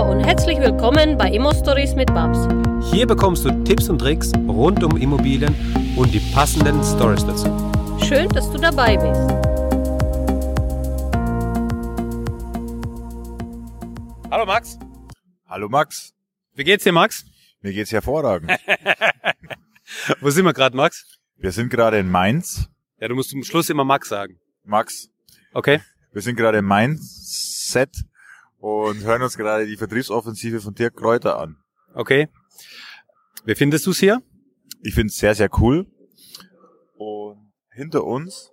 Hallo 0.00 0.12
und 0.12 0.24
herzlich 0.24 0.58
willkommen 0.60 1.18
bei 1.18 1.30
Immo 1.30 1.52
Stories 1.52 1.94
mit 1.94 2.06
Babs. 2.14 2.38
Hier 2.90 3.06
bekommst 3.06 3.44
du 3.44 3.50
Tipps 3.64 3.90
und 3.90 3.98
Tricks 3.98 4.32
rund 4.48 4.82
um 4.82 4.96
Immobilien 4.96 5.54
und 5.94 6.14
die 6.14 6.20
passenden 6.32 6.82
Stories 6.82 7.26
dazu. 7.26 7.44
Schön, 8.08 8.26
dass 8.30 8.50
du 8.50 8.56
dabei 8.56 8.96
bist. 8.96 9.20
Hallo 14.30 14.46
Max. 14.46 14.78
Hallo 15.46 15.68
Max. 15.68 16.14
Wie 16.54 16.64
geht's 16.64 16.84
dir, 16.84 16.92
Max? 16.92 17.26
Mir 17.60 17.74
geht's 17.74 17.92
hervorragend. 17.92 18.52
Wo 20.22 20.30
sind 20.30 20.46
wir 20.46 20.54
gerade, 20.54 20.74
Max? 20.78 21.18
Wir 21.36 21.52
sind 21.52 21.68
gerade 21.68 21.98
in 21.98 22.10
Mainz. 22.10 22.70
Ja, 23.00 23.08
du 23.08 23.14
musst 23.16 23.28
zum 23.30 23.44
Schluss 23.44 23.68
immer 23.68 23.84
Max 23.84 24.08
sagen. 24.08 24.40
Max, 24.64 25.10
Okay. 25.52 25.80
wir 26.12 26.22
sind 26.22 26.36
gerade 26.36 26.56
in 26.56 26.64
Mainz 26.64 27.68
Set 27.70 27.90
und 28.60 29.02
hören 29.02 29.22
uns 29.22 29.36
gerade 29.36 29.66
die 29.66 29.76
Vertriebsoffensive 29.76 30.60
von 30.60 30.74
Dirk 30.74 30.96
Kräuter 30.96 31.38
an. 31.38 31.56
Okay. 31.94 32.28
Wie 33.44 33.54
findest 33.54 33.86
du's 33.86 33.98
hier? 33.98 34.22
Ich 34.82 34.94
finde 34.94 35.08
es 35.08 35.16
sehr, 35.16 35.34
sehr 35.34 35.48
cool. 35.60 35.86
Und 36.96 37.52
hinter 37.72 38.04
uns 38.04 38.52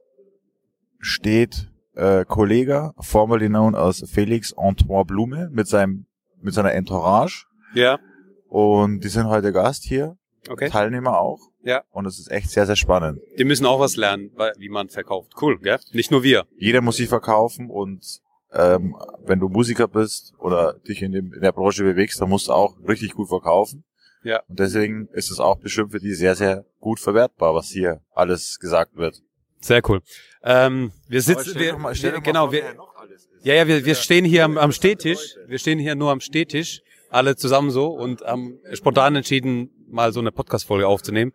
steht 0.99 1.69
äh, 1.93 2.25
Kollege, 2.25 2.93
formerly 2.99 3.47
known 3.47 3.75
as 3.75 4.03
Felix 4.09 4.53
Antoine 4.53 5.05
Blume, 5.05 5.49
mit 5.51 5.67
seinem 5.67 6.05
mit 6.41 6.53
seiner 6.53 6.73
Entourage. 6.73 7.45
Ja. 7.73 7.99
Und 8.47 9.03
die 9.03 9.09
sind 9.09 9.27
heute 9.27 9.51
Gast 9.51 9.83
hier, 9.83 10.17
Okay. 10.49 10.69
Teilnehmer 10.69 11.19
auch. 11.19 11.39
Ja. 11.61 11.83
Und 11.91 12.05
es 12.05 12.19
ist 12.19 12.31
echt 12.31 12.49
sehr, 12.49 12.65
sehr 12.65 12.75
spannend. 12.75 13.19
Die 13.37 13.43
müssen 13.43 13.65
auch 13.65 13.79
was 13.79 13.95
lernen, 13.97 14.31
wie 14.57 14.69
man 14.69 14.89
verkauft. 14.89 15.33
Cool, 15.41 15.59
gell? 15.59 15.79
Nicht 15.91 16.11
nur 16.11 16.23
wir. 16.23 16.45
jeder 16.57 16.81
muss 16.81 16.97
sich 16.97 17.09
verkaufen 17.09 17.69
und 17.69 18.21
ähm, 18.53 18.95
wenn 19.25 19.39
du 19.39 19.49
Musiker 19.49 19.87
bist 19.87 20.33
oder 20.39 20.73
dich 20.87 21.01
in, 21.01 21.11
dem, 21.11 21.33
in 21.33 21.41
der 21.41 21.51
Branche 21.51 21.83
bewegst, 21.83 22.21
dann 22.21 22.29
musst 22.29 22.47
du 22.47 22.53
auch 22.53 22.75
richtig 22.87 23.13
gut 23.13 23.29
verkaufen. 23.29 23.83
Ja. 24.23 24.41
Und 24.47 24.59
deswegen 24.59 25.07
ist 25.13 25.31
es 25.31 25.39
auch 25.39 25.57
bestimmt 25.57 25.91
für 25.91 25.99
die 25.99 26.13
sehr, 26.13 26.35
sehr 26.35 26.65
gut 26.79 26.99
verwertbar, 26.99 27.53
was 27.53 27.69
hier 27.69 28.01
alles 28.13 28.59
gesagt 28.59 28.95
wird. 28.95 29.21
Sehr 29.59 29.81
cool. 29.89 30.01
Ähm, 30.43 30.91
wir 31.07 31.21
sitzen, 31.21 31.55
wir, 31.55 31.77
wir, 31.77 32.21
genau, 32.21 32.51
wir, 32.51 32.63
ja, 33.43 33.53
ja, 33.53 33.67
wir, 33.67 33.85
wir 33.85 33.95
stehen 33.95 34.25
hier 34.25 34.45
am, 34.45 34.57
am 34.57 34.71
Stehtisch. 34.71 35.35
Wir 35.47 35.57
stehen 35.59 35.79
hier 35.79 35.95
nur 35.95 36.11
am 36.11 36.19
Stehtisch, 36.19 36.81
alle 37.09 37.35
zusammen 37.35 37.71
so 37.71 37.87
und 37.87 38.21
haben 38.21 38.59
spontan 38.73 39.15
entschieden, 39.15 39.69
mal 39.87 40.11
so 40.11 40.19
eine 40.19 40.31
Podcast-Folge 40.31 40.87
aufzunehmen. 40.87 41.33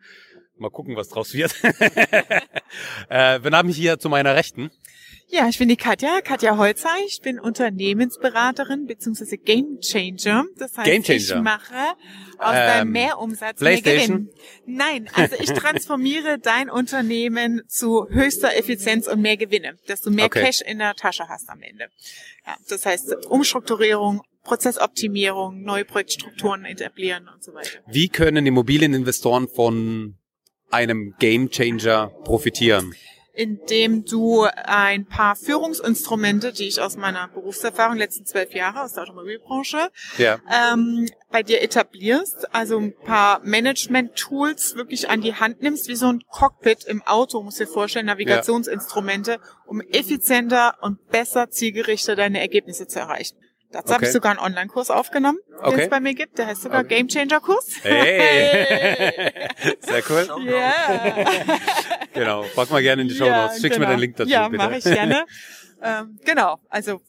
Mal 0.56 0.70
gucken, 0.70 0.96
was 0.96 1.08
draus 1.08 1.34
wird. 1.34 1.54
äh, 3.08 3.42
wir 3.42 3.50
haben 3.52 3.68
hier 3.68 3.98
zu 3.98 4.08
meiner 4.08 4.34
Rechten. 4.34 4.70
Ja, 5.34 5.48
ich 5.48 5.58
bin 5.58 5.70
die 5.70 5.76
Katja, 5.76 6.20
Katja 6.20 6.58
Holzer. 6.58 6.90
Ich 7.06 7.22
bin 7.22 7.40
Unternehmensberaterin 7.40 8.84
bzw. 8.84 9.38
Game 9.38 9.80
Changer. 9.80 10.44
Das 10.58 10.76
heißt, 10.76 10.84
Game 10.86 11.02
Changer. 11.02 11.36
ich 11.38 11.42
mache 11.42 11.74
aus 12.36 12.50
Ähm, 12.52 12.66
deinem 12.66 12.90
Mehrumsatz 12.92 13.58
mehr? 13.58 13.80
Gewinn. 13.80 14.28
Nein, 14.66 15.08
also 15.14 15.36
ich 15.38 15.50
transformiere 15.54 16.38
dein 16.38 16.68
Unternehmen 16.68 17.62
zu 17.66 18.06
höchster 18.10 18.54
Effizienz 18.54 19.06
und 19.08 19.22
mehr 19.22 19.38
Gewinne, 19.38 19.78
dass 19.86 20.02
du 20.02 20.10
mehr 20.10 20.26
Okay. 20.26 20.42
Cash 20.44 20.60
in 20.60 20.78
der 20.78 20.94
Tasche 20.96 21.26
hast 21.30 21.48
am 21.48 21.62
Ende. 21.62 21.86
Ja, 22.46 22.56
das 22.68 22.84
heißt 22.84 23.24
Umstrukturierung, 23.26 24.20
Prozessoptimierung, 24.42 25.62
neue 25.62 25.86
Projektstrukturen 25.86 26.66
etablieren 26.66 27.30
und 27.32 27.42
so 27.42 27.54
weiter. 27.54 27.78
Wie 27.86 28.10
können 28.10 28.44
Immobilieninvestoren 28.44 29.48
von 29.48 30.18
einem 30.70 31.14
Game 31.18 31.48
Changer 31.48 32.08
profitieren? 32.24 32.94
Indem 33.34 34.04
du 34.04 34.42
ein 34.42 35.06
paar 35.06 35.36
Führungsinstrumente, 35.36 36.52
die 36.52 36.68
ich 36.68 36.80
aus 36.80 36.96
meiner 36.96 37.28
Berufserfahrung 37.28 37.96
letzten 37.96 38.26
zwölf 38.26 38.52
Jahre 38.52 38.82
aus 38.82 38.92
der 38.92 39.04
Automobilbranche 39.04 39.90
Ja. 40.18 40.38
ähm, 40.50 41.08
bei 41.30 41.42
dir 41.42 41.62
etablierst, 41.62 42.54
also 42.54 42.78
ein 42.78 42.94
paar 42.94 43.40
Management-Tools 43.42 44.76
wirklich 44.76 45.08
an 45.08 45.22
die 45.22 45.34
Hand 45.34 45.62
nimmst, 45.62 45.88
wie 45.88 45.96
so 45.96 46.06
ein 46.08 46.22
Cockpit 46.28 46.84
im 46.84 47.02
Auto, 47.02 47.42
musst 47.42 47.58
dir 47.58 47.66
vorstellen, 47.66 48.06
Navigationsinstrumente, 48.06 49.38
um 49.66 49.80
effizienter 49.80 50.76
und 50.82 51.08
besser 51.08 51.48
zielgerichtet 51.50 52.18
deine 52.18 52.40
Ergebnisse 52.40 52.86
zu 52.86 52.98
erreichen. 52.98 53.36
Dazu 53.72 53.88
habe 53.94 54.00
Okay. 54.02 54.06
ich 54.06 54.12
sogar 54.12 54.30
einen 54.32 54.40
Online-Kurs 54.40 54.90
aufgenommen, 54.90 55.38
den 55.48 55.58
Okay. 55.64 55.82
es 55.84 55.88
bei 55.88 55.98
mir 56.00 56.14
gibt. 56.14 56.38
Der 56.38 56.46
heißt 56.46 56.62
sogar 56.62 56.80
Okay. 56.80 56.96
Game 56.96 57.08
Changer-Kurs. 57.08 57.66
Hey! 57.82 59.32
Sehr 59.80 60.02
cool. 60.10 60.28
Ja. 60.46 60.72
Genau. 62.14 62.44
Pack 62.54 62.70
mal 62.70 62.82
gerne 62.82 63.02
in 63.02 63.08
die 63.08 63.14
Show 63.14 63.24
Notes. 63.24 63.60
Schickst 63.62 63.78
mir 63.78 63.86
genau. 63.86 63.96
den 63.96 64.00
Link 64.00 64.16
dazu, 64.16 64.30
Ja, 64.30 64.46
mache 64.50 64.76
ich 64.76 64.84
gerne. 64.84 65.24
ähm, 65.82 66.18
genau, 66.26 66.58
also 66.68 67.00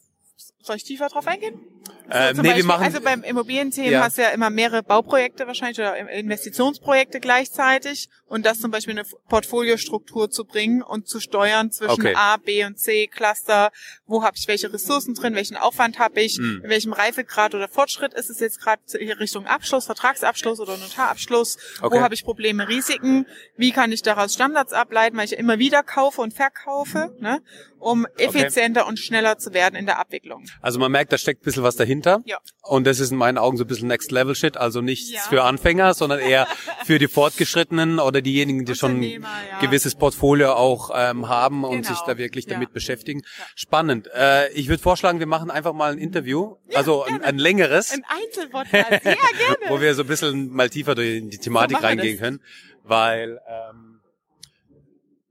soll 0.66 0.76
ich 0.76 0.84
tiefer 0.84 1.08
drauf 1.08 1.26
eingehen? 1.26 1.60
Äh, 2.08 2.34
Zum 2.34 2.42
nee, 2.42 2.48
wir 2.48 2.50
Beispiel, 2.50 2.64
machen. 2.64 2.84
also 2.84 3.00
beim 3.00 3.22
Immobilienthemen 3.22 3.92
Ja. 3.92 4.02
hast 4.04 4.18
du 4.18 4.22
ja 4.22 4.28
immer 4.28 4.50
mehrere 4.50 4.82
Bauprojekte 4.82 5.46
wahrscheinlich 5.46 5.78
oder 5.78 5.96
Investitionsprojekte 6.10 7.18
gleichzeitig 7.18 8.08
und 8.26 8.44
das 8.44 8.60
zum 8.60 8.70
Beispiel 8.70 8.92
in 8.92 8.98
eine 8.98 9.08
Portfoliostruktur 9.28 10.30
zu 10.30 10.44
bringen 10.44 10.82
und 10.82 11.08
zu 11.08 11.20
steuern 11.20 11.70
zwischen 11.70 11.92
Okay. 11.92 12.14
A, 12.14 12.36
B 12.36 12.64
und 12.64 12.78
C 12.78 13.06
Cluster. 13.06 13.70
Wo 14.06 14.22
habe 14.22 14.36
ich 14.36 14.46
welche 14.48 14.72
Ressourcen 14.72 15.14
drin? 15.14 15.34
Welchen 15.34 15.56
Aufwand 15.56 15.98
habe 15.98 16.20
ich? 16.20 16.36
Hm. 16.36 16.60
In 16.62 16.70
welchem 16.70 16.92
Reifegrad 16.92 17.54
oder 17.54 17.68
Fortschritt 17.68 18.12
ist 18.12 18.28
es 18.28 18.38
jetzt 18.40 18.60
gerade 18.60 18.82
Richtung 19.18 19.46
Abschluss, 19.46 19.86
Vertragsabschluss 19.86 20.60
oder 20.60 20.76
Notarabschluss? 20.76 21.56
Okay. 21.80 21.96
Wo 21.96 22.00
habe 22.02 22.14
ich 22.14 22.24
Probleme, 22.24 22.68
Risiken? 22.68 23.26
Wie 23.56 23.72
kann 23.72 23.92
ich 23.92 24.02
daraus 24.02 24.34
Standards 24.34 24.72
ableiten, 24.72 25.16
weil 25.16 25.24
ich 25.26 25.38
immer 25.38 25.58
wieder 25.58 25.82
kaufe 25.82 26.20
und 26.20 26.34
verkaufe, 26.34 27.16
ne? 27.20 27.40
um 27.78 28.06
effizienter 28.16 28.86
und 28.86 28.98
schneller 28.98 29.38
zu 29.38 29.52
werden 29.52 29.74
in 29.76 29.84
der 29.86 29.98
Abwicklung. 29.98 30.44
Also 30.60 30.78
man 30.78 30.90
merkt, 30.92 31.12
da 31.12 31.18
steckt 31.18 31.42
ein 31.42 31.44
bisschen 31.44 31.62
was 31.62 31.76
dahinter. 31.76 32.20
Ja. 32.24 32.38
Und 32.62 32.86
das 32.86 33.00
ist 33.00 33.10
in 33.10 33.16
meinen 33.18 33.38
Augen 33.38 33.56
so 33.56 33.64
ein 33.64 33.66
bisschen 33.66 33.88
Next 33.88 34.10
Level 34.12 34.34
Shit. 34.34 34.56
Also 34.56 34.80
nichts 34.80 35.10
Ja. 35.12 35.20
für 35.20 35.42
Anfänger, 35.44 35.94
sondern 35.94 36.20
eher 36.20 36.46
für 36.84 36.98
die 36.98 37.08
Fortgeschrittenen 37.08 37.98
oder 37.98 38.22
diejenigen, 38.22 38.64
die 38.64 38.74
schon 38.74 39.00
ein 39.00 39.02
ja. 39.02 39.20
gewisses 39.60 39.94
Portfolio 39.94 40.52
auch 40.54 40.90
ähm, 40.94 41.28
haben 41.28 41.64
und 41.64 41.82
Genau. 41.82 41.88
sich 41.88 42.00
da 42.06 42.18
wirklich 42.18 42.46
damit 42.46 42.72
beschäftigen. 42.72 43.22
Spannend. 43.54 44.08
Äh, 44.14 44.50
ich 44.52 44.68
würde 44.68 44.82
vorschlagen, 44.82 45.18
wir 45.18 45.26
machen 45.26 45.50
einfach 45.50 45.72
mal 45.72 45.92
ein 45.92 45.98
Interview. 45.98 46.56
also 46.74 47.04
ein, 47.04 47.22
ein 47.22 47.38
längeres. 47.38 47.92
Ein 47.92 48.04
Einzelpodcast, 48.08 48.90
ja, 48.90 48.98
gerne. 48.98 49.16
wo 49.68 49.80
wir 49.80 49.94
so 49.94 50.02
ein 50.02 50.08
bisschen 50.08 50.50
mal 50.50 50.70
tiefer 50.70 50.94
durch 50.94 51.16
in 51.16 51.30
die 51.30 51.38
Thematik 51.38 51.78
So 51.78 51.82
reingehen 51.82 52.18
können, 52.18 52.40
weil 52.82 53.40
ähm, 53.48 54.00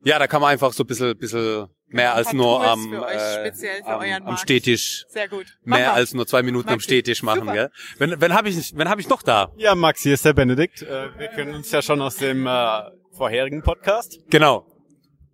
ja, 0.03 0.19
da 0.19 0.27
kann 0.27 0.41
man 0.41 0.51
einfach 0.51 0.73
so 0.73 0.83
ein 0.83 0.87
bisschen, 0.87 1.17
bisschen 1.17 1.67
mehr 1.93 2.15
als 2.15 2.33
nur 2.33 2.65
am, 2.65 2.93
äh, 2.93 2.97
am, 3.85 3.99
euren 3.99 4.23
am. 4.23 4.37
Stehtisch 4.37 5.05
Sehr 5.07 5.27
gut. 5.27 5.45
Mach 5.63 5.77
mehr 5.77 5.87
mal. 5.89 5.95
als 5.95 6.13
nur 6.13 6.27
zwei 6.27 6.43
Minuten 6.43 6.67
am 6.67 6.75
Maxi, 6.75 6.85
Stehtisch 6.85 7.23
machen, 7.23 7.41
super. 7.41 7.53
gell? 7.53 7.69
Wenn, 7.97 8.21
wenn 8.21 8.33
habe 8.33 8.49
ich, 8.49 8.75
wenn 8.75 8.89
habe 8.89 9.01
ich 9.01 9.09
noch 9.09 9.21
da? 9.21 9.51
Ja, 9.57 9.75
Max, 9.75 10.01
hier 10.01 10.13
ist 10.13 10.25
der 10.25 10.33
Benedikt. 10.33 10.81
Äh, 10.81 11.09
Wir 11.17 11.27
kennen 11.27 11.53
uns 11.53 11.71
ja 11.71 11.81
schon 11.81 12.01
aus 12.01 12.17
dem 12.17 12.47
äh, 12.47 12.81
vorherigen 13.11 13.61
Podcast. 13.61 14.19
Genau. 14.29 14.65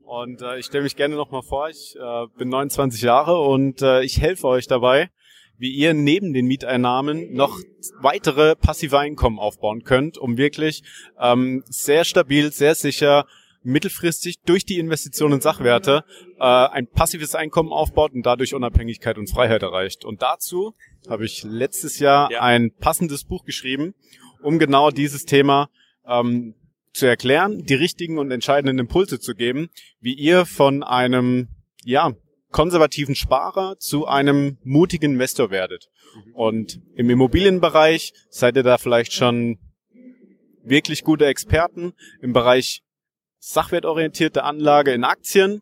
Und 0.04 0.42
äh, 0.42 0.58
ich 0.58 0.66
stelle 0.66 0.84
mich 0.84 0.96
gerne 0.96 1.16
nochmal 1.16 1.44
vor. 1.44 1.70
Ich 1.70 1.96
äh, 1.96 2.26
bin 2.38 2.50
29 2.50 3.02
Jahre 3.02 3.40
und 3.40 3.82
äh, 3.82 4.02
ich 4.02 4.20
helfe 4.20 4.48
euch 4.48 4.68
dabei, 4.68 5.12
wie 5.58 5.72
ihr 5.72 5.94
neben 5.94 6.34
den 6.34 6.48
Mieteinnahmen 6.48 7.34
noch 7.34 7.60
weitere 8.02 8.56
passive 8.56 8.98
Einkommen 8.98 9.40
aufbauen 9.40 9.84
könnt, 9.84 10.18
um 10.18 10.38
wirklich 10.38 10.84
ähm, 11.20 11.64
sehr 11.68 12.06
stabil, 12.06 12.52
sehr 12.52 12.76
sicher, 12.76 13.26
mittelfristig 13.64 14.40
durch 14.46 14.66
die 14.66 14.80
Investitionen 14.80 15.36
in 15.36 15.42
Sachwerte 15.42 16.04
äh, 16.40 16.44
ein 16.44 16.88
passives 16.88 17.36
Einkommen 17.36 17.72
aufbaut 17.72 18.14
und 18.14 18.26
dadurch 18.26 18.54
Unabhängigkeit 18.56 19.18
und 19.18 19.30
Freiheit 19.30 19.64
erreicht. 19.64 20.06
Und 20.06 20.22
dazu 20.22 20.76
habe 21.10 21.26
ich 21.26 21.44
letztes 21.44 22.00
Jahr 22.00 22.32
Ja. 22.32 22.42
ein 22.42 22.72
passendes 22.72 23.24
Buch 23.26 23.44
geschrieben, 23.46 23.94
um 24.42 24.60
genau 24.60 24.92
dieses 24.92 25.26
Thema 25.26 25.70
ähm, 26.08 26.56
zu 26.94 27.06
erklären, 27.06 27.64
die 27.66 27.76
richtigen 27.76 28.18
und 28.18 28.32
entscheidenden 28.32 28.80
Impulse 28.80 29.20
zu 29.20 29.36
geben, 29.36 29.70
wie 30.00 30.14
ihr 30.14 30.46
von 30.46 30.84
einem, 30.84 31.50
ja, 31.84 32.14
konservativen 32.52 33.14
Sparer 33.14 33.78
zu 33.78 34.08
einem 34.08 34.58
mutigen 34.64 35.14
Investor 35.14 35.52
werdet. 35.52 35.88
Und 36.34 36.82
im 36.96 37.10
Immobilienbereich 37.12 38.14
seid 38.30 38.56
ihr 38.56 38.64
da 38.64 38.80
vielleicht 38.80 39.14
schon 39.14 39.60
wirklich 40.64 41.04
gute 41.04 41.28
Experten 41.28 41.94
im 42.22 42.34
Bereich 42.34 42.82
sachwertorientierte 43.40 44.44
Anlage 44.44 44.92
in 44.92 45.04
Aktien 45.04 45.62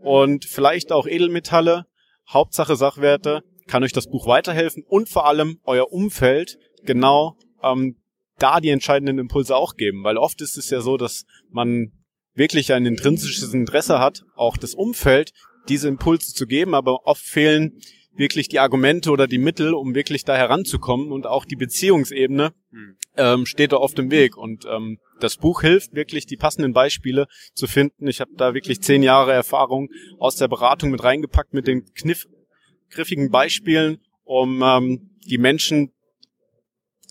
und 0.00 0.44
vielleicht 0.44 0.92
auch 0.92 1.06
Edelmetalle. 1.06 1.86
Hauptsache 2.28 2.76
Sachwerte. 2.76 3.42
Kann 3.66 3.82
euch 3.82 3.92
das 3.92 4.08
Buch 4.08 4.26
weiterhelfen 4.26 4.84
und 4.86 5.08
vor 5.08 5.26
allem 5.26 5.58
euer 5.64 5.92
Umfeld 5.92 6.58
genau 6.84 7.36
ähm, 7.62 7.96
da 8.38 8.60
die 8.60 8.70
entscheidenden 8.70 9.18
Impulse 9.18 9.56
auch 9.56 9.74
geben, 9.74 10.04
weil 10.04 10.18
oft 10.18 10.40
ist 10.40 10.56
es 10.56 10.70
ja 10.70 10.80
so, 10.80 10.96
dass 10.96 11.24
man 11.50 11.92
wirklich 12.34 12.72
ein 12.72 12.86
intrinsisches 12.86 13.54
Interesse 13.54 13.98
hat, 13.98 14.22
auch 14.34 14.56
das 14.56 14.74
Umfeld 14.74 15.32
diese 15.68 15.88
Impulse 15.88 16.32
zu 16.32 16.46
geben, 16.46 16.74
aber 16.74 17.06
oft 17.06 17.22
fehlen 17.22 17.80
wirklich 18.16 18.48
die 18.48 18.58
Argumente 18.58 19.10
oder 19.10 19.26
die 19.26 19.38
Mittel, 19.38 19.74
um 19.74 19.94
wirklich 19.94 20.24
da 20.24 20.36
heranzukommen 20.36 21.12
und 21.12 21.26
auch 21.26 21.44
die 21.44 21.56
Beziehungsebene 21.56 22.52
Hm. 22.70 22.96
ähm, 23.16 23.46
steht 23.46 23.72
da 23.72 23.76
oft 23.76 23.98
im 23.98 24.10
Weg 24.10 24.36
und 24.36 24.66
ähm, 24.66 24.98
das 25.20 25.36
Buch 25.36 25.62
hilft 25.62 25.94
wirklich, 25.94 26.26
die 26.26 26.36
passenden 26.36 26.74
Beispiele 26.74 27.26
zu 27.54 27.66
finden. 27.66 28.06
Ich 28.06 28.20
habe 28.20 28.32
da 28.36 28.52
wirklich 28.52 28.82
zehn 28.82 29.02
Jahre 29.02 29.32
Erfahrung 29.32 29.88
aus 30.18 30.36
der 30.36 30.48
Beratung 30.48 30.90
mit 30.90 31.02
reingepackt 31.02 31.54
mit 31.54 31.66
den 31.66 31.86
kniff, 31.94 32.26
griffigen 32.90 33.30
Beispielen, 33.30 33.98
um 34.24 34.62
ähm, 34.62 35.10
die 35.24 35.38
Menschen 35.38 35.92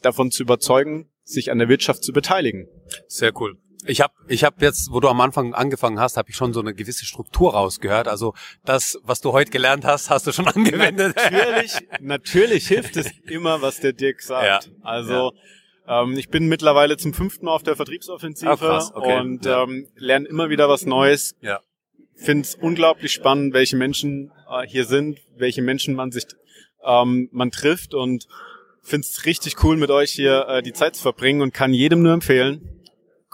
davon 0.04 0.30
zu 0.30 0.44
überzeugen, 0.44 1.10
sich 1.24 1.52
an 1.52 1.58
der 1.58 1.70
Wirtschaft 1.70 2.04
zu 2.04 2.14
beteiligen. 2.14 2.68
Sehr 3.08 3.32
cool. 3.42 3.58
Ich 3.86 4.02
habe 4.02 4.14
ich 4.28 4.44
hab 4.44 4.62
jetzt, 4.62 4.92
wo 4.92 5.00
du 5.00 5.08
am 5.08 5.22
Anfang 5.22 5.54
angefangen 5.54 6.00
hast, 6.00 6.18
habe 6.18 6.30
ich 6.30 6.36
schon 6.36 6.54
so 6.54 6.60
eine 6.60 6.74
gewisse 6.74 7.06
Struktur 7.06 7.54
rausgehört. 7.54 8.08
Also 8.08 8.34
das, 8.64 9.00
was 9.04 9.22
du 9.22 9.32
heute 9.32 9.52
gelernt 9.52 9.86
hast, 9.86 10.10
hast 10.10 10.28
du 10.28 10.32
schon 10.32 10.48
angewendet. 10.56 11.16
Natürlich, 11.16 11.78
natürlich 12.00 12.68
hilft 12.68 12.98
es 12.98 13.12
immer, 13.26 13.62
was 13.62 13.80
der 13.80 13.94
Dirk 13.94 14.22
sagt. 14.22 14.66
Ja. 14.66 14.72
Also 14.84 15.34
ja. 15.88 16.04
Ähm, 16.04 16.18
ich 16.18 16.30
bin 16.30 16.48
mittlerweile 16.48 16.98
zum 16.98 17.14
fünften 17.14 17.46
Mal 17.46 17.54
auf 17.54 17.64
der 17.64 17.76
Vertriebsoffensive 17.76 18.50
ah, 18.50 18.92
okay. 18.94 19.20
und 19.20 19.46
ja. 19.46 19.64
ähm, 19.64 19.88
lerne 19.96 20.28
immer 20.28 20.50
wieder 20.50 20.68
was 20.68 20.86
Neues. 20.86 21.36
Ja. 21.42 21.60
Finde 22.16 22.44
es 22.44 22.56
unglaublich 22.56 23.12
spannend, 23.12 23.54
welche 23.54 23.76
Menschen 23.76 24.32
äh, 24.50 24.66
hier 24.68 24.86
sind, 24.86 25.20
welche 25.38 25.62
Menschen 25.62 25.96
man 25.96 26.12
sich 26.12 26.26
ähm, 26.84 27.30
man 27.32 27.52
trifft 27.52 27.94
und 27.94 28.28
finde 28.82 29.08
es 29.10 29.26
richtig 29.26 29.64
cool, 29.64 29.78
mit 29.78 29.90
euch 29.90 30.12
hier 30.12 30.48
äh, 30.48 30.62
die 30.62 30.74
Zeit 30.74 30.96
zu 30.96 31.02
verbringen 31.02 31.42
und 31.42 31.54
kann 31.54 31.74
jedem 31.74 32.04
nur 32.04 32.14
empfehlen, 32.14 32.76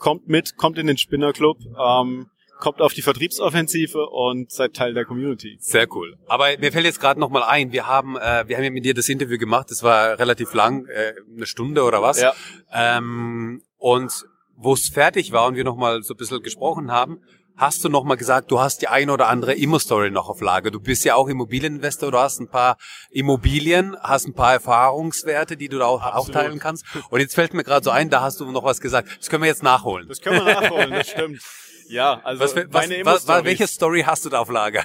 kommt 0.01 0.27
mit, 0.27 0.57
kommt 0.57 0.77
in 0.77 0.87
den 0.87 0.97
Spinnerclub, 0.97 1.59
ähm, 1.79 2.27
kommt 2.59 2.81
auf 2.81 2.93
die 2.93 3.01
Vertriebsoffensive 3.01 4.07
und 4.09 4.51
seid 4.51 4.73
Teil 4.73 4.93
der 4.93 5.05
Community. 5.05 5.57
Sehr 5.59 5.87
cool. 5.95 6.17
Aber 6.27 6.47
mir 6.57 6.71
fällt 6.71 6.85
jetzt 6.85 6.99
gerade 6.99 7.19
noch 7.19 7.29
mal 7.29 7.43
ein, 7.43 7.71
wir 7.71 7.87
haben 7.87 8.17
äh, 8.17 8.43
wir 8.47 8.57
haben 8.57 8.63
ja 8.63 8.71
mit 8.71 8.83
dir 8.83 8.93
das 8.93 9.07
Interview 9.09 9.37
gemacht, 9.37 9.69
das 9.69 9.83
war 9.83 10.19
relativ 10.19 10.53
lang, 10.53 10.87
äh, 10.87 11.13
eine 11.35 11.45
Stunde 11.45 11.83
oder 11.83 12.01
was. 12.01 12.19
Ja. 12.19 12.33
Ähm, 12.73 13.61
und 13.77 14.25
wo 14.57 14.73
es 14.73 14.89
fertig 14.89 15.31
war 15.31 15.47
und 15.47 15.55
wir 15.55 15.63
noch 15.63 15.77
mal 15.77 16.03
so 16.03 16.13
ein 16.13 16.17
bisschen 16.17 16.41
gesprochen 16.41 16.91
haben, 16.91 17.21
hast 17.57 17.83
du 17.83 17.89
noch 17.89 18.03
mal 18.03 18.15
gesagt, 18.15 18.51
du 18.51 18.59
hast 18.59 18.81
die 18.81 18.87
eine 18.87 19.13
oder 19.13 19.27
andere 19.27 19.53
Immo-Story 19.53 20.11
noch 20.11 20.29
auf 20.29 20.41
Lager. 20.41 20.71
Du 20.71 20.79
bist 20.79 21.05
ja 21.05 21.15
auch 21.15 21.27
Immobilieninvestor, 21.27 22.11
du 22.11 22.17
hast 22.17 22.39
ein 22.39 22.47
paar 22.47 22.77
Immobilien, 23.09 23.95
hast 24.01 24.27
ein 24.27 24.33
paar 24.33 24.53
Erfahrungswerte, 24.53 25.57
die 25.57 25.69
du 25.69 25.79
da 25.79 25.85
auch, 25.85 26.01
auch 26.01 26.29
teilen 26.29 26.59
kannst. 26.59 26.85
Und 27.09 27.19
jetzt 27.19 27.35
fällt 27.35 27.53
mir 27.53 27.63
gerade 27.63 27.83
so 27.83 27.91
ein, 27.91 28.09
da 28.09 28.21
hast 28.21 28.39
du 28.39 28.51
noch 28.51 28.63
was 28.63 28.81
gesagt. 28.81 29.09
Das 29.19 29.29
können 29.29 29.43
wir 29.43 29.49
jetzt 29.49 29.63
nachholen. 29.63 30.07
Das 30.07 30.21
können 30.21 30.43
wir 30.43 30.53
nachholen, 30.53 30.91
das 30.91 31.09
stimmt. 31.09 31.41
Ja, 31.89 32.21
also 32.23 32.43
was, 32.43 32.55
was, 32.55 32.67
meine 32.71 33.05
was, 33.05 33.27
was, 33.27 33.43
welche 33.43 33.67
Story 33.67 34.03
hast 34.05 34.25
du 34.25 34.29
da 34.29 34.39
auf 34.39 34.49
Lager? 34.49 34.83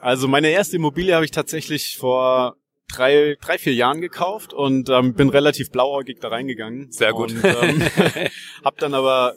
Also 0.00 0.28
meine 0.28 0.50
erste 0.50 0.76
Immobilie 0.76 1.14
habe 1.14 1.24
ich 1.24 1.30
tatsächlich 1.30 1.96
vor 1.96 2.56
drei, 2.88 3.36
drei, 3.40 3.58
vier 3.58 3.74
Jahren 3.74 4.00
gekauft 4.00 4.52
und 4.52 4.88
ähm, 4.88 5.14
bin 5.14 5.28
relativ 5.28 5.70
blauäugig 5.70 6.20
da 6.20 6.28
reingegangen. 6.28 6.90
Sehr 6.90 7.12
gut. 7.12 7.32
Und 7.32 7.44
ähm, 7.44 7.82
habe 8.64 8.76
dann 8.78 8.94
aber 8.94 9.34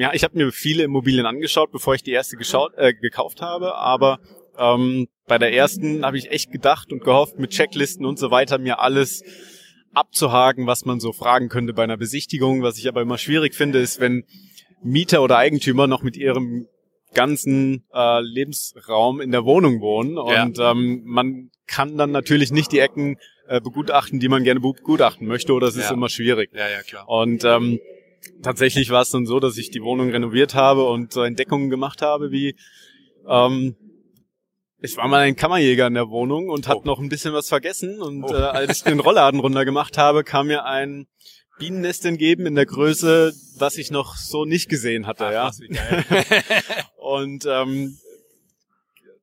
ja, 0.00 0.14
ich 0.14 0.24
habe 0.24 0.38
mir 0.38 0.50
viele 0.50 0.82
Immobilien 0.82 1.26
angeschaut, 1.26 1.72
bevor 1.72 1.94
ich 1.94 2.02
die 2.02 2.12
erste 2.12 2.38
geschaut, 2.38 2.72
äh, 2.78 2.94
gekauft 2.94 3.42
habe, 3.42 3.74
aber 3.74 4.18
ähm, 4.58 5.08
bei 5.26 5.36
der 5.36 5.52
ersten 5.52 6.06
habe 6.06 6.16
ich 6.16 6.30
echt 6.30 6.50
gedacht 6.50 6.90
und 6.90 7.04
gehofft, 7.04 7.38
mit 7.38 7.50
Checklisten 7.50 8.06
und 8.06 8.18
so 8.18 8.30
weiter 8.30 8.56
mir 8.56 8.80
alles 8.80 9.22
abzuhaken, 9.92 10.66
was 10.66 10.86
man 10.86 11.00
so 11.00 11.12
fragen 11.12 11.50
könnte 11.50 11.74
bei 11.74 11.84
einer 11.84 11.98
Besichtigung. 11.98 12.62
Was 12.62 12.78
ich 12.78 12.88
aber 12.88 13.02
immer 13.02 13.18
schwierig 13.18 13.54
finde, 13.54 13.78
ist, 13.78 14.00
wenn 14.00 14.24
Mieter 14.82 15.22
oder 15.22 15.36
Eigentümer 15.36 15.86
noch 15.86 16.02
mit 16.02 16.16
ihrem 16.16 16.66
ganzen 17.12 17.84
äh, 17.92 18.22
Lebensraum 18.22 19.20
in 19.20 19.32
der 19.32 19.44
Wohnung 19.44 19.82
wohnen 19.82 20.16
und 20.16 20.56
ja. 20.56 20.70
ähm, 20.70 21.02
man 21.04 21.50
kann 21.66 21.98
dann 21.98 22.10
natürlich 22.10 22.52
nicht 22.52 22.72
die 22.72 22.78
Ecken 22.78 23.18
äh, 23.48 23.60
begutachten, 23.60 24.18
die 24.18 24.28
man 24.28 24.44
gerne 24.44 24.60
begutachten 24.60 25.26
möchte, 25.26 25.52
oder 25.52 25.66
es 25.66 25.76
ist 25.76 25.90
immer 25.90 26.08
schwierig. 26.08 26.50
Ja, 26.54 26.70
ja, 26.70 26.82
klar. 26.82 27.06
Und 27.08 27.44
ähm, 27.44 27.80
tatsächlich 28.42 28.90
war 28.90 29.02
es 29.02 29.10
dann 29.10 29.26
so, 29.26 29.40
dass 29.40 29.56
ich 29.56 29.70
die 29.70 29.82
Wohnung 29.82 30.10
renoviert 30.10 30.54
habe 30.54 30.84
und 30.84 31.12
so 31.12 31.22
Entdeckungen 31.22 31.70
gemacht 31.70 32.02
habe, 32.02 32.30
wie 32.30 32.56
ähm, 33.28 33.76
ich 34.82 34.96
war 34.96 35.08
mal 35.08 35.20
ein 35.20 35.36
Kammerjäger 35.36 35.86
in 35.86 35.94
der 35.94 36.08
Wohnung 36.08 36.48
und 36.48 36.66
oh. 36.66 36.70
hat 36.70 36.84
noch 36.84 36.98
ein 36.98 37.08
bisschen 37.08 37.34
was 37.34 37.48
vergessen. 37.48 38.00
Und 38.00 38.24
oh. 38.24 38.34
äh, 38.34 38.38
als 38.38 38.78
ich 38.78 38.84
den 38.84 39.00
Rollladen 39.00 39.40
runter 39.40 39.64
gemacht 39.64 39.98
habe, 39.98 40.24
kam 40.24 40.46
mir 40.46 40.64
ein 40.64 41.06
Bienennest 41.58 42.06
entgegen 42.06 42.46
in 42.46 42.54
der 42.54 42.64
Größe, 42.64 43.34
was 43.58 43.76
ich 43.76 43.90
noch 43.90 44.16
so 44.16 44.46
nicht 44.46 44.70
gesehen 44.70 45.06
hatte. 45.06 45.26
Ach, 45.26 45.52
ja. 45.68 46.04
und 46.96 47.44
ähm, 47.46 47.98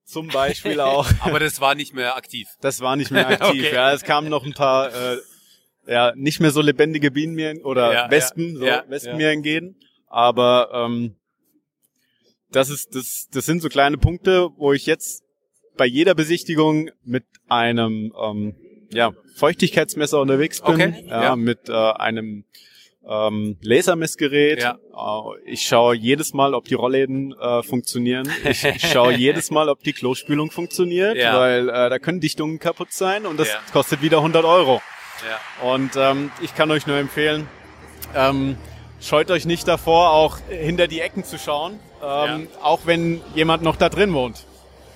zum 0.05 0.27
Beispiel 0.27 0.79
auch. 0.79 1.07
Aber 1.21 1.39
das 1.39 1.59
war 1.59 1.73
nicht 1.73 1.93
mehr 1.93 2.15
aktiv. 2.15 2.47
Das 2.61 2.79
war 2.79 2.95
nicht 2.95 3.09
mehr 3.09 3.27
aktiv. 3.27 3.65
okay. 3.65 3.73
Ja, 3.73 3.91
es 3.91 4.03
kamen 4.03 4.29
noch 4.29 4.45
ein 4.45 4.53
paar 4.53 4.93
äh, 4.93 5.17
ja, 5.87 6.13
nicht 6.15 6.39
mehr 6.39 6.51
so 6.51 6.61
lebendige 6.61 7.11
Bienen 7.11 7.33
mir 7.33 7.65
oder 7.65 7.93
ja, 7.93 8.11
Wespen, 8.11 8.53
ja, 8.53 8.59
so 8.59 8.65
ja, 8.65 8.83
Wespen 8.87 9.17
mir 9.17 9.31
entgehen. 9.31 9.75
Aber 10.07 10.69
ähm, 10.73 11.15
das 12.51 12.69
ist, 12.69 12.95
das, 12.95 13.27
das 13.31 13.45
sind 13.45 13.61
so 13.61 13.69
kleine 13.69 13.97
Punkte, 13.97 14.49
wo 14.57 14.73
ich 14.73 14.85
jetzt 14.85 15.23
bei 15.75 15.85
jeder 15.85 16.15
Besichtigung 16.15 16.89
mit 17.03 17.25
einem 17.47 18.13
ähm, 18.21 18.55
ja, 18.91 19.13
Feuchtigkeitsmesser 19.35 20.19
unterwegs 20.19 20.61
bin, 20.61 20.73
okay, 20.73 21.05
ja, 21.07 21.23
ja. 21.23 21.35
mit 21.35 21.69
äh, 21.69 21.73
einem 21.73 22.45
ähm, 23.07 23.57
Lasermessgerät. 23.61 24.61
Ja. 24.61 24.77
Äh, 24.93 25.51
ich 25.51 25.61
schaue 25.61 25.95
jedes 25.95 26.33
Mal, 26.33 26.53
ob 26.53 26.65
die 26.65 26.73
Rollläden 26.73 27.33
äh, 27.39 27.63
funktionieren. 27.63 28.29
Ich, 28.43 28.63
ich 28.63 28.87
schaue 28.87 29.13
jedes 29.17 29.51
Mal, 29.51 29.69
ob 29.69 29.83
die 29.83 29.93
Klospülung 29.93 30.51
funktioniert, 30.51 31.17
ja. 31.17 31.37
weil 31.37 31.69
äh, 31.69 31.89
da 31.89 31.99
können 31.99 32.19
Dichtungen 32.19 32.59
kaputt 32.59 32.91
sein 32.91 33.25
und 33.25 33.39
das 33.39 33.49
ja. 33.49 33.59
kostet 33.71 34.01
wieder 34.01 34.17
100 34.17 34.43
Euro. 34.43 34.81
Ja. 35.23 35.69
Und 35.71 35.95
ähm, 35.95 36.31
ich 36.41 36.55
kann 36.55 36.69
euch 36.71 36.87
nur 36.87 36.97
empfehlen, 36.97 37.47
ähm, 38.15 38.57
scheut 39.01 39.31
euch 39.31 39.45
nicht 39.45 39.67
davor, 39.67 40.11
auch 40.11 40.37
hinter 40.49 40.87
die 40.87 41.01
Ecken 41.01 41.23
zu 41.23 41.37
schauen, 41.37 41.79
ähm, 42.01 42.47
ja. 42.51 42.63
auch 42.63 42.81
wenn 42.85 43.21
jemand 43.33 43.63
noch 43.63 43.75
da 43.75 43.89
drin 43.89 44.13
wohnt. 44.13 44.45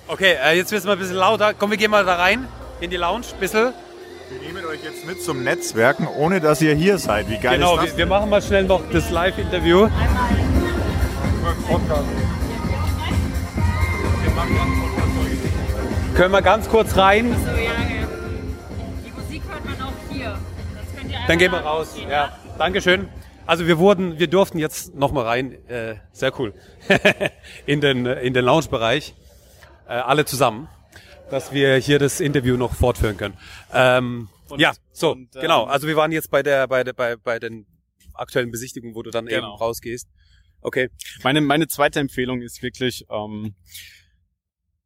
Okay, 0.08 0.36
äh, 0.44 0.56
jetzt 0.56 0.70
wird 0.72 0.80
es 0.80 0.86
mal 0.86 0.92
ein 0.92 0.98
bisschen 0.98 1.16
lauter. 1.16 1.54
Komm, 1.54 1.70
wir 1.70 1.78
gehen 1.78 1.90
mal 1.90 2.04
da 2.04 2.16
rein 2.16 2.46
in 2.80 2.90
die 2.90 2.96
Lounge, 2.96 3.26
ein 3.32 3.40
bisschen. 3.40 3.72
Wir 4.40 4.48
nehmen 4.48 4.64
euch 4.66 4.82
jetzt 4.82 5.06
mit 5.06 5.22
zum 5.22 5.44
Netzwerken, 5.44 6.06
ohne 6.06 6.40
dass 6.40 6.62
ihr 6.62 6.74
hier 6.74 6.98
seid. 6.98 7.28
Wie 7.28 7.38
geil 7.38 7.58
genau, 7.58 7.74
ist 7.74 7.76
das? 7.76 7.84
Genau, 7.84 7.92
wir, 7.92 7.98
wir 7.98 8.06
machen 8.06 8.30
mal 8.30 8.42
schnell 8.42 8.64
noch 8.64 8.82
das 8.90 9.10
Live-Interview. 9.10 9.88
Können 16.14 16.32
wir 16.32 16.42
ganz 16.42 16.68
kurz 16.68 16.96
rein? 16.96 17.34
Dann 21.28 21.38
gehen 21.38 21.52
wir 21.52 21.60
raus. 21.60 21.96
Ja, 22.10 22.36
Dankeschön. 22.58 23.08
Also 23.46 23.66
wir 23.66 23.78
wurden, 23.78 24.18
wir 24.18 24.26
durften 24.26 24.58
jetzt 24.58 24.94
noch 24.94 25.12
mal 25.12 25.24
rein, 25.24 25.52
äh, 25.68 25.96
sehr 26.12 26.38
cool, 26.38 26.52
in 27.66 27.80
den 27.80 28.06
in 28.06 28.34
den 28.34 28.44
Lounge-Bereich, 28.44 29.14
äh, 29.86 29.92
alle 29.92 30.24
zusammen, 30.24 30.68
dass 31.30 31.52
wir 31.52 31.76
hier 31.76 31.98
das 31.98 32.20
Interview 32.20 32.56
noch 32.56 32.74
fortführen 32.74 33.16
können. 33.16 33.36
Ähm, 33.72 34.28
und, 34.48 34.60
ja, 34.60 34.72
so 34.92 35.12
und, 35.12 35.34
ähm, 35.36 35.42
genau. 35.42 35.64
Also 35.64 35.86
wir 35.86 35.96
waren 35.96 36.12
jetzt 36.12 36.30
bei 36.30 36.42
der 36.42 36.66
bei 36.66 36.84
der 36.84 36.92
bei 36.92 37.16
bei 37.16 37.38
den 37.38 37.66
aktuellen 38.14 38.50
Besichtigungen, 38.50 38.94
wo 38.94 39.02
du 39.02 39.10
dann 39.10 39.26
genau. 39.26 39.54
eben 39.54 39.56
rausgehst. 39.58 40.08
Okay. 40.60 40.90
Meine 41.22 41.40
meine 41.40 41.68
zweite 41.68 42.00
Empfehlung 42.00 42.42
ist 42.42 42.62
wirklich 42.62 43.06
ähm, 43.10 43.54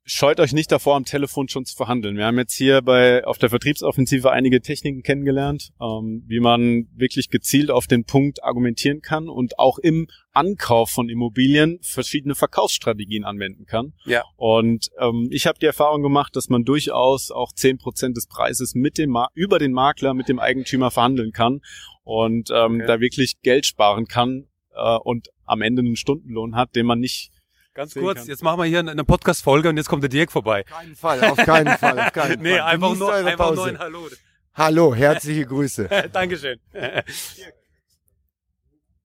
scheut 0.07 0.39
euch 0.39 0.53
nicht 0.53 0.71
davor, 0.71 0.95
am 0.95 1.05
Telefon 1.05 1.49
schon 1.49 1.65
zu 1.65 1.75
verhandeln. 1.75 2.17
Wir 2.17 2.27
haben 2.27 2.39
jetzt 2.39 2.55
hier 2.55 2.81
bei 2.81 3.25
auf 3.27 3.39
der 3.39 3.51
Vertriebsoffensive 3.51 4.31
einige 4.31 4.63
Techniken 4.63 5.03
kennengelernt, 5.03 5.73
ähm, 5.81 6.23
wie 6.27 6.39
man 6.39 6.87
wirklich 6.95 7.29
gezielt 7.29 7.71
auf 7.71 7.89
den 7.89 8.05
Punkt 8.05 8.43
argumentieren 8.45 9.03
kann 9.03 9.29
und 9.29 9.59
auch 9.59 9.79
im 9.79 10.07
Ankauf 10.33 10.91
von 10.91 11.09
Immobilien 11.09 11.79
verschiedene 11.83 12.37
Verkaufsstrategien 12.37 13.25
anwenden 13.25 13.67
kann. 13.67 13.95
Ja. 14.05 14.23
Und 14.37 14.91
ähm, 15.01 15.29
ich 15.31 15.47
habe 15.47 15.59
die 15.59 15.67
Erfahrung 15.67 16.03
gemacht, 16.03 16.37
dass 16.37 16.49
man 16.49 16.65
durchaus 16.65 17.33
auch 17.33 17.53
zehn 17.53 17.77
Prozent 17.77 18.17
des 18.17 18.29
Preises 18.29 18.75
mit 18.75 18.99
dem 18.99 19.17
über 19.35 19.59
den 19.59 19.73
Makler 19.73 20.15
mit 20.15 20.29
dem 20.29 20.39
Eigentümer 20.39 20.91
verhandeln 20.91 21.33
kann 21.33 21.61
und 22.05 22.51
ähm, 22.51 22.77
okay. 22.77 22.87
da 22.87 23.01
wirklich 23.01 23.41
Geld 23.43 23.67
sparen 23.67 24.07
kann 24.07 24.47
äh, 24.75 24.97
und 24.99 25.29
am 25.45 25.63
Ende 25.63 25.81
einen 25.81 25.97
Stundenlohn 25.97 26.55
hat, 26.55 26.77
den 26.77 26.87
man 26.87 27.01
nicht 27.01 27.33
Ganz 27.77 27.93
kurz, 27.93 28.21
kann. 28.21 28.27
jetzt 28.29 28.43
machen 28.43 28.59
wir 28.59 28.65
hier 28.65 28.79
eine 28.79 29.05
Podcast-Folge 29.05 29.69
und 29.69 29.77
jetzt 29.77 29.91
kommt 29.91 30.03
der 30.03 30.09
Dirk 30.09 30.33
vorbei. 30.33 30.65
Auf 30.65 30.79
keinen 30.79 30.97
Fall, 30.97 31.21
auf 31.25 31.37
keinen 31.37 31.77
Fall, 31.77 32.01
auf 32.01 32.13
keinen 32.13 32.43
nee, 32.43 32.57
Fall. 32.57 32.61
einfach 32.63 32.97
nur, 32.97 33.13
einfach 33.13 33.55
nur 33.55 33.67
ein 33.67 33.79
Hallo. 33.79 34.09
Hallo, 34.55 34.95
herzliche 34.95 35.45
Grüße. 35.45 35.87
Dankeschön. 36.15 36.59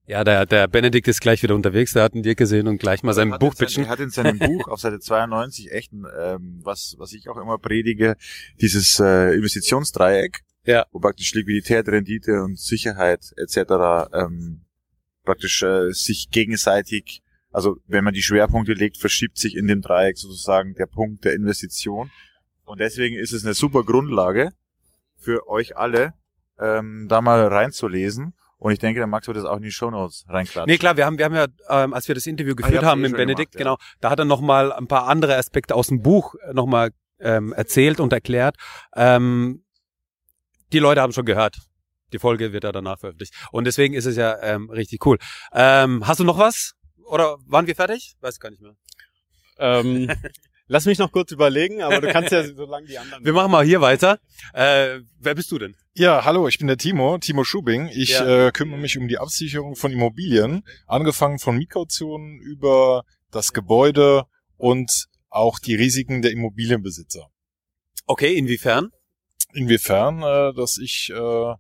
Ja, 0.06 0.24
der, 0.24 0.46
der 0.46 0.70
Benedikt 0.70 1.10
ist 1.10 1.20
gleich 1.20 1.44
wieder 1.44 1.54
unterwegs, 1.54 1.92
der 1.92 2.04
hat 2.04 2.13
einen 2.13 2.24
Dirk 2.24 2.38
gesehen 2.38 2.70
und 2.70 2.78
gleich 2.78 3.04
mal 3.04 3.12
sein 3.12 3.32
Buch 3.32 3.54
pitchen. 3.56 3.84
Er 3.84 3.90
hat 3.90 4.00
in 4.00 4.10
seinem 4.10 4.40
Buch 4.40 4.70
auf 4.70 4.80
Seite 4.80 5.01
92 5.01 5.70
echt, 5.74 5.92
ein, 5.92 6.06
ähm, 6.18 6.62
was, 6.63 6.96
was 6.98 7.12
ich 7.12 7.28
auch 7.28 7.36
immer 7.36 7.58
predige, 7.58 8.16
dieses 8.62 9.01
äh, 9.01 9.36
Investitionsdreieck, 9.36 10.40
ja. 10.63 10.86
wo 10.94 11.00
praktisch 11.00 11.34
Liquidität, 11.34 11.90
Rendite 11.90 12.42
und 12.42 12.58
Sicherheit 12.58 13.34
etc. 13.36 14.13
Ähm, 14.13 14.62
praktisch 15.25 15.62
äh, 15.62 15.92
sich 15.92 16.30
gegenseitig 16.32 17.22
also 17.51 17.77
wenn 17.88 18.03
man 18.03 18.13
die 18.13 18.22
Schwerpunkte 18.22 18.74
legt, 18.74 18.98
verschiebt 18.98 19.38
sich 19.38 19.55
in 19.55 19.67
dem 19.67 19.81
Dreieck 19.81 20.17
sozusagen 20.17 20.74
der 20.75 20.86
Punkt 20.86 21.25
der 21.25 21.34
Investition. 21.34 22.12
Und 22.65 22.79
deswegen 22.79 23.17
ist 23.17 23.34
es 23.34 23.43
eine 23.43 23.53
super 23.53 23.84
Grundlage 23.84 24.51
für 25.17 25.48
euch 25.48 25.77
alle, 25.77 26.13
ähm, 26.60 27.08
da 27.10 27.22
mal 27.22 27.48
reinzulesen. 27.48 28.34
Und 28.58 28.72
ich 28.72 28.79
denke, 28.79 29.00
der 29.00 29.08
Max 29.08 29.27
wird 29.27 29.38
das 29.38 29.46
auch 29.46 29.58
in 29.58 29.63
die 29.63 29.72
Shownotes 29.72 30.25
reinklatschen. 30.29 30.72
Nee, 30.72 30.77
klar, 30.77 30.96
wir 30.96 31.05
haben, 31.05 31.17
wir 31.17 31.25
haben 31.25 31.34
ja, 31.34 31.48
ähm, 31.70 31.93
als 31.93 32.08
wir 32.08 32.13
das 32.13 32.27
Interview 32.27 32.53
ah, 32.53 32.55
geführt 32.55 32.84
ah, 32.84 32.88
haben 32.88 33.03
eh 33.03 33.10
mit 33.10 33.17
Benedikt, 33.17 33.53
gemacht, 33.53 33.65
ja. 33.65 33.75
genau, 33.75 33.77
da 34.01 34.12
hat 34.12 34.20
er 34.20 34.25
nochmal 34.25 34.72
ein 34.72 34.88
paar 34.88 35.08
andere 35.08 35.36
Aspekte 35.36 35.74
aus 35.74 35.88
dem 35.88 36.03
Buch 36.03 36.36
nochmal 36.53 36.91
ähm, 37.20 37.53
erzählt 37.53 38.00
und 38.00 38.13
erklärt. 38.13 38.55
Ähm, 38.96 39.63
die 40.72 40.79
Leute 40.79 41.01
haben 41.01 41.12
schon 41.12 41.25
gehört 41.25 41.58
Die 42.13 42.20
Folge 42.20 42.53
wird 42.53 42.63
ja 42.63 42.72
danach 42.72 43.00
veröffentlicht. 43.00 43.34
Und 43.51 43.65
deswegen 43.65 43.93
ist 43.93 44.05
es 44.05 44.15
ja 44.15 44.39
ähm, 44.41 44.70
richtig 44.70 45.05
cool. 45.05 45.17
Ähm, 45.53 46.08
hast 46.08 46.20
du 46.20 46.24
noch 46.24 46.38
was? 46.38 46.74
Oder 47.05 47.38
waren 47.48 47.67
wir 47.67 47.75
fertig? 47.75 48.15
Weiß 48.22 48.39
gar 48.39 48.50
nicht 48.51 48.62
mehr. 48.62 48.75
Ähm, 49.58 50.10
lass 50.67 50.86
mich 50.86 50.98
noch 50.98 51.12
kurz 51.12 51.31
überlegen, 51.31 51.81
aber 51.81 52.01
du 52.01 52.12
kannst 52.12 52.31
ja 52.31 52.43
so 52.55 52.65
lange 52.65 52.88
die 52.88 52.98
anderen. 52.98 53.24
Wir 53.24 53.34
machen 53.34 53.51
mal 53.51 53.65
hier 53.65 53.81
weiter. 53.81 54.20
Äh, 54.53 55.00
wer 55.20 55.36
bist 55.36 55.51
du 55.51 55.60
denn? 55.60 55.75
Ja, 55.93 56.24
hallo, 56.25 56.48
ich 56.48 56.58
bin 56.58 56.67
der 56.67 56.77
Timo, 56.77 57.17
Timo 57.17 57.43
Schubing. 57.43 57.89
Ich 57.89 58.12
Ja. 58.12 58.48
äh, 58.48 58.51
kümmere 58.51 58.79
mich 58.79 58.98
um 58.98 59.08
die 59.08 59.17
Absicherung 59.17 59.75
von 59.75 59.91
Immobilien, 59.91 60.63
angefangen 60.88 61.38
von 61.39 61.58
Mietcautionen 61.58 62.39
über 62.39 63.03
das 63.29 63.51
Gebäude 63.53 64.24
und 64.58 65.08
auch 65.29 65.60
die 65.60 65.75
Risiken 65.75 66.22
der 66.22 66.31
Immobilienbesitzer. 66.31 67.27
Okay, 68.05 68.34
inwiefern? 68.36 68.89
Inwiefern, 69.53 70.22
äh, 70.24 70.53
dass 70.53 70.77
ich 70.77 71.12
äh, 71.13 71.53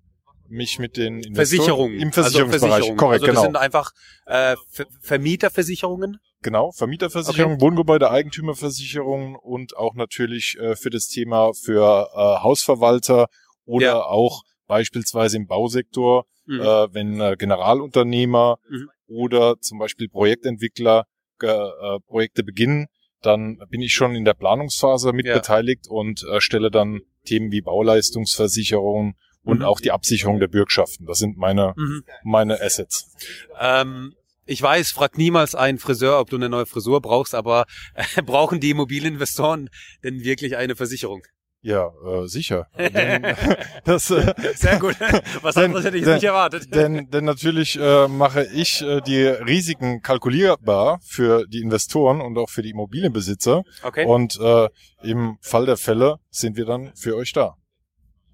mich 0.51 0.79
mit 0.79 0.97
den 0.97 1.19
Investoren 1.23 1.35
Versicherungen. 1.35 1.99
im 1.99 2.11
Versicherungsbereich, 2.11 2.63
Also 2.63 2.69
Versicherungen. 2.69 2.97
korrekt, 2.97 3.21
also 3.23 3.25
das 3.27 3.35
genau, 3.35 3.45
sind 3.45 3.57
einfach 3.57 3.91
äh, 4.25 4.55
Ver 4.69 4.85
Vermieterversicherungen. 5.01 6.17
genau, 6.41 6.71
Vermieterversicherung, 6.71 7.61
Wohngebäude, 7.61 8.11
Eigentümerversicherungen 8.11 9.35
und 9.35 9.75
auch 9.77 9.95
natürlich 9.95 10.57
äh, 10.59 10.75
für 10.75 10.89
das 10.89 11.07
Thema 11.07 11.51
für 11.53 12.09
äh, 12.13 12.43
Hausverwalter 12.43 13.27
oder 13.65 13.85
Ja. 13.85 14.03
auch 14.03 14.43
beispielsweise 14.67 15.37
im 15.37 15.47
Bausektor, 15.47 16.25
Mhm. 16.45 16.61
äh, 16.61 16.93
wenn 16.93 17.19
äh, 17.21 17.35
Generalunternehmer 17.37 18.57
Mhm. 18.69 18.89
oder 19.07 19.59
zum 19.59 19.79
Beispiel 19.79 20.07
Projektentwickler 20.09 21.05
äh, 21.41 21.99
Projekte 22.07 22.43
beginnen, 22.43 22.87
dann 23.21 23.57
bin 23.69 23.81
ich 23.81 23.93
schon 23.93 24.15
in 24.15 24.25
der 24.25 24.33
Planungsphase 24.33 25.13
mit 25.13 25.25
Ja. 25.27 25.35
beteiligt 25.35 25.87
und 25.87 26.23
äh, 26.23 26.39
stelle 26.41 26.71
dann 26.71 27.01
Themen 27.25 27.51
wie 27.51 27.61
Bauleistungsversicherung 27.61 29.15
und 29.43 29.59
Mhm. 29.59 29.65
auch 29.65 29.79
die 29.79 29.91
Absicherung 29.91 30.39
der 30.39 30.47
Bürgschaften. 30.47 31.05
Das 31.05 31.17
sind 31.19 31.37
meine, 31.37 31.73
Mhm. 31.75 32.03
meine 32.23 32.61
Assets. 32.61 33.11
Ähm, 33.59 34.13
ich 34.45 34.61
weiß, 34.61 34.91
frag 34.91 35.17
niemals 35.17 35.55
einen 35.55 35.77
Friseur, 35.79 36.19
ob 36.19 36.29
du 36.29 36.35
eine 36.35 36.49
neue 36.49 36.65
Frisur 36.65 37.01
brauchst, 37.01 37.33
aber 37.35 37.65
äh, 37.93 38.03
brauchen 38.25 38.59
die 38.59 38.71
Immobilieninvestoren 38.71 39.69
denn 40.03 40.23
wirklich 40.23 40.57
eine 40.57 40.75
Versicherung? 40.75 41.21
Ja, 41.63 41.91
äh, 42.03 42.27
sicher. 42.27 42.67
denn, 42.77 43.35
das, 43.85 44.09
äh, 44.09 44.33
Sehr 44.55 44.79
gut. 44.79 44.95
Was 45.43 45.53
Denn- 45.53 45.65
anderes 45.65 45.85
hätte 45.85 45.97
ich 45.97 46.03
denn- 46.03 46.15
nicht 46.15 46.23
erwartet. 46.23 46.73
denn, 46.73 47.07
denn 47.11 47.23
natürlich 47.23 47.77
äh, 47.79 48.07
mache 48.07 48.47
ich 48.51 48.81
äh, 48.81 48.99
die 49.01 49.23
Risiken 49.25 50.01
kalkulierbar 50.01 50.99
für 51.03 51.45
die 51.47 51.59
Investoren 51.61 52.19
und 52.19 52.35
auch 52.39 52.49
für 52.49 52.63
die 52.63 52.71
Immobilienbesitzer. 52.71 53.61
Okay. 53.83 54.05
Und 54.05 54.39
äh, 54.39 54.69
im 55.03 55.37
Fall 55.41 55.67
der 55.67 55.77
Fälle 55.77 56.17
sind 56.31 56.57
wir 56.57 56.65
dann 56.65 56.93
für 56.95 57.15
euch 57.15 57.31
da. 57.31 57.55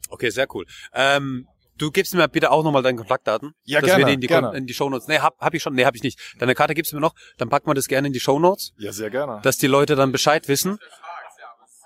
Okay, 0.09 0.29
sehr 0.29 0.47
cool. 0.55 0.65
Ähm, 0.93 1.47
du 1.77 1.91
gibst 1.91 2.13
mir 2.15 2.27
bitte 2.27 2.51
auch 2.51 2.63
nochmal 2.63 2.81
deine 2.83 2.97
Kontaktdaten. 2.97 3.53
Ja, 3.63 3.79
dass 3.81 3.87
gerne, 3.89 4.01
wir 4.01 4.05
die 4.07 4.13
in 4.13 4.21
die, 4.21 4.27
gerne. 4.27 4.47
Kon- 4.47 4.55
in 4.57 4.65
die 4.67 4.73
Shownotes. 4.73 5.07
Nee, 5.07 5.19
hab, 5.19 5.37
hab 5.39 5.53
ich 5.53 5.61
schon. 5.61 5.73
Nee, 5.73 5.85
hab 5.85 5.95
ich 5.95 6.03
nicht. 6.03 6.19
Deine 6.39 6.55
Karte 6.55 6.73
gibst 6.73 6.91
du 6.91 6.95
mir 6.97 7.01
noch. 7.01 7.13
Dann 7.37 7.49
packen 7.49 7.67
wir 7.69 7.73
das 7.73 7.87
gerne 7.87 8.07
in 8.07 8.13
die 8.13 8.19
Shownotes, 8.19 8.73
Ja, 8.77 8.91
sehr 8.91 9.09
gerne. 9.09 9.39
dass 9.43 9.57
die 9.57 9.67
Leute 9.67 9.95
dann 9.95 10.11
Bescheid 10.11 10.47
wissen. 10.47 10.79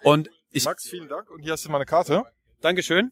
Und 0.03 0.29
ich, 0.51 0.65
Max, 0.65 0.87
vielen 0.87 1.07
Dank. 1.07 1.29
Und 1.29 1.41
hier 1.41 1.53
hast 1.53 1.65
du 1.65 1.69
meine 1.69 1.85
Karte. 1.85 2.23
Dankeschön. 2.61 3.11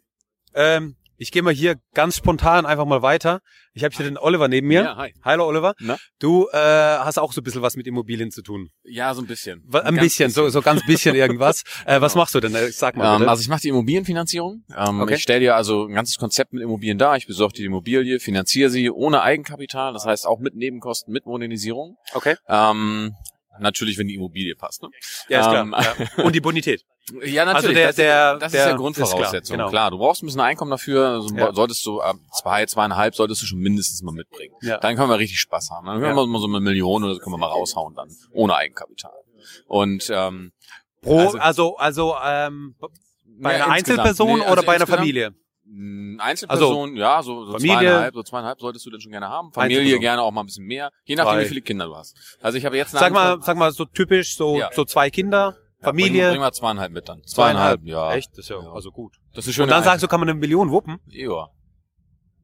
Ähm, 0.54 0.96
ich 1.22 1.32
gehe 1.32 1.42
mal 1.44 1.54
hier 1.54 1.76
ganz 1.94 2.16
spontan 2.16 2.66
einfach 2.66 2.86
mal 2.86 3.02
weiter. 3.02 3.42
Ich 3.74 3.84
habe 3.84 3.94
hier 3.94 4.06
den 4.06 4.18
Oliver 4.18 4.48
neben 4.48 4.68
mir. 4.68 4.82
Ja, 4.84 4.96
hi. 4.98 5.14
Hallo 5.24 5.46
Oliver. 5.46 5.74
Na? 5.80 5.98
Du 6.20 6.48
äh, 6.52 6.56
hast 6.58 7.20
auch 7.20 7.34
so 7.34 7.42
ein 7.42 7.44
bisschen 7.44 7.62
was 7.62 7.76
mit 7.76 7.86
Immobilien 7.88 8.32
zu 8.32 8.42
tun. 8.42 8.70
Ja, 8.84 9.14
so 9.14 9.22
ein 9.22 9.28
bisschen. 9.28 9.62
Wa- 9.68 9.80
Ein 9.82 9.96
Ganz 9.96 10.06
bisschen, 10.08 10.32
so, 10.32 10.48
so 10.50 10.62
ganz 10.62 10.86
bisschen 10.86 11.16
irgendwas. 11.24 11.64
Äh, 11.86 12.00
was 12.02 12.14
Genau. 12.14 12.22
machst 12.24 12.36
du 12.36 12.40
denn? 12.40 12.56
Äh, 12.56 12.72
Sag 12.72 12.96
mal 12.96 13.22
Ähm, 13.22 13.28
also 13.28 13.42
ich 13.42 13.50
mache 13.50 13.62
die 13.62 13.68
Immobilienfinanzierung. 13.70 14.64
Ähm, 14.76 15.02
Okay. 15.02 15.16
Ich 15.16 15.22
stelle 15.24 15.42
dir 15.42 15.56
also 15.56 15.86
ein 15.86 15.94
ganzes 15.94 16.18
Konzept 16.18 16.54
mit 16.54 16.64
Immobilien 16.64 16.98
dar. 16.98 17.18
Ich 17.18 17.28
besorge 17.28 17.54
die 17.54 17.66
Immobilie, 17.66 18.20
finanziere 18.20 18.70
sie 18.70 18.90
ohne 18.90 19.22
Eigenkapital, 19.22 19.94
das 19.94 20.06
heißt 20.06 20.26
auch 20.26 20.40
mit 20.40 20.56
Nebenkosten, 20.56 21.12
mit 21.14 21.26
Modernisierung. 21.26 21.98
okay. 22.14 22.36
Ähm, 22.48 23.14
natürlich, 23.60 23.98
wenn 23.98 24.08
die 24.08 24.16
Immobilie 24.16 24.56
passt. 24.56 24.82
Ne? 24.84 24.90
Ja, 25.28 25.42
ist 25.42 25.60
Ähm, 25.60 25.72
klar. 25.74 25.96
Ja. 26.18 26.24
Und 26.24 26.34
die 26.34 26.40
Bonität. 26.42 26.84
Ja, 27.24 27.46
natürlich. 27.46 27.56
Also 27.56 27.74
der- 27.74 27.88
das, 27.88 27.96
der- 27.96 28.38
das 28.38 28.52
der- 28.52 28.64
ist 28.66 28.70
ja 28.72 28.76
Grundvoraussetzung. 28.78 29.56
klar, 29.58 29.70
Klar, 29.70 29.90
genau. 29.90 29.98
du 29.98 30.04
brauchst 30.06 30.24
ein 30.24 30.28
bisschen 30.28 30.42
Einkommen 30.42 30.72
dafür. 30.72 31.08
Also 31.10 31.36
Ja. 31.36 31.54
Solltest 31.54 31.86
du 31.86 32.02
ab 32.02 32.16
zwei, 32.34 32.66
zweieinhalb 32.66 33.16
solltest 33.16 33.42
du 33.42 33.46
schon 33.46 33.60
mindestens 33.60 34.02
mal 34.02 34.12
mitbringen. 34.14 34.54
Ja. 34.62 34.78
Dann 34.78 34.96
können 34.96 35.10
wir 35.10 35.18
richtig 35.20 35.40
Spaß 35.40 35.70
haben. 35.72 35.86
Dann 35.88 35.96
können 36.00 36.16
Ja. 36.16 36.22
wir 36.22 36.28
mal 36.28 36.40
so 36.40 36.48
eine 36.48 36.60
Million 36.60 37.04
oder 37.04 37.14
so 37.16 37.20
können 37.20 37.34
wir 37.34 37.38
mal 37.40 37.48
raushauen 37.48 37.96
dann. 37.96 38.10
Ohne 38.32 38.56
Eigenkapital. 38.56 39.12
Und 39.68 40.10
ähm, 40.14 40.52
Pro, 41.02 41.18
Also- 41.20 41.38
also, 41.40 41.78
also, 41.78 42.16
ähm, 42.26 42.76
bei 43.40 43.56
einer. 43.56 43.70
Einzelperson 43.70 44.28
Nee, 44.40 44.42
oder 44.42 44.48
also 44.50 44.64
bei 44.64 44.76
einer 44.76 44.86
Familie? 44.88 45.34
Mm, 45.66 46.20
Einzelperson, 46.20 46.96
ja, 46.98 47.22
so, 47.24 47.46
so 47.46 47.52
Familie. 47.54 47.78
zweieinhalb, 47.78 48.14
so 48.16 48.24
zweieinhalb 48.24 48.60
solltest 48.60 48.86
du 48.86 48.90
denn 48.90 49.00
schon 49.00 49.12
gerne 49.12 49.30
haben. 49.30 49.54
Familie 49.54 49.98
gerne 50.00 50.22
auch 50.24 50.32
mal 50.32 50.42
ein 50.42 50.48
bisschen 50.48 50.66
mehr, 50.66 50.92
je 51.06 51.16
nachdem, 51.16 51.34
Drei. 51.36 51.44
wie 51.44 51.48
viele 51.48 51.62
Kinder 51.62 51.86
du 51.86 51.96
hast. 51.96 52.18
Also 52.42 52.58
ich 52.58 52.66
habe 52.66 52.76
jetzt 52.76 52.94
eine 52.94 53.00
Sag 53.00 53.14
mal, 53.14 53.38
sag 53.42 53.56
mal 53.56 53.72
so 53.72 53.86
typisch, 53.86 54.36
so, 54.36 54.58
Ja. 54.58 54.70
so 54.74 54.84
zwei 54.84 55.10
Kinder, 55.10 55.56
Ja, 55.82 55.86
Familie. 55.88 56.22
Bring, 56.24 56.32
bring 56.32 56.42
mal 56.42 56.52
zweieinhalb 56.52 56.92
mit 56.92 57.08
dann. 57.10 57.24
Zweieinhalb, 57.26 57.82
ja. 57.86 58.14
Echt? 58.14 58.32
Das 58.32 58.40
ist 58.40 58.50
ja, 58.50 58.62
Ja. 58.62 58.72
also 58.72 58.92
gut. 58.92 59.16
Das 59.34 59.48
ist 59.48 59.56
schön. 59.56 59.64
Und 59.64 59.70
dann 59.70 59.84
sagst 59.84 60.04
du, 60.04 60.08
kann 60.08 60.20
man 60.20 60.30
eine 60.30 60.38
Million 60.38 60.70
wuppen? 60.72 61.00
Ja. 61.08 61.48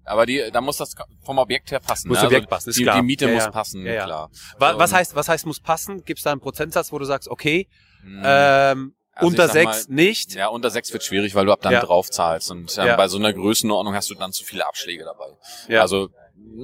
Aber 0.08 0.25
die, 0.25 0.50
da 0.54 0.62
muss 0.62 0.77
das 0.77 0.94
vom 1.24 1.39
Objekt 1.39 1.72
her 1.72 1.80
passen. 1.80 2.08
Muss 2.10 2.20
ne? 2.22 2.27
Objekt 2.27 2.48
passen, 2.50 2.70
ist 2.70 2.77
die, 2.77 2.84
klar. 2.84 2.98
die 2.98 3.01
Miete 3.01 3.25
Ja, 3.27 3.34
muss 3.34 3.44
ja. 3.46 3.51
passen, 3.51 3.86
Ja, 3.86 3.94
ja. 3.94 4.06
klar. 4.06 4.30
Was 4.60 4.92
und- 4.92 4.98
heißt, 4.98 5.15
was 5.15 5.27
heißt 5.30 5.46
muss 5.48 5.60
passen? 5.60 6.04
Gibt 6.04 6.20
es 6.20 6.24
da 6.24 6.32
einen 6.32 6.42
Prozentsatz, 6.42 6.92
wo 6.92 7.00
du 7.00 7.06
sagst, 7.06 7.27
okay, 7.30 7.68
Mm, 8.04 8.22
ähm, 8.24 8.96
Also 9.13 9.27
unter 9.30 9.48
sechs 9.48 9.88
mal, 9.88 9.96
nicht? 9.96 10.36
Ja, 10.36 10.50
unter 10.50 10.70
sechs 10.70 10.94
wird 10.94 11.04
schwierig, 11.04 11.34
weil 11.34 11.48
du 11.48 11.51
ab 11.51 11.62
dann 11.63 11.74
Ja. 11.74 11.80
drauf 11.82 12.12
zahlst. 12.12 12.51
Und 12.51 12.77
ähm, 12.77 12.86
Ja. 12.86 12.96
bei 12.98 13.08
so 13.08 13.18
einer 13.18 13.34
Größenordnung 13.34 13.96
hast 13.96 14.12
du 14.12 14.13
dann 14.13 14.32
zu 14.32 14.44
viele 14.46 14.68
Abschläge 14.68 15.04
dabei. 15.06 15.25
Ja. 15.68 15.82
Also 15.82 16.10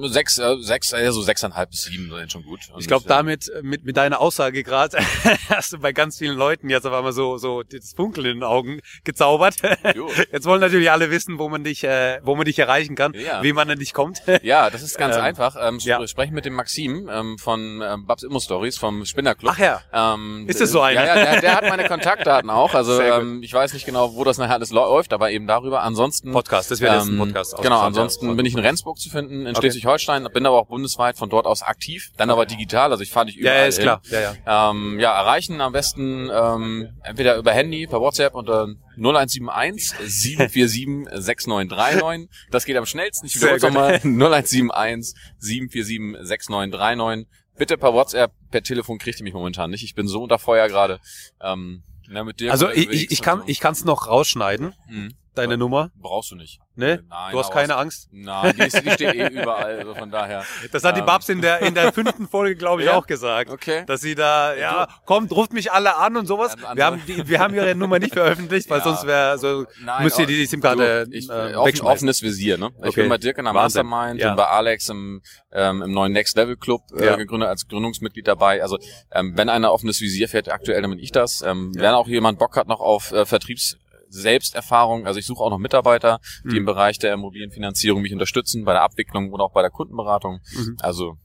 sechs, 0.04 0.38
äh, 0.38 0.56
sechs, 0.60 0.92
äh, 0.92 1.10
so 1.12 1.22
sechseinhalb 1.22 1.70
bis 1.70 1.82
sieben 1.84 2.10
sind 2.10 2.32
schon 2.32 2.42
gut. 2.42 2.60
Und, 2.72 2.80
Ich 2.80 2.86
glaube, 2.88 3.04
äh, 3.04 3.08
damit, 3.08 3.50
mit, 3.62 3.84
mit 3.84 3.96
deiner 3.96 4.20
Aussage 4.20 4.62
gerade, 4.62 4.98
hast 5.48 5.72
du 5.72 5.78
bei 5.78 5.92
ganz 5.92 6.18
vielen 6.18 6.36
Leuten 6.36 6.68
jetzt 6.70 6.86
auf 6.86 6.92
einmal 6.92 7.12
so, 7.12 7.38
so 7.38 7.62
das 7.62 7.92
Funkeln 7.94 8.26
in 8.26 8.36
den 8.38 8.42
Augen 8.44 8.80
gezaubert. 9.04 9.56
Jo. 9.94 10.10
Jetzt 10.32 10.46
wollen 10.46 10.60
natürlich 10.60 10.90
alle 10.90 11.10
wissen, 11.10 11.38
wo 11.38 11.48
man 11.48 11.64
dich, 11.64 11.84
äh, 11.84 12.20
wo 12.22 12.34
man 12.36 12.44
dich 12.44 12.58
erreichen 12.58 12.94
kann, 12.94 13.12
Ja. 13.14 13.42
wie 13.42 13.52
man 13.52 13.68
an 13.70 13.78
dich 13.78 13.92
kommt. 13.92 14.22
Ja, 14.42 14.70
das 14.70 14.82
ist 14.82 14.98
ganz 14.98 15.16
Ähm, 15.16 15.22
einfach. 15.22 15.56
Ähm, 15.60 15.78
ja. 15.80 16.04
Sprechen 16.06 16.34
mit 16.34 16.44
dem 16.44 16.54
Maxim 16.54 17.08
ähm, 17.12 17.38
von 17.38 17.80
ähm, 17.82 18.06
Babs 18.06 18.22
Immo 18.22 18.40
Stories 18.40 18.76
vom 18.78 19.04
Spinnerclub. 19.04 19.52
Ach 19.54 19.58
ja. 19.58 19.82
Ähm, 19.92 20.46
Ist 20.48 20.60
das 20.60 20.70
so 20.70 20.80
einer? 20.80 21.04
Ja, 21.04 21.16
ja 21.16 21.24
der, 21.32 21.40
der 21.40 21.56
hat 21.56 21.68
meine 21.68 21.86
Kontaktdaten 21.86 22.50
auch. 22.50 22.74
Also 22.74 23.00
ähm, 23.00 23.42
ich 23.42 23.52
weiß 23.52 23.72
nicht 23.74 23.86
genau, 23.86 24.14
wo 24.14 24.24
das 24.24 24.38
nachher 24.38 24.54
alles 24.54 24.70
läuft, 24.70 25.12
aber 25.12 25.30
eben 25.30 25.46
darüber. 25.46 25.82
Ansonsten 25.82 26.32
Podcast, 26.32 26.70
das 26.70 26.80
wäre 26.80 26.96
jetzt 26.96 27.06
ein 27.06 27.12
ähm, 27.12 27.18
Podcast. 27.18 27.56
Genau, 27.62 27.80
ansonsten 27.80 28.34
bin 28.36 28.46
ich 28.46 28.54
in 28.54 28.60
Rendsburg 28.60 28.98
zu 28.98 29.10
finden, 29.10 29.46
in 29.46 29.54
Okay. 29.56 29.68
Schleswig-Holstein, 29.72 30.28
bin 30.32 30.46
aber 30.46 30.58
auch 30.58 30.66
bundesweit 30.66 31.16
von 31.16 31.28
dort 31.30 31.46
aus 31.46 31.62
aktiv, 31.62 32.10
dann 32.16 32.30
aber 32.30 32.46
digital, 32.46 32.90
also 32.92 33.02
ich 33.02 33.10
fahre 33.10 33.26
dich 33.26 33.36
überall 33.36 33.56
ja, 33.60 33.66
ist 33.66 33.80
klar. 33.80 34.00
Ja, 34.10 34.20
ja. 34.44 34.70
Ähm, 34.70 34.98
ja, 35.00 35.12
erreichen 35.18 35.60
am 35.60 35.72
besten 35.72 36.30
ähm, 36.32 36.88
entweder 37.02 37.36
über 37.36 37.52
Handy, 37.52 37.86
per 37.86 38.00
WhatsApp 38.00 38.34
unter 38.34 38.68
0171 38.96 39.92
747 40.00 41.08
6939. 41.22 42.28
Das 42.50 42.64
geht 42.64 42.76
am 42.76 42.86
schnellsten. 42.86 43.26
Ich 43.26 43.36
wiederhole 43.36 43.60
nochmal 43.60 43.94
0171 44.02 45.14
747 45.38 46.26
6939. 46.26 47.26
Bitte 47.56 47.76
per 47.76 47.92
WhatsApp, 47.92 48.32
per 48.50 48.62
Telefon 48.62 48.98
kriegt 48.98 49.20
ihr 49.20 49.24
mich 49.24 49.34
momentan 49.34 49.70
nicht. 49.70 49.84
Ich 49.84 49.94
bin 49.94 50.08
so 50.08 50.22
unter 50.22 50.38
Feuer 50.38 50.68
gerade. 50.68 51.00
Ähm, 51.40 51.82
na, 52.08 52.24
Also 52.48 52.68
ich, 52.70 52.76
ich, 52.76 52.84
unterwegs 52.84 53.12
ich 53.12 53.20
kann 53.22 53.44
kann's 53.60 53.84
noch 53.84 54.08
rausschneiden, 54.08 54.74
Mhm. 54.88 55.14
Deine 55.34 55.56
Nummer. 55.56 55.90
Brauchst 55.96 56.30
du 56.30 56.36
nicht. 56.36 56.60
Ne? 56.74 57.02
Nein, 57.08 57.32
du 57.32 57.38
hast 57.38 57.52
keine 57.52 57.76
Angst. 57.76 58.08
Nein, 58.12 58.54
die, 58.56 58.62
ist, 58.62 58.82
die 58.82 58.90
steht 58.90 59.14
eh 59.14 59.28
überall, 59.28 59.78
also 59.78 59.94
von 59.94 60.10
daher. 60.10 60.44
Das 60.70 60.82
hat 60.84 60.96
die 60.96 61.00
Ähm, 61.00 61.06
Babs 61.06 61.28
in 61.28 61.42
der 61.42 61.60
in 61.60 61.74
der 61.74 61.92
fünften 61.92 62.26
Folge, 62.28 62.56
glaube 62.56 62.80
ich, 62.80 62.86
Ja? 62.88 62.96
auch 62.96 63.06
gesagt. 63.06 63.50
Okay. 63.50 63.84
Dass 63.86 64.00
sie 64.00 64.14
da, 64.14 64.54
ja, 64.54 64.88
kommt, 65.04 65.32
ruft 65.32 65.52
mich 65.52 65.70
alle 65.70 65.96
an 65.96 66.16
und 66.16 66.26
sowas. 66.26 66.56
Wir 66.74 66.84
haben, 66.86 67.02
die, 67.06 67.28
wir 67.28 67.40
haben 67.40 67.54
ihre 67.54 67.74
Nummer 67.74 67.98
nicht 67.98 68.14
veröffentlicht, 68.14 68.70
weil 68.70 68.78
Ja. 68.78 68.84
sonst 68.84 69.06
wäre 69.06 69.36
so, 69.38 69.66
Nein, 69.84 70.04
müsst 70.04 70.18
ihr 70.18 70.24
oh, 70.24 70.28
die 70.28 70.46
SIM-Karte 70.46 71.06
äh, 71.12 71.18
äh, 71.18 71.54
offen, 71.56 71.80
offenes 71.82 72.22
Visier, 72.22 72.56
ne? 72.56 72.70
Ich 72.78 72.88
Okay. 72.88 73.00
bin 73.02 73.10
bei 73.10 73.18
Dirk 73.18 73.36
in 73.38 73.44
der 73.44 73.54
Wahnsinn. 73.54 73.86
Mastermind, 73.86 74.20
Ja. 74.20 74.28
bin 74.28 74.36
bei 74.36 74.46
Alex 74.46 74.88
im, 74.88 75.20
ähm, 75.52 75.82
im 75.82 75.92
neuen 75.92 76.12
Next 76.12 76.36
Level 76.36 76.56
Club 76.56 76.82
äh, 76.96 77.16
gegründet 77.18 77.48
als 77.50 77.68
Gründungsmitglied 77.68 78.26
dabei. 78.26 78.62
Also 78.62 78.78
ähm, 79.10 79.32
wenn 79.36 79.50
einer 79.50 79.72
offenes 79.72 80.00
Visier 80.00 80.28
fährt, 80.28 80.48
aktuell 80.50 80.80
dann 80.80 80.90
bin 80.90 80.98
ich 81.00 81.12
das. 81.12 81.42
Ähm, 81.42 81.72
Wenn 81.76 81.92
auch 81.92 82.06
jemand 82.08 82.38
Bock 82.38 82.56
hat 82.56 82.66
noch 82.66 82.80
auf 82.80 83.12
äh, 83.12 83.26
Vertriebs 83.26 83.76
Selbsterfahrung, 84.12 85.06
also 85.06 85.18
ich 85.18 85.26
suche 85.26 85.42
auch 85.42 85.50
noch 85.50 85.58
Mitarbeiter, 85.58 86.20
die 86.44 86.50
Mhm. 86.50 86.56
im 86.58 86.64
Bereich 86.66 86.98
der 86.98 87.14
Immobilienfinanzierung 87.14 88.02
mich 88.02 88.12
unterstützen, 88.12 88.64
bei 88.64 88.72
der 88.72 88.82
Abwicklung 88.82 89.32
oder 89.32 89.44
auch 89.44 89.52
bei 89.52 89.62
der 89.62 89.70
Kundenberatung. 89.70 90.40
Mhm. 90.54 90.76
Also 90.80 91.16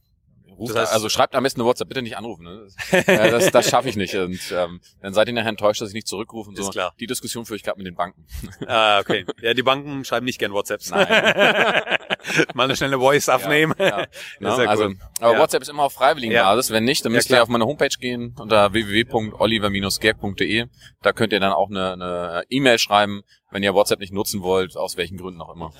ruft, 0.58 0.74
Das 0.76 0.90
heißt- 0.90 0.94
also 0.94 1.10
schreibt 1.10 1.36
am 1.36 1.44
besten 1.44 1.62
eine 1.62 1.68
WhatsApp, 1.68 1.88
bitte 1.90 2.02
nicht 2.02 2.18
anrufen. 2.18 2.46
Ne? 2.46 2.68
Das, 2.92 3.08
äh, 3.08 3.30
das, 3.32 3.52
das 3.52 3.70
schaffe 3.70 3.90
ich 3.90 3.96
nicht. 3.96 4.16
Und 4.16 4.40
ähm, 4.52 4.80
dann 5.02 5.14
seid 5.14 5.28
ihr 5.28 5.34
nachher 5.36 5.50
enttäuscht, 5.50 5.82
dass 5.82 5.90
ich 5.90 5.94
nicht 5.94 6.08
zurückrufe 6.08 6.50
und 6.50 6.56
so. 6.56 6.64
Ist 6.64 6.72
klar. 6.72 6.94
Die 7.00 7.06
Diskussion 7.06 7.46
führe 7.46 7.58
ich 7.58 7.64
gerade 7.64 7.78
mit 7.78 7.86
den 7.86 7.96
Banken. 7.96 8.26
Ah, 8.66 9.00
okay. 9.00 9.26
Ja, 9.42 9.54
die 9.54 9.62
Banken 9.64 10.04
schreiben 10.04 10.26
nicht 10.26 10.40
gern 10.40 10.54
WhatsApps. 10.54 10.90
Nein. 10.90 11.06
Mal 12.54 12.66
eine 12.66 12.76
schnelle 12.76 12.98
Voice 12.98 13.30
aufnehmen. 13.30 13.74
Ja, 13.78 13.86
ja. 14.00 14.06
No, 14.40 14.56
also, 14.56 14.86
cool. 14.86 14.98
Aber 15.20 15.34
ja. 15.34 15.40
WhatsApp 15.40 15.62
ist 15.62 15.70
immer 15.70 15.84
auf 15.84 15.94
freiwilligen 15.94 16.34
ja. 16.34 16.44
Basis. 16.44 16.72
Wenn 16.72 16.84
nicht, 16.84 17.04
dann 17.06 17.12
müsst 17.12 17.30
ihr 17.30 17.42
auf 17.42 17.50
meine 17.50 17.66
Homepage 17.66 17.96
gehen 18.00 18.36
unter 18.40 18.74
www.oliver-gerg.de. 18.74 20.66
Da 21.02 21.14
könnt 21.14 21.34
ihr 21.34 21.40
dann 21.40 21.54
auch 21.54 21.70
eine, 21.70 22.44
E-Mail 22.50 22.80
schreiben, 22.80 23.24
wenn 23.52 23.64
ihr 23.64 23.74
WhatsApp 23.74 24.00
nicht 24.00 24.14
nutzen 24.14 24.42
wollt, 24.42 24.76
aus 24.78 24.98
welchen 24.98 25.18
Gründen 25.18 25.42
auch 25.42 25.54
immer. 25.54 25.72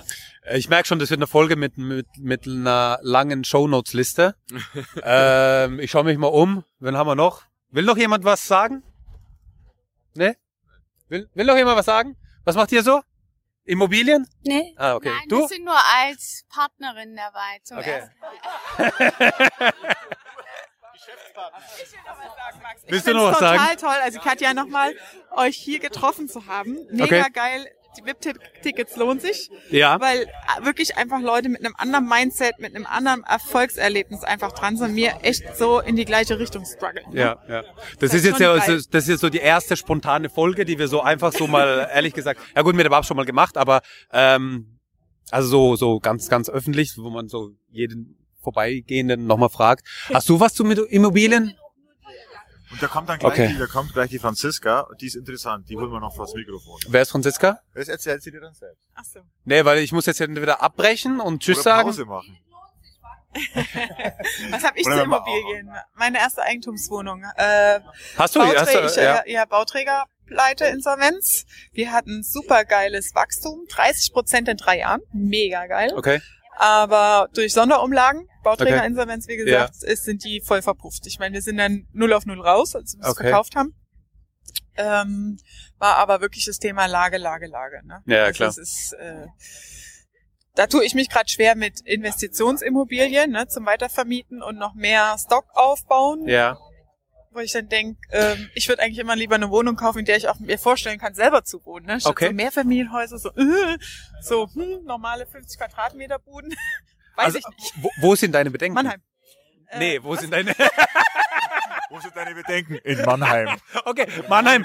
Äh, 0.42 0.58
ich 0.58 0.68
merke 0.68 0.88
schon, 0.88 0.98
das 0.98 1.10
wird 1.10 1.18
eine 1.18 1.26
Folge 1.26 1.56
mit, 1.56 1.78
mit, 1.78 2.06
mit 2.18 2.46
einer 2.46 2.98
langen 3.02 3.44
Shownotes-Liste. 3.44 4.34
ähm, 5.02 5.80
ich 5.80 5.90
schaue 5.90 6.04
mich 6.04 6.18
mal 6.18 6.28
um. 6.28 6.64
Wen 6.80 6.96
haben 6.96 7.06
wir 7.06 7.14
noch? 7.14 7.42
Will 7.70 7.84
noch 7.84 7.96
jemand 7.96 8.24
was 8.24 8.46
sagen? 8.46 8.82
Ne? 10.14 10.36
Will, 11.08 11.28
will 11.34 11.46
noch 11.46 11.56
jemand 11.56 11.76
was 11.76 11.86
sagen? 11.86 12.16
Was 12.44 12.56
macht 12.56 12.72
ihr 12.72 12.82
so? 12.82 13.02
Immobilien? 13.68 14.26
Nee. 14.42 14.74
Ah, 14.76 14.94
okay. 14.94 15.10
Nein, 15.10 15.28
du? 15.28 15.40
wir 15.40 15.48
sind 15.48 15.64
nur 15.64 15.76
als 15.76 16.44
Partnerin 16.48 17.14
dabei 17.14 17.60
zum 17.62 17.78
okay. 17.78 17.90
ersten 17.90 18.18
Mal. 18.18 19.72
Willst 22.88 23.06
du 23.06 23.14
noch 23.14 23.32
was 23.32 23.38
sagen? 23.38 23.58
Total 23.58 23.76
toll. 23.76 24.02
Also 24.02 24.20
Katja, 24.20 24.54
nochmal 24.54 24.94
euch 25.32 25.56
hier 25.56 25.78
getroffen 25.78 26.28
zu 26.28 26.46
haben. 26.46 26.78
Mega 26.90 27.20
okay. 27.20 27.30
geil 27.32 27.70
die 27.98 28.04
VIP-Tickets 28.04 28.96
lohnen 28.96 29.20
sich. 29.20 29.50
Ja. 29.70 30.00
Weil 30.00 30.22
äh, 30.22 30.64
wirklich 30.64 30.96
einfach 30.96 31.20
Leute 31.20 31.48
mit 31.48 31.64
einem 31.64 31.74
anderen 31.76 32.08
Mindset, 32.08 32.58
mit 32.58 32.74
einem 32.74 32.86
anderen 32.86 33.24
Erfolgserlebnis 33.24 34.24
einfach 34.24 34.52
dran 34.52 34.76
sind, 34.76 34.94
mir 34.94 35.18
echt 35.22 35.56
so 35.56 35.80
in 35.80 35.96
die 35.96 36.04
gleiche 36.04 36.38
Richtung 36.38 36.64
strugglen. 36.64 37.10
Ne? 37.10 37.20
Ja, 37.20 37.42
ja. 37.48 37.62
Das, 37.98 38.10
das 38.10 38.14
ist 38.14 38.24
jetzt 38.24 38.40
ja, 38.40 38.56
das 38.56 38.68
ist 38.68 39.08
jetzt 39.08 39.20
so 39.20 39.28
die 39.28 39.38
erste 39.38 39.76
spontane 39.76 40.28
Folge, 40.28 40.64
die 40.64 40.78
wir 40.78 40.88
so 40.88 41.00
einfach 41.02 41.32
so 41.32 41.46
mal, 41.46 41.88
ehrlich 41.94 42.14
gesagt, 42.14 42.40
ja 42.54 42.62
gut, 42.62 42.74
mit 42.74 42.84
der 42.84 42.90
Bab 42.90 43.04
schon 43.04 43.16
mal 43.16 43.26
gemacht, 43.26 43.56
aber 43.56 43.82
ähm, 44.12 44.78
also 45.30 45.48
so, 45.48 45.76
so 45.76 46.00
ganz, 46.00 46.28
ganz 46.28 46.48
öffentlich, 46.48 46.96
wo 46.96 47.10
man 47.10 47.28
so 47.28 47.50
jeden 47.70 48.16
Vorbeigehenden 48.40 49.26
nochmal 49.26 49.50
fragt. 49.50 49.86
Hast 50.12 50.28
du 50.28 50.40
was 50.40 50.54
zu 50.54 50.64
Immobilien? 50.64 51.54
Und 52.70 52.82
da 52.82 52.86
kommt 52.86 53.08
dann 53.08 53.18
gleich, 53.18 53.32
okay. 53.32 53.48
die, 53.48 53.58
da 53.58 53.66
kommt 53.66 53.92
gleich 53.92 54.10
die 54.10 54.18
Franziska, 54.18 54.88
die 55.00 55.06
ist 55.06 55.16
interessant, 55.16 55.68
die 55.68 55.76
holen 55.76 55.90
wir 55.90 56.00
noch 56.00 56.14
vors 56.14 56.34
Mikrofon. 56.34 56.78
Wer 56.88 57.02
ist 57.02 57.10
Franziska? 57.10 57.60
Das 57.74 57.88
erzählt 57.88 58.22
sie 58.22 58.30
dir 58.30 58.40
dann 58.40 58.54
selbst. 58.54 58.82
Ach 58.94 59.04
so. 59.04 59.20
Nee, 59.44 59.64
weil 59.64 59.78
ich 59.78 59.92
muss 59.92 60.06
jetzt 60.06 60.20
wieder 60.20 60.62
abbrechen 60.62 61.20
und 61.20 61.42
Tschüss 61.42 61.60
Oder 61.60 61.82
Pause 61.82 61.98
sagen. 61.98 62.10
machen. 62.10 62.38
Was 64.50 64.64
habe 64.64 64.78
ich 64.78 64.84
zu 64.84 64.90
Immobilien? 64.90 65.70
Meine 65.94 66.18
erste 66.18 66.42
Eigentumswohnung. 66.42 67.24
Äh, 67.36 67.80
hast 68.16 68.34
du? 68.34 68.40
Bauträger, 68.40 68.82
hast 68.82 68.96
du 68.96 69.02
ja. 69.02 69.22
ja, 69.26 69.44
Bauträgerpleite, 69.44 70.64
Insolvenz. 70.66 71.44
Wir 71.72 71.92
hatten 71.92 72.22
super 72.22 72.64
geiles 72.64 73.14
Wachstum, 73.14 73.66
30 73.70 74.12
Prozent 74.12 74.48
in 74.48 74.56
drei 74.56 74.78
Jahren, 74.78 75.02
mega 75.12 75.66
geil. 75.66 75.92
Okay. 75.94 76.20
Aber 76.56 77.28
durch 77.34 77.52
Sonderumlagen, 77.52 78.28
Bauträgerinsolvenz, 78.48 79.24
okay. 79.24 79.32
wie 79.32 79.44
gesagt, 79.44 79.74
ja. 79.82 79.88
ist, 79.88 80.04
sind 80.04 80.24
die 80.24 80.40
voll 80.40 80.62
verpufft. 80.62 81.06
Ich 81.06 81.18
meine, 81.18 81.34
wir 81.34 81.42
sind 81.42 81.56
dann 81.56 81.86
null 81.92 82.12
auf 82.12 82.26
null 82.26 82.40
raus, 82.40 82.74
als 82.74 82.96
wir 82.96 83.04
es 83.04 83.10
okay. 83.10 83.24
verkauft 83.24 83.56
haben. 83.56 83.74
Ähm, 84.76 85.38
war 85.78 85.96
aber 85.96 86.20
wirklich 86.20 86.44
das 86.44 86.58
Thema 86.58 86.86
Lage, 86.86 87.18
Lage, 87.18 87.46
Lage. 87.46 87.86
Ne? 87.86 88.02
Ja, 88.06 88.24
also 88.24 88.36
klar. 88.36 88.48
Das 88.48 88.58
ist, 88.58 88.92
äh, 88.92 89.26
da 90.54 90.66
tue 90.66 90.84
ich 90.84 90.94
mich 90.94 91.08
gerade 91.08 91.28
schwer 91.28 91.56
mit 91.56 91.80
Investitionsimmobilien 91.80 93.30
ne, 93.30 93.48
zum 93.48 93.66
Weitervermieten 93.66 94.42
und 94.42 94.56
noch 94.56 94.74
mehr 94.74 95.16
Stock 95.18 95.46
aufbauen. 95.54 96.26
Ja 96.26 96.58
wo 97.38 97.40
ich 97.40 97.52
dann 97.52 97.68
denke, 97.68 98.00
ähm, 98.10 98.50
ich 98.54 98.68
würde 98.68 98.82
eigentlich 98.82 98.98
immer 98.98 99.16
lieber 99.16 99.36
eine 99.36 99.50
Wohnung 99.50 99.76
kaufen, 99.76 100.00
in 100.00 100.04
der 100.04 100.16
ich 100.16 100.28
auch 100.28 100.38
mir 100.40 100.58
vorstellen 100.58 100.98
kann, 100.98 101.14
selber 101.14 101.44
zu 101.44 101.64
wohnen. 101.64 101.86
Ne? 101.86 102.00
Statt 102.00 102.10
okay. 102.10 102.26
so 102.26 102.32
Mehrfamilienhäuser, 102.32 103.18
so, 103.18 103.30
äh, 103.30 103.78
so 104.22 104.48
hm, 104.52 104.84
normale 104.84 105.26
50 105.26 105.58
Quadratmeter 105.58 106.18
Buden. 106.18 106.54
Weiß 107.18 107.34
also, 107.34 107.38
ich 107.38 107.46
nicht. 107.56 107.74
Wo, 107.82 107.90
wo 108.00 108.14
sind 108.14 108.32
deine 108.32 108.50
Bedenken? 108.50 108.74
Mannheim. 108.74 109.02
Nee, 109.76 109.96
äh, 109.96 110.04
wo 110.04 110.10
was? 110.10 110.20
sind 110.20 110.32
deine... 110.32 110.54
Wo 111.90 112.00
sind 112.00 112.14
deine 112.14 112.34
Bedenken? 112.34 112.74
In 112.84 113.04
Mannheim. 113.04 113.48
Okay, 113.84 114.06
Mannheim. 114.28 114.64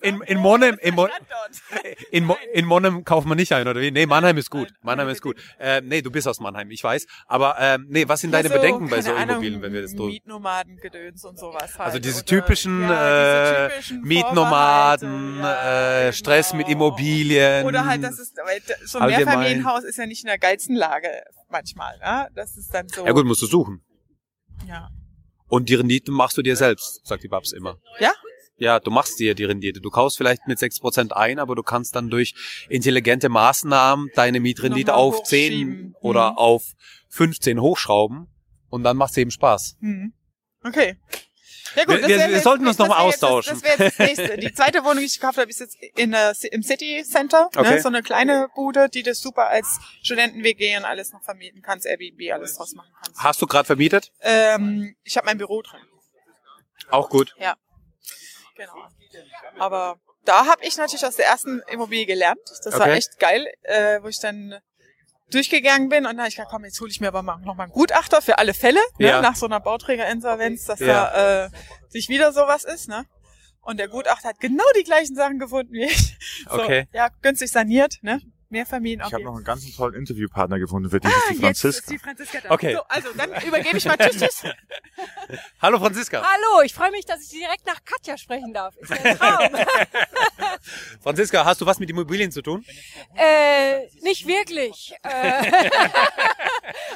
In, 0.00 0.22
in 0.22 0.38
Monheim, 0.38 0.78
in, 0.80 0.94
Mon 0.94 1.10
in, 2.10 2.30
in 2.52 2.64
Monheim 2.64 3.04
kauft 3.04 3.26
man 3.26 3.36
nicht 3.36 3.52
ein, 3.52 3.66
oder 3.68 3.80
wie? 3.80 3.90
Nee, 3.90 4.06
Mannheim 4.06 4.36
ist 4.38 4.50
gut. 4.50 4.68
Mannheim 4.82 5.08
ist 5.08 5.20
gut. 5.20 5.36
Äh, 5.58 5.82
nee, 5.82 6.00
du 6.00 6.10
bist 6.10 6.26
aus 6.26 6.40
Mannheim, 6.40 6.70
ich 6.70 6.82
weiß. 6.82 7.06
Aber 7.26 7.56
ähm, 7.58 7.86
nee, 7.88 8.08
was 8.08 8.20
sind 8.20 8.32
deine 8.32 8.48
so, 8.48 8.54
Bedenken 8.54 8.88
bei 8.88 9.02
so 9.02 9.12
Immobilien, 9.14 9.60
wenn 9.60 9.72
wir 9.72 9.82
das 9.82 9.94
tun? 9.94 10.08
Mietnomadengedöns 10.08 11.24
und 11.24 11.38
sowas 11.38 11.78
halt. 11.78 11.86
Also 11.86 11.98
diese 11.98 12.24
typischen, 12.24 12.82
ja, 12.82 13.68
diese 13.68 13.74
typischen 13.74 14.04
äh, 14.04 14.06
Mietnomaden, 14.06 15.38
ja, 15.40 16.06
äh, 16.06 16.12
Stress 16.12 16.50
genau. 16.50 16.62
mit 16.62 16.72
Immobilien. 16.72 17.66
Oder 17.66 17.84
halt, 17.84 18.02
das 18.02 18.18
ist, 18.18 18.38
so 18.84 18.98
ein 18.98 19.08
Mehrfamilienhaus 19.08 19.84
ist 19.84 19.98
ja 19.98 20.06
nicht 20.06 20.22
in 20.22 20.28
der 20.28 20.38
geilsten 20.38 20.76
Lage 20.76 21.08
manchmal. 21.50 21.98
Ne? 21.98 22.28
Das 22.34 22.56
ist 22.56 22.72
dann 22.72 22.88
so. 22.88 23.04
Ja 23.04 23.12
gut, 23.12 23.26
musst 23.26 23.42
du 23.42 23.46
suchen. 23.46 23.82
Ja. 24.66 24.88
Und 25.48 25.68
die 25.68 25.74
Rendite 25.74 26.10
machst 26.10 26.36
du 26.36 26.42
dir 26.42 26.56
selbst, 26.56 27.06
sagt 27.06 27.22
die 27.22 27.28
Babs 27.28 27.52
immer. 27.52 27.78
Ja? 28.00 28.12
Ja, 28.56 28.78
du 28.78 28.90
machst 28.90 29.18
dir 29.18 29.34
die 29.34 29.44
Rendite. 29.44 29.80
Du 29.80 29.90
kaufst 29.90 30.16
vielleicht 30.16 30.46
mit 30.46 30.58
6% 30.58 31.12
ein, 31.12 31.38
aber 31.38 31.54
du 31.56 31.62
kannst 31.62 31.96
dann 31.96 32.08
durch 32.08 32.34
intelligente 32.68 33.28
Maßnahmen 33.28 34.10
deine 34.14 34.40
Mietrendite 34.40 34.92
Nochmal 34.92 35.04
auf 35.04 35.22
10 35.24 35.94
oder 36.00 36.32
mhm. 36.32 36.38
auf 36.38 36.72
15 37.08 37.60
hochschrauben 37.60 38.28
und 38.68 38.84
dann 38.84 38.96
macht 38.96 39.12
es 39.12 39.16
eben 39.18 39.30
Spaß. 39.30 39.76
Mhm. 39.80 40.12
Okay. 40.64 40.96
Ja 41.76 41.84
gut, 41.84 42.02
wir, 42.02 42.08
wir, 42.08 42.28
wir 42.30 42.40
sollten 42.40 42.66
uns 42.66 42.78
nochmal 42.78 43.00
austauschen. 43.00 43.54
Das, 43.54 43.62
das 43.62 43.78
wäre 43.78 43.90
das 43.90 43.98
nächste. 43.98 44.38
Die 44.38 44.52
zweite 44.52 44.84
Wohnung, 44.84 44.98
die 44.98 45.06
ich 45.06 45.20
gekauft 45.20 45.38
habe, 45.38 45.50
ist 45.50 45.60
jetzt 45.60 45.76
in, 45.96 46.14
uh, 46.14 46.32
im 46.50 46.62
City 46.62 47.04
Center. 47.04 47.50
Ne? 47.54 47.60
Okay. 47.60 47.74
Ne? 47.74 47.80
So 47.80 47.88
eine 47.88 48.02
kleine 48.02 48.48
Bude, 48.54 48.88
die 48.88 49.02
du 49.02 49.14
super 49.14 49.48
als 49.48 49.78
Studenten-WG 50.02 50.76
und 50.76 50.84
alles 50.84 51.12
noch 51.12 51.22
vermieten 51.22 51.62
kannst, 51.62 51.86
Airbnb, 51.86 52.32
alles 52.32 52.56
draus 52.56 52.74
machen 52.74 52.92
kannst. 53.02 53.20
Hast 53.22 53.42
du 53.42 53.46
gerade 53.46 53.66
vermietet? 53.66 54.12
Ähm, 54.20 54.96
ich 55.02 55.16
habe 55.16 55.26
mein 55.26 55.38
Büro 55.38 55.62
drin. 55.62 55.80
Auch 56.90 57.08
gut. 57.08 57.34
Ja. 57.38 57.56
Genau. 58.56 58.88
Aber 59.58 59.98
da 60.24 60.46
habe 60.46 60.64
ich 60.64 60.76
natürlich 60.76 61.04
aus 61.04 61.16
der 61.16 61.26
ersten 61.26 61.60
Immobilie 61.70 62.06
gelernt. 62.06 62.40
Das 62.46 62.66
okay. 62.66 62.78
war 62.78 62.88
echt 62.88 63.18
geil, 63.18 63.46
äh, 63.62 64.02
wo 64.02 64.08
ich 64.08 64.20
dann 64.20 64.60
durchgegangen 65.30 65.88
bin 65.88 66.06
und 66.06 66.18
habe 66.18 66.28
ich 66.28 66.36
gedacht, 66.36 66.50
komm, 66.50 66.64
jetzt 66.64 66.80
hole 66.80 66.90
ich 66.90 67.00
mir 67.00 67.08
aber 67.08 67.22
mal, 67.22 67.38
noch 67.38 67.54
mal 67.54 67.64
einen 67.64 67.72
Gutachter 67.72 68.22
für 68.22 68.38
alle 68.38 68.54
Fälle, 68.54 68.80
ne, 68.98 69.08
ja. 69.08 69.20
nach 69.20 69.36
so 69.36 69.46
einer 69.46 69.60
Bauträgerinsolvenz, 69.60 70.64
dass 70.66 70.80
ja. 70.80 70.86
da 70.86 71.44
äh, 71.44 71.50
sich 71.88 72.08
wieder 72.08 72.32
sowas 72.32 72.64
ist, 72.64 72.88
ne? 72.88 73.06
Und 73.62 73.78
der 73.78 73.88
Gutachter 73.88 74.28
hat 74.28 74.40
genau 74.40 74.64
die 74.78 74.84
gleichen 74.84 75.16
Sachen 75.16 75.38
gefunden 75.38 75.72
wie 75.72 75.84
ich. 75.84 76.18
So, 76.50 76.62
okay. 76.62 76.86
Ja, 76.92 77.08
günstig 77.22 77.50
saniert, 77.50 77.96
ne? 78.02 78.20
Mehrfamilien. 78.54 79.02
Ich 79.06 79.12
habe 79.12 79.24
noch 79.24 79.34
einen 79.34 79.44
ganz 79.44 79.70
tollen 79.76 79.94
Interviewpartner 79.94 80.58
gefunden 80.58 80.88
für 80.88 81.00
dich, 81.00 81.10
ah, 81.12 81.30
ist 81.30 81.30
die 81.30 81.40
Franziska. 81.40 81.68
Jetzt 81.68 81.78
ist 81.78 81.90
die 81.90 81.98
Franziska 81.98 82.40
da. 82.40 82.50
Okay. 82.52 82.74
So, 82.74 82.82
also 82.88 83.08
dann 83.16 83.30
übergebe 83.42 83.76
ich 83.76 83.84
mal 83.84 83.96
Tschüss, 83.96 84.16
tschüss. 84.18 84.44
Hallo 85.60 85.78
Franziska. 85.78 86.22
Hallo, 86.22 86.62
ich 86.62 86.72
freue 86.72 86.92
mich, 86.92 87.04
dass 87.04 87.22
ich 87.22 87.30
direkt 87.30 87.66
nach 87.66 87.84
Katja 87.84 88.16
sprechen 88.16 88.54
darf. 88.54 88.76
Ist 88.76 88.92
ein 88.92 89.18
Traum. 89.18 89.48
Franziska, 91.02 91.44
hast 91.44 91.60
du 91.60 91.66
was 91.66 91.78
mit 91.78 91.90
Immobilien 91.90 92.30
zu 92.30 92.42
tun? 92.42 92.64
Äh, 93.16 93.86
nicht 94.02 94.26
wirklich. 94.26 94.94
Äh, 95.02 95.42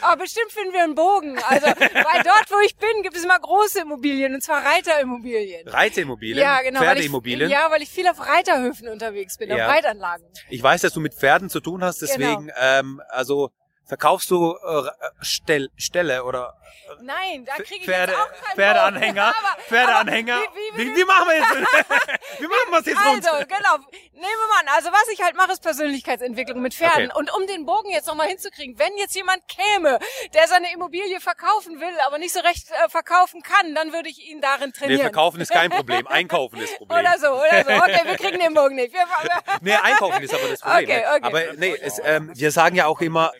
aber 0.02 0.22
bestimmt 0.22 0.52
finden 0.52 0.72
wir 0.72 0.84
einen 0.84 0.94
Bogen. 0.94 1.38
Also, 1.48 1.66
weil 1.66 2.22
dort, 2.22 2.50
wo 2.50 2.60
ich 2.64 2.76
bin, 2.76 3.02
gibt 3.02 3.16
es 3.16 3.24
immer 3.24 3.38
große 3.38 3.80
Immobilien, 3.80 4.34
und 4.34 4.42
zwar 4.42 4.64
Reiterimmobilien. 4.64 5.68
Reiterimmobilien? 5.68 6.38
Ja, 6.38 6.62
genau. 6.62 6.80
Pferdeimmobilien? 6.80 7.50
Weil 7.50 7.56
ich, 7.56 7.62
ja, 7.62 7.70
weil 7.70 7.82
ich 7.82 7.88
viel 7.88 8.06
auf 8.08 8.26
Reiterhöfen 8.26 8.88
unterwegs 8.88 9.36
bin, 9.38 9.50
ja. 9.50 9.66
auf 9.66 9.72
Reitanlagen. 9.72 10.24
Ich 10.48 10.62
weiß, 10.62 10.82
dass 10.82 10.92
du 10.92 11.00
mit 11.00 11.14
Pferden 11.14 11.47
zu 11.48 11.60
tun 11.60 11.82
hast, 11.82 12.02
deswegen, 12.02 12.46
genau. 12.46 12.58
ähm, 12.58 13.02
also 13.08 13.50
Verkaufst 13.88 14.30
du 14.30 14.54
äh, 14.54 14.90
Stell, 15.22 15.70
Stelle 15.78 16.22
oder 16.22 16.54
äh, 16.90 17.02
Nein, 17.02 17.46
da 17.46 17.54
kriege 17.54 17.76
ich 17.76 17.84
Pferde, 17.86 18.12
jetzt 18.12 18.20
auch 18.20 18.44
keinen 18.44 18.54
Pferdeanhänger, 18.54 19.24
aber, 19.28 19.62
Pferdeanhänger. 19.62 20.34
Aber 20.34 20.44
wie, 20.54 20.78
wie, 20.78 20.90
wie, 20.90 20.96
wie, 20.96 21.04
machen 21.04 21.28
wir 21.28 21.36
jetzt? 21.36 21.50
wie 22.38 22.46
machen 22.46 22.70
wir 22.70 22.78
es 22.80 22.86
jetzt 22.86 22.98
Also, 23.06 23.30
rund? 23.30 23.48
genau. 23.48 23.76
Nehmen 24.12 24.24
wir 24.24 24.48
mal 24.48 24.60
an. 24.60 24.76
Also 24.76 24.90
was 24.90 25.08
ich 25.10 25.22
halt 25.22 25.36
mache, 25.36 25.52
ist 25.52 25.62
Persönlichkeitsentwicklung 25.62 26.60
mit 26.60 26.74
Pferden. 26.74 27.10
Okay. 27.10 27.18
Und 27.18 27.32
um 27.34 27.46
den 27.46 27.64
Bogen 27.64 27.90
jetzt 27.90 28.06
nochmal 28.06 28.28
hinzukriegen, 28.28 28.78
wenn 28.78 28.94
jetzt 28.98 29.16
jemand 29.16 29.42
käme, 29.48 29.98
der 30.34 30.48
seine 30.48 30.70
Immobilie 30.74 31.18
verkaufen 31.20 31.80
will, 31.80 31.94
aber 32.06 32.18
nicht 32.18 32.34
so 32.34 32.40
recht 32.40 32.70
äh, 32.70 32.90
verkaufen 32.90 33.40
kann, 33.42 33.74
dann 33.74 33.94
würde 33.94 34.10
ich 34.10 34.28
ihn 34.28 34.42
darin 34.42 34.74
trainieren. 34.74 34.98
Nee, 34.98 35.02
verkaufen 35.02 35.40
ist 35.40 35.50
kein 35.50 35.70
Problem. 35.70 36.06
Einkaufen 36.06 36.60
ist 36.60 36.76
Problem. 36.76 36.98
oder 36.98 37.18
so, 37.18 37.28
oder 37.28 37.64
so. 37.64 37.72
Okay, 37.84 38.00
wir 38.04 38.16
kriegen 38.16 38.38
den 38.38 38.52
Bogen 38.52 38.76
nicht. 38.76 38.92
Wir, 38.92 39.06
nee, 39.62 39.72
einkaufen 39.72 40.22
ist 40.22 40.34
aber 40.34 40.48
das 40.48 40.60
Problem. 40.60 40.84
Okay, 40.84 41.04
okay. 41.08 41.20
Aber 41.22 41.52
nee, 41.54 41.74
es, 41.80 41.98
ähm, 42.04 42.30
wir 42.34 42.50
sagen 42.50 42.76
ja 42.76 42.86
auch 42.86 43.00
immer, 43.00 43.32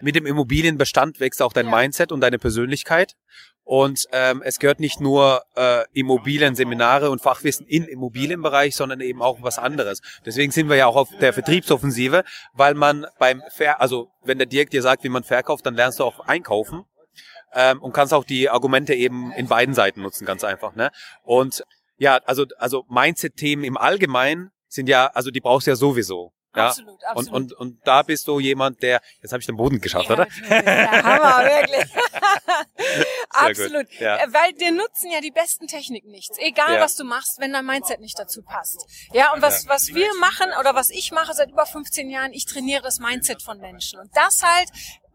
mit 0.00 0.16
dem 0.16 0.26
Immobilienbestand 0.26 1.20
wächst 1.20 1.42
auch 1.42 1.52
dein 1.52 1.66
ja. 1.66 1.76
Mindset 1.76 2.12
und 2.12 2.20
deine 2.20 2.38
Persönlichkeit. 2.38 3.14
Und 3.64 4.06
ähm, 4.10 4.42
es 4.44 4.58
gehört 4.58 4.80
nicht 4.80 5.00
nur 5.00 5.42
äh, 5.54 5.84
Immobilienseminare 5.92 7.10
und 7.10 7.22
Fachwissen 7.22 7.66
im 7.66 7.86
Immobilienbereich, 7.86 8.74
sondern 8.74 9.00
eben 9.00 9.22
auch 9.22 9.42
was 9.42 9.58
anderes. 9.58 10.00
Deswegen 10.26 10.50
sind 10.50 10.68
wir 10.68 10.76
ja 10.76 10.86
auch 10.86 10.96
auf 10.96 11.08
der 11.20 11.32
Vertriebsoffensive, 11.32 12.24
weil 12.52 12.74
man 12.74 13.06
beim 13.18 13.42
Ver 13.50 13.80
also 13.80 14.10
wenn 14.24 14.38
der 14.38 14.48
Dirk 14.48 14.70
dir 14.70 14.82
sagt, 14.82 15.04
wie 15.04 15.08
man 15.08 15.22
verkauft, 15.22 15.66
dann 15.66 15.74
lernst 15.74 16.00
du 16.00 16.04
auch 16.04 16.20
einkaufen 16.20 16.84
ähm, 17.54 17.80
und 17.80 17.92
kannst 17.92 18.12
auch 18.12 18.24
die 18.24 18.50
Argumente 18.50 18.94
eben 18.94 19.32
in 19.32 19.46
beiden 19.46 19.74
Seiten 19.74 20.02
nutzen, 20.02 20.26
ganz 20.26 20.42
einfach. 20.42 20.74
Ne? 20.74 20.90
Und 21.22 21.64
ja, 21.96 22.16
also 22.24 22.46
also 22.58 22.84
Mindset-Themen 22.88 23.62
im 23.62 23.76
Allgemeinen 23.76 24.50
sind 24.68 24.88
ja, 24.88 25.06
also 25.08 25.30
die 25.30 25.40
brauchst 25.40 25.66
du 25.66 25.72
ja 25.72 25.76
sowieso. 25.76 26.32
Ja? 26.54 26.68
Absolut, 26.68 27.04
absolut. 27.04 27.32
Und, 27.32 27.52
und, 27.52 27.58
und 27.60 27.86
da 27.86 28.02
bist 28.02 28.26
du 28.26 28.40
jemand, 28.40 28.82
der, 28.82 29.00
jetzt 29.22 29.32
habe 29.32 29.40
ich 29.40 29.46
den 29.46 29.56
Boden 29.56 29.80
geschafft, 29.80 30.08
Ja, 30.08 30.14
oder? 30.14 30.26
Der 30.48 31.02
Hammer, 31.02 31.44
wirklich. 31.44 31.86
Absolut. 33.30 33.88
gut, 33.90 34.00
ja. 34.00 34.16
Äh, 34.16 34.32
Weil 34.32 34.52
dir 34.54 34.72
nutzen 34.72 35.10
ja 35.10 35.20
die 35.20 35.30
besten 35.30 35.66
Techniken 35.66 36.10
nichts. 36.10 36.38
Egal, 36.38 36.74
Ja. 36.74 36.80
was 36.80 36.96
du 36.96 37.04
machst, 37.04 37.38
wenn 37.38 37.52
dein 37.52 37.64
Mindset 37.64 38.00
nicht 38.00 38.18
dazu 38.18 38.42
passt. 38.42 38.86
Ja, 39.12 39.32
und 39.32 39.42
was, 39.42 39.68
was 39.68 39.88
wir 39.94 40.08
machen 40.20 40.48
oder 40.58 40.74
was 40.74 40.90
ich 40.90 41.12
mache 41.12 41.34
seit 41.34 41.50
über 41.50 41.66
15 41.66 42.10
Jahren, 42.10 42.32
ich 42.32 42.46
trainiere 42.46 42.82
das 42.82 42.98
Mindset 42.98 43.42
von 43.42 43.58
Menschen. 43.58 44.00
Und 44.00 44.10
das 44.16 44.42
halt 44.42 44.68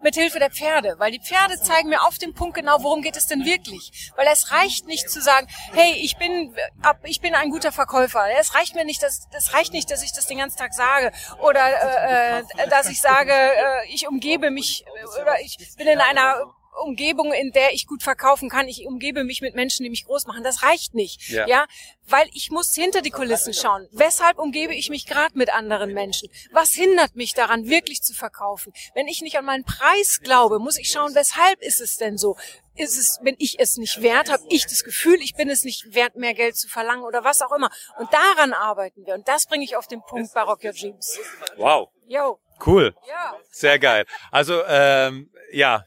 mit 0.06 0.16
Hilfe 0.16 0.38
der 0.38 0.52
Pferde, 0.52 0.96
weil 1.00 1.12
die 1.12 1.20
Pferde 1.20 1.60
zeigen 1.60 1.90
mir 1.90 2.04
auf 2.04 2.20
den 2.20 2.36
Punkt 2.36 2.54
genau, 2.54 2.84
worum 2.84 3.02
geht 3.02 3.18
es 3.18 3.26
denn 3.26 3.44
wirklich. 3.44 4.12
Weil 4.16 4.28
es 4.32 4.52
reicht 4.52 4.86
nicht 4.86 5.10
zu 5.10 5.20
sagen, 5.20 5.48
hey, 5.74 5.94
ich 5.96 6.16
bin, 6.18 6.56
ich 7.04 7.22
bin 7.22 7.34
ein 7.34 7.50
guter 7.50 7.72
Verkäufer. 7.72 8.24
Es 8.40 8.54
reicht 8.54 8.76
mir 8.76 8.86
nicht, 8.86 9.02
dass, 9.02 9.28
es 9.36 9.54
reicht 9.56 9.74
nicht, 9.74 9.90
dass 9.90 10.04
ich 10.04 10.14
das 10.14 10.28
den 10.28 10.38
ganzen 10.38 10.60
Tag 10.60 10.76
sage 10.76 11.12
oder 11.42 11.66
äh, 11.66 12.40
äh, 12.40 12.70
dass 12.70 12.88
ich 12.88 13.02
sage, 13.02 13.34
äh, 13.34 13.88
ich 13.90 14.08
umgebe 14.08 14.52
mich 14.52 14.86
äh, 14.86 15.22
oder 15.22 15.42
ich 15.42 15.58
bin 15.76 15.88
in 15.88 16.00
einer 16.00 16.54
Umgebung, 16.84 17.34
in 17.34 17.52
der 17.52 17.74
ich 17.74 17.88
gut 17.88 18.04
verkaufen 18.04 18.50
kann. 18.50 18.68
Ich 18.68 18.86
umgebe 18.86 19.24
mich 19.24 19.42
mit 19.42 19.56
Menschen, 19.56 19.84
die 19.84 19.90
mich 19.90 20.06
groß 20.06 20.26
machen. 20.28 20.44
Das 20.44 20.64
reicht 20.64 20.94
nicht. 20.94 21.30
Ja. 21.30 21.48
Ja, 21.48 21.66
weil 22.08 22.28
ich 22.34 22.52
muss 22.52 22.74
hinter 22.74 23.02
die 23.02 23.12
Kulissen 23.12 23.54
schauen. 23.54 23.88
Weshalb 23.92 24.38
umgebe 24.38 24.76
ich 24.76 24.90
mich 24.90 25.06
gerade 25.06 25.38
mit 25.38 25.54
anderen 25.54 25.94
Menschen? 25.94 26.30
Was 26.52 26.72
hindert 26.72 27.16
mich 27.16 27.34
daran, 27.34 27.68
wirklich 27.68 28.02
zu 28.02 28.14
verkaufen? 28.14 28.74
Wenn 28.94 29.08
ich 29.08 29.22
nicht 29.22 29.38
an 29.38 29.46
meinen 29.46 29.64
Preis 29.64 30.20
glaube, 30.22 30.60
muss 30.60 30.78
ich 30.78 30.90
schauen, 30.90 31.16
weshalb 31.16 31.62
ist 31.62 31.82
es 31.82 31.98
denn 31.98 32.18
so? 32.18 32.38
Ist 32.78 32.98
es, 32.98 33.20
bin 33.24 33.36
ich 33.40 33.60
es 33.60 33.78
nicht 33.78 34.02
wert? 34.02 34.30
Habe 34.30 34.44
ich 34.50 34.66
das 34.66 34.84
Gefühl, 34.84 35.16
ich 35.22 35.36
bin 35.36 35.50
es 35.50 35.64
nicht 35.64 35.96
wert, 35.96 36.18
mehr 36.18 36.34
Geld 36.34 36.58
zu 36.58 36.68
verlangen 36.68 37.04
oder 37.04 37.24
was 37.24 37.42
auch 37.42 37.54
immer? 37.54 37.72
Und 37.98 38.12
daran 38.14 38.54
arbeiten 38.54 39.06
wir. 39.06 39.14
Und 39.14 39.28
das 39.28 39.48
bringe 39.48 39.64
ich 39.64 39.78
auf 39.78 39.88
den 39.88 40.02
Punkt 40.02 40.34
bei 40.34 40.42
Rock 40.42 40.64
Your 40.64 40.74
Dreams. 40.74 41.18
Wow, 41.56 41.90
Yo, 42.08 42.40
cool. 42.66 42.94
ja. 43.08 43.38
Sehr 43.50 43.80
geil. 43.80 44.06
Also, 44.30 44.62
ähm, 44.68 45.32
ja, 45.54 45.86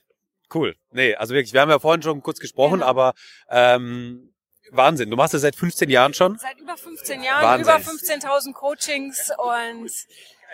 cool. 0.55 0.75
Nee, 0.93 1.15
also 1.15 1.35
wirklich, 1.35 1.53
wir 1.53 1.61
haben 1.61 1.71
ja 1.71 1.79
vorhin 1.79 2.03
schon 2.03 2.23
kurz 2.23 2.39
gesprochen, 2.39 2.75
Genau. 2.81 2.87
aber 2.87 3.15
ähm, 3.51 4.33
Wahnsinn. 4.71 5.09
Du 5.11 5.17
machst 5.17 5.33
das 5.35 5.43
seit 5.43 5.57
15 5.57 5.89
Jahren 5.89 6.13
schon. 6.15 6.37
Seit 6.39 6.59
über 6.61 6.77
15 6.77 7.23
Jahren, 7.23 7.43
Wahnsinn. 7.65 7.75
über 7.75 7.91
15.000 7.91 8.53
Coachings 8.53 9.31
und 9.39 9.91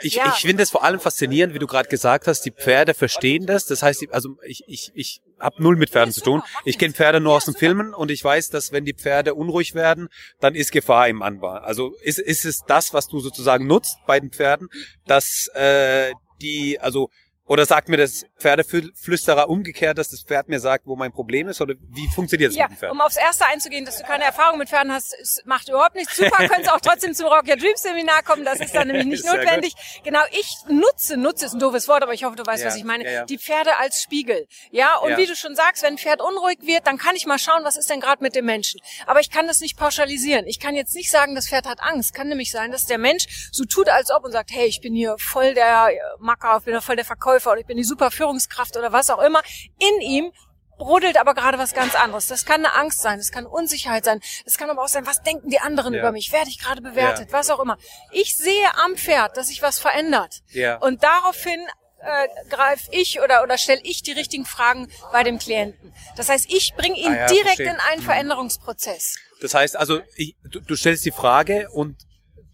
Ich, 0.01 0.15
Ja. 0.15 0.33
ich 0.35 0.43
finde 0.43 0.63
es 0.65 0.71
vor 0.71 0.83
allem 0.85 0.99
faszinierend, 1.01 1.55
wie 1.55 1.59
du 1.61 1.67
gerade 1.69 1.89
gesagt 1.89 2.27
hast, 2.27 2.43
die 2.43 2.51
Pferde 2.53 2.95
verstehen 2.95 3.47
das. 3.47 3.67
Das 3.67 3.83
heißt, 3.83 4.05
also 4.11 4.37
ich, 4.45 4.63
ich, 4.67 4.91
ich 4.95 5.21
habe 5.41 5.63
null 5.63 5.77
mit 5.77 5.91
Pferden 5.91 6.13
zu 6.13 6.21
tun. 6.21 6.43
Ich 6.65 6.79
kenne 6.79 6.95
Pferde 6.95 7.21
nur 7.21 7.35
aus 7.35 7.45
den 7.45 7.55
Filmen 7.55 7.93
und 7.95 8.11
ich 8.11 8.23
weiß, 8.23 8.51
dass 8.51 8.73
wenn 8.73 8.85
die 8.85 8.95
Pferde 8.95 9.35
unruhig 9.35 9.75
werden, 9.75 10.09
dann 10.41 10.55
ist 10.57 10.73
Gefahr 10.73 11.09
im 11.09 11.23
Anbau. 11.23 11.51
Also 11.51 11.95
ist, 12.03 12.19
ist 12.19 12.45
es 12.45 12.63
das, 12.67 12.93
was 12.93 13.07
du 13.09 13.21
sozusagen 13.21 13.67
nutzt 13.69 13.99
bei 14.07 14.19
den 14.19 14.31
Pferden, 14.33 14.69
dass 15.07 15.49
äh, 15.55 16.13
die, 16.43 16.79
also 16.81 17.09
oder 17.47 17.67
sagt 17.67 17.89
mir 17.89 17.97
das 17.99 18.25
Pferdeflüsterer 18.39 19.49
umgekehrt, 19.49 19.99
dass 19.99 20.09
das 20.11 20.23
Pferd 20.23 20.49
mir 20.49 20.61
sagt, 20.61 20.87
wo 20.87 20.97
mein 20.97 21.13
Problem 21.13 21.49
ist? 21.49 21.61
Oder 21.61 21.75
wie 21.91 22.09
funktioniert 22.09 22.51
das 22.53 22.57
Ja, 22.57 22.65
mit 22.69 22.73
dem 22.77 22.79
Pferd? 22.79 22.93
um 22.93 23.01
aufs 23.01 23.17
Erste 23.17 23.45
einzugehen, 23.47 23.85
dass 23.85 23.99
du 23.99 24.05
keine 24.05 24.25
Erfahrung 24.25 24.59
mit 24.59 24.69
Pferden 24.71 24.93
hast, 24.93 25.15
macht 25.45 25.69
überhaupt 25.69 25.95
nichts. 25.95 26.17
Super, 26.17 26.37
könntest 26.49 26.73
auch 26.73 26.81
trotzdem 26.81 27.13
zum 27.15 27.27
Rock 27.27 27.47
Your 27.47 27.57
Dreams 27.57 27.83
Seminar 27.83 28.23
kommen, 28.23 28.45
das 28.45 28.61
ist 28.61 28.75
dann 28.75 28.87
nämlich 28.89 29.07
nicht 29.07 29.25
notwendig. 29.27 29.75
Genau, 30.05 30.21
ich 30.33 30.49
nutze, 30.69 31.17
nutze 31.19 31.47
ist 31.47 31.53
ein 31.53 31.59
doofes 31.59 31.87
Wort, 31.89 32.03
aber 32.03 32.15
ich 32.15 32.25
hoffe, 32.25 32.37
du 32.37 32.47
weißt, 32.47 32.63
Ja, 32.63 32.69
was 32.69 32.77
ich 32.77 32.85
meine, 32.85 33.05
ja, 33.11 33.25
die 33.25 33.39
Pferde 33.39 33.77
als 33.79 34.01
Spiegel. 34.01 34.47
Ja, 34.71 34.97
und 34.97 35.17
wie 35.19 35.27
du 35.27 35.37
schon 35.37 35.55
sagst, 35.55 35.83
wenn 35.83 35.95
ein 35.95 35.99
Pferd 35.99 36.23
unruhig 36.23 36.59
wird, 36.63 36.87
dann 36.87 36.97
kann 36.97 37.15
ich 37.15 37.27
mal 37.27 37.39
schauen, 37.39 37.63
was 37.65 37.77
ist 37.77 37.91
denn 37.91 38.01
gerade 38.01 38.23
mit 38.23 38.35
dem 38.35 38.47
Menschen. 38.47 38.81
Aber 39.07 39.21
ich 39.21 39.31
kann 39.31 39.47
das 39.47 39.61
nicht 39.61 39.77
pauschalisieren. 39.77 40.47
Ich 40.47 40.61
kann 40.61 40.75
jetzt 40.77 40.95
nicht 40.95 41.11
sagen, 41.11 41.35
das 41.35 41.49
Pferd 41.49 41.67
hat 41.67 41.81
Angst. 41.83 42.15
Kann 42.15 42.29
nämlich 42.29 42.51
sein, 42.51 42.71
dass 42.73 42.87
der 42.87 42.99
Mensch 42.99 43.27
so 43.53 43.65
tut, 43.65 43.89
als 43.91 44.11
ob 44.11 44.25
und 44.25 44.33
sagt, 44.33 44.51
hey, 44.51 44.67
ich 44.67 44.81
bin 44.81 44.95
hier 44.95 45.17
voll 45.19 45.53
der 45.53 45.91
Macker, 46.21 46.57
ich 46.59 46.65
bin 46.65 46.81
voll 46.81 46.97
der 46.97 47.05
Verkäufer 47.05 47.34
oder 47.53 47.61
ich 47.61 47.67
bin 47.67 47.77
die 47.77 47.85
super 47.85 48.11
Führungskraft 48.11 48.77
oder 48.77 48.93
was 48.93 49.11
auch 49.11 49.21
immer. 49.23 49.43
In 49.79 50.01
ihm 50.01 50.33
brodelt 50.77 51.17
aber 51.19 51.35
gerade 51.35 51.57
was 51.59 51.73
ganz 51.73 51.95
anderes. 51.95 52.27
Das 52.27 52.45
kann 52.45 52.65
eine 52.65 52.75
Angst 52.75 53.01
sein, 53.01 53.19
das 53.19 53.31
kann 53.31 53.47
Unsicherheit 53.47 54.05
sein, 54.05 54.21
das 54.45 54.59
kann 54.59 54.71
aber 54.71 54.83
auch 54.83 54.89
sein, 54.89 55.07
was 55.07 55.23
denken 55.23 55.49
die 55.49 55.61
anderen 55.61 55.95
Ja. 55.95 56.01
über 56.01 56.11
mich? 56.13 56.33
Werde 56.33 56.51
ich 56.51 56.59
gerade 56.59 56.83
bewertet? 56.83 57.29
Was 57.33 57.49
auch 57.51 57.61
immer. 57.61 57.79
Ich 58.11 58.35
sehe 58.35 58.75
am 58.85 58.97
Pferd, 58.97 59.37
dass 59.37 59.49
sich 59.49 59.63
was 59.63 59.79
verändert. 59.79 60.43
Ja. 60.51 60.77
Und 60.79 61.03
daraufhin 61.05 61.61
äh, 62.01 62.29
greife 62.51 62.89
ich 62.91 63.21
oder, 63.21 63.43
oder 63.45 63.57
stelle 63.57 63.81
ich 63.85 64.03
die 64.03 64.13
richtigen 64.13 64.45
Fragen 64.45 64.89
bei 65.13 65.23
dem 65.23 65.39
Klienten. 65.39 65.95
Das 66.17 66.29
heißt, 66.29 66.53
ich 66.53 66.75
bringe 66.77 66.99
ihn 66.99 67.13
Ah 67.13 67.17
ja, 67.19 67.27
direkt 67.27 67.47
verstehe. 67.57 67.71
in 67.71 67.77
einen 67.93 68.03
Veränderungsprozess. 68.03 69.17
Das 69.41 69.55
heißt 69.55 69.77
also, 69.77 70.01
ich, 70.17 70.37
du, 70.51 70.61
du 70.61 70.75
stellst 70.77 71.05
die 71.05 71.13
Frage 71.13 71.69
und 71.71 71.97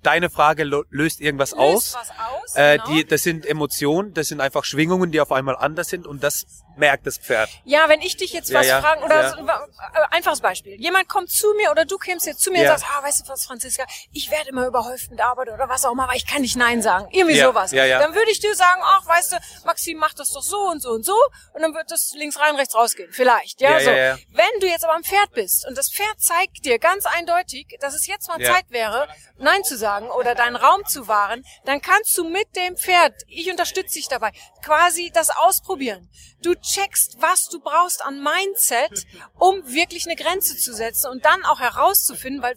deine 0.02 0.30
Frage 0.30 0.64
löst 0.64 1.20
irgendwas 1.20 1.52
aus. 1.52 1.94
Löst 1.94 1.96
was 1.96 2.10
aus, 2.10 2.56
Äh, 2.56 2.78
genau. 2.78 2.90
die, 2.90 3.04
das 3.04 3.22
sind 3.22 3.46
Emotionen, 3.46 4.14
das 4.14 4.28
sind 4.28 4.40
einfach 4.40 4.64
Schwingungen, 4.64 5.10
die 5.12 5.20
auf 5.20 5.32
einmal 5.32 5.56
anders 5.56 5.88
sind 5.88 6.06
und 6.06 6.22
das 6.22 6.64
merkt 6.80 7.06
das 7.06 7.18
Pferd. 7.18 7.48
Ja, 7.64 7.88
wenn 7.88 8.00
ich 8.00 8.16
dich 8.16 8.32
jetzt 8.32 8.50
Ja, 8.50 8.58
was 8.58 8.66
ja, 8.66 8.80
fragen, 8.82 9.04
oder 9.04 9.22
ja. 9.22 9.30
so, 9.30 9.38
äh, 9.38 9.56
einfaches 10.10 10.40
Beispiel. 10.40 10.74
Jemand 10.80 11.08
kommt 11.08 11.30
zu 11.30 11.54
mir 11.54 11.70
oder 11.70 11.84
du 11.84 11.96
kämst 11.96 12.26
jetzt 12.26 12.40
zu 12.40 12.50
mir 12.50 12.64
Ja. 12.64 12.72
und 12.72 12.80
sagst, 12.80 12.92
ah, 12.92 13.02
weißt 13.04 13.20
du 13.20 13.28
was, 13.32 13.44
Franziska, 13.44 13.86
ich 14.12 14.30
werde 14.32 14.48
immer 14.48 14.66
überhäuft 14.66 15.10
mit 15.10 15.20
Arbeit 15.20 15.50
oder 15.50 15.68
was 15.68 15.84
auch 15.84 15.92
immer, 15.92 16.04
aber 16.04 16.16
ich 16.16 16.26
kann 16.26 16.42
nicht 16.42 16.56
Nein 16.56 16.82
sagen. 16.82 17.06
Irgendwie 17.12 17.38
sowas. 17.38 17.70
Dann 17.70 18.14
würde 18.14 18.30
ich 18.32 18.40
dir 18.40 18.54
sagen, 18.56 18.80
ach, 18.82 19.06
weißt 19.06 19.32
du, 19.32 19.36
Maxim 19.64 19.98
macht 19.98 20.18
das 20.18 20.32
doch 20.32 20.42
so 20.42 20.58
und 20.68 20.82
so 20.82 20.90
und 20.90 21.04
so 21.04 21.14
und 21.52 21.62
dann 21.62 21.72
wird 21.72 21.90
das 21.90 22.12
links 22.16 22.38
rein, 22.40 22.56
rechts 22.56 22.74
rausgehen. 22.74 23.12
Vielleicht, 23.12 23.60
ja, 23.60 23.78
so. 23.78 23.90
Wenn 23.90 24.60
du 24.60 24.66
jetzt 24.66 24.84
aber 24.84 24.94
am 24.94 25.04
Pferd 25.04 25.30
bist 25.32 25.66
und 25.68 25.78
das 25.78 25.88
Pferd 25.90 26.20
zeigt 26.20 26.64
dir 26.64 26.78
ganz 26.80 27.06
eindeutig, 27.06 27.76
dass 27.80 27.94
es 27.94 28.06
jetzt 28.06 28.26
mal. 28.28 28.40
Zeit 28.40 28.70
wäre, 28.70 29.06
Nein 29.36 29.62
zu 29.64 29.76
sagen 29.76 30.08
oder 30.10 30.34
deinen 30.34 30.56
Raum 30.56 30.84
zu 30.86 31.08
wahren, 31.08 31.44
dann 31.66 31.82
kannst 31.82 32.16
du 32.16 32.24
mit 32.24 32.56
dem 32.56 32.76
Pferd, 32.76 33.14
ich 33.26 33.50
unterstütze 33.50 33.94
dich 33.94 34.08
dabei, 34.08 34.32
quasi 34.64 35.10
das 35.12 35.30
ausprobieren. 35.30 36.08
Du 36.42 36.54
checkst, 36.74 37.16
was 37.20 37.48
du 37.48 37.60
brauchst 37.60 38.02
an 38.04 38.22
Mindset, 38.22 39.06
um 39.38 39.56
wirklich 39.72 40.06
eine 40.06 40.16
Grenze 40.16 40.56
zu 40.56 40.72
setzen 40.74 41.10
und 41.10 41.24
dann 41.24 41.44
auch 41.44 41.60
herauszufinden, 41.60 42.42
weil 42.42 42.56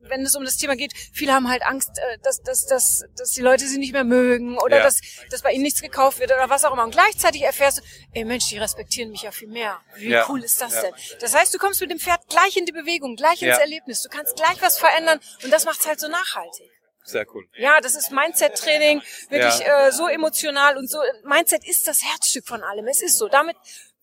wenn 0.00 0.22
es 0.22 0.34
um 0.36 0.44
das 0.44 0.56
Thema 0.56 0.74
geht, 0.76 0.92
viele 1.12 1.32
haben 1.34 1.48
halt 1.48 1.62
Angst, 1.66 1.90
äh, 1.98 2.18
dass, 2.22 2.40
dass, 2.42 2.66
dass, 2.66 3.04
dass 3.16 3.30
die 3.32 3.42
Leute 3.42 3.66
sie 3.66 3.78
nicht 3.78 3.92
mehr 3.92 4.04
mögen 4.04 4.58
oder 4.58 4.78
Ja. 4.78 4.82
dass, 4.84 5.00
dass 5.30 5.42
bei 5.42 5.52
ihnen 5.52 5.62
nichts 5.64 5.82
gekauft 5.82 6.18
wird 6.18 6.30
oder 6.32 6.48
was 6.48 6.64
auch 6.64 6.72
immer. 6.72 6.84
Und 6.84 6.92
gleichzeitig 6.92 7.42
erfährst 7.42 7.78
du, 7.78 7.82
ey 8.14 8.24
Mensch, 8.24 8.48
die 8.48 8.58
respektieren 8.58 9.10
mich 9.10 9.22
ja 9.22 9.30
viel 9.30 9.48
mehr. 9.48 9.80
Wie 9.96 10.08
Ja. 10.10 10.26
cool 10.28 10.42
ist 10.42 10.60
das 10.60 10.74
Ja. 10.74 10.82
denn? 10.82 10.94
Das 11.20 11.34
heißt, 11.34 11.52
du 11.52 11.58
kommst 11.58 11.80
mit 11.80 11.90
dem 11.90 11.98
Pferd 11.98 12.26
gleich 12.28 12.56
in 12.56 12.64
die 12.64 12.72
Bewegung, 12.72 13.16
gleich 13.16 13.42
ins. 13.42 13.58
Erlebnis. 13.58 14.02
Du 14.02 14.08
kannst 14.08 14.36
gleich 14.36 14.60
was 14.62 14.78
verändern 14.78 15.20
und 15.42 15.50
das 15.52 15.64
macht's 15.64 15.86
halt 15.86 15.98
so 16.00 16.08
nachhaltig. 16.08 16.70
Sehr 17.08 17.26
cool. 17.34 17.46
Ja, 17.56 17.80
das 17.80 17.94
ist 17.96 18.12
Mindset-Training, 18.12 19.00
wirklich 19.30 19.66
äh, 19.66 19.90
so 19.92 20.06
emotional 20.08 20.76
und 20.76 20.90
so. 20.90 20.98
Mindset 21.24 21.66
ist 21.66 21.88
das 21.88 22.02
Herzstück 22.02 22.46
von 22.46 22.62
allem. 22.62 22.86
Es 22.86 23.00
ist 23.02 23.16
so. 23.16 23.28
Damit 23.28 23.56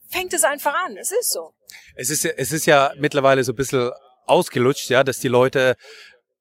fängt 0.10 0.34
es 0.34 0.44
einfach 0.44 0.74
an. 0.86 0.98
Es 0.98 1.12
ist 1.12 1.32
so. 1.32 1.54
Es 1.96 2.10
ist, 2.10 2.24
ja- 2.24 2.32
es 2.38 2.52
ist 2.52 2.66
ja 2.66 2.94
mittlerweile 2.98 3.44
so 3.44 3.52
ein 3.52 3.56
bisschen 3.56 3.92
ausgelutscht, 4.26 4.90
ja, 4.90 5.04
dass 5.04 5.20
die 5.20 5.28
Leute 5.28 5.76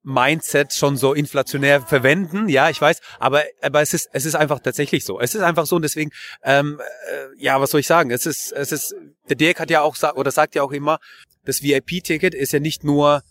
Mindset 0.01 0.73
schon 0.73 0.97
so 0.97 1.13
inflationär 1.13 1.81
verwenden, 1.81 2.47
ja, 2.47 2.69
ich 2.69 2.79
weiß, 2.79 2.99
aber 3.19 3.43
aber 3.63 3.81
es 3.81 3.93
ist 3.95 4.07
es 4.13 4.25
ist 4.25 4.35
einfach 4.35 4.59
tatsächlich 4.59 5.03
so. 5.03 5.19
Es 5.19 5.33
ist 5.33 5.41
einfach 5.41 5.65
so 5.65 5.77
und 5.77 5.81
deswegen, 5.81 6.11
ähm, 6.43 6.79
äh, 7.09 7.43
ja, 7.43 7.59
was 7.59 7.71
soll 7.71 7.79
ich 7.79 7.87
sagen? 7.87 8.11
Es 8.11 8.27
ist 8.27 8.51
es 8.51 8.71
ist 8.71 8.95
der 9.29 9.35
Dirk 9.35 9.59
hat 9.59 9.71
ja 9.71 9.81
auch 9.81 9.97
oder 10.15 10.29
sagt 10.29 10.53
ja 10.53 10.61
auch 10.61 10.71
immer, 10.71 10.99
das 11.43 11.63
VIP-Ticket 11.63 12.35
ist 12.35 12.53
ja 12.53 12.59
nicht 12.59 12.83
nur 12.83 13.23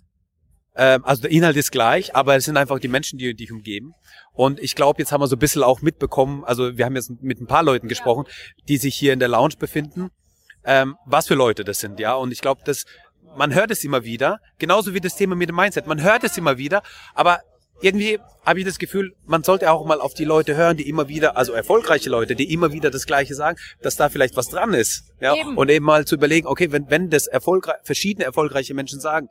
also 0.83 1.23
der 1.23 1.31
Inhalt 1.31 1.57
ist 1.57 1.71
gleich, 1.71 2.15
aber 2.17 2.37
es 2.37 2.45
sind 2.45 2.57
einfach 2.57 2.81
die 2.81 2.89
Menschen, 2.89 3.19
die 3.19 3.35
dich 3.35 3.53
umgeben. 3.53 3.95
Und 4.33 4.59
ich 4.61 4.75
glaube, 4.75 5.01
jetzt 5.01 5.13
haben 5.13 5.21
wir 5.21 5.29
so 5.29 5.37
ein 5.37 5.39
bisschen 5.39 5.63
auch 5.63 5.83
mitbekommen, 5.83 6.45
also 6.45 6.77
wir 6.77 6.85
haben 6.85 6.97
jetzt 6.97 7.13
mit 7.23 7.41
ein 7.41 7.47
paar 7.47 7.63
Leuten 7.63 7.89
gesprochen, 7.89 8.27
die 8.69 8.77
sich 8.77 8.97
hier 8.97 9.13
in 9.13 9.21
der 9.21 9.29
Lounge 9.29 9.55
befinden, 9.59 10.11
ähm, 10.65 10.97
was 11.07 11.29
für 11.29 11.35
Leute 11.35 11.63
das 11.63 11.79
sind, 11.79 12.01
ja. 12.01 12.15
Und 12.15 12.33
ich 12.33 12.41
glaube, 12.41 12.63
dass 12.65 12.85
man 13.37 13.55
hört 13.55 13.71
es 13.71 13.85
immer 13.85 14.05
wieder, 14.05 14.41
genauso 14.59 14.95
wie 14.95 15.01
das 15.01 15.17
Thema 15.17 15.35
mit 15.35 15.49
dem 15.49 15.57
Mindset. 15.57 15.87
Man 15.87 16.03
hört 16.03 16.25
es 16.25 16.37
immer 16.37 16.59
wieder, 16.59 16.83
aber 17.15 17.41
irgendwie 17.81 18.19
habe 18.45 18.61
ich 18.61 18.65
das 18.65 18.79
Gefühl, 18.79 19.15
man 19.27 19.43
sollte 19.43 19.71
auch 19.71 19.85
mal 19.85 20.01
auf 20.01 20.15
die 20.15 20.25
Leute 20.25 20.57
hören, 20.57 20.77
die 20.77 20.89
immer 20.89 21.09
wieder, 21.09 21.37
also 21.37 21.53
erfolgreiche 21.53 22.09
Leute, 22.09 22.35
die 22.35 22.53
immer 22.53 22.73
wieder 22.73 22.91
das 22.91 23.07
Gleiche 23.07 23.35
sagen, 23.35 23.59
dass 23.83 23.97
da 23.97 24.09
vielleicht 24.09 24.37
was 24.37 24.49
dran 24.49 24.75
ist. 24.75 25.13
Ja? 25.21 25.35
Eben. 25.35 25.57
Und 25.57 25.71
eben 25.71 25.85
mal 25.85 26.07
zu 26.07 26.15
überlegen, 26.15 26.47
okay, 26.47 26.71
wenn, 26.73 26.89
wenn 26.89 27.11
das 27.11 27.27
erfolgreich, 27.27 27.77
verschiedene 27.83 28.25
erfolgreiche 28.25 28.75
Menschen 28.75 29.01
sagen, 29.01 29.29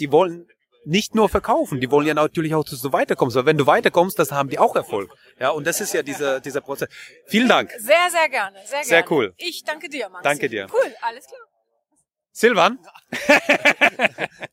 die 0.00 0.10
wollen 0.10 0.46
nicht 0.84 1.14
nur 1.14 1.28
verkaufen, 1.28 1.80
die 1.80 1.90
wollen 1.90 2.06
ja 2.06 2.14
natürlich 2.14 2.54
auch, 2.54 2.64
dass 2.64 2.80
du 2.80 2.92
weiterkommst. 2.92 3.36
Weil 3.36 3.46
wenn 3.46 3.58
du 3.58 3.66
weiterkommst, 3.66 4.18
das 4.18 4.32
haben 4.32 4.48
die 4.48 4.58
auch 4.58 4.74
Erfolg. 4.74 5.12
Ja, 5.38 5.50
und 5.50 5.66
das 5.66 5.80
ist 5.80 5.92
ja 5.92 6.02
dieser, 6.02 6.40
dieser 6.40 6.62
Prozess. 6.62 6.88
Vielen 7.26 7.48
Dank. 7.48 7.70
Sehr, 7.78 8.08
sehr 8.10 8.28
gerne. 8.30 8.56
Sehr, 8.64 8.70
gerne. 8.70 8.86
Sehr 8.86 9.10
cool. 9.10 9.34
Ich 9.36 9.62
danke 9.64 9.88
dir, 9.88 10.08
Max. 10.08 10.24
Danke 10.24 10.48
dir. 10.48 10.66
Cool, 10.72 10.94
alles 11.02 11.26
klar. 11.26 11.40
Silvan, 12.32 12.78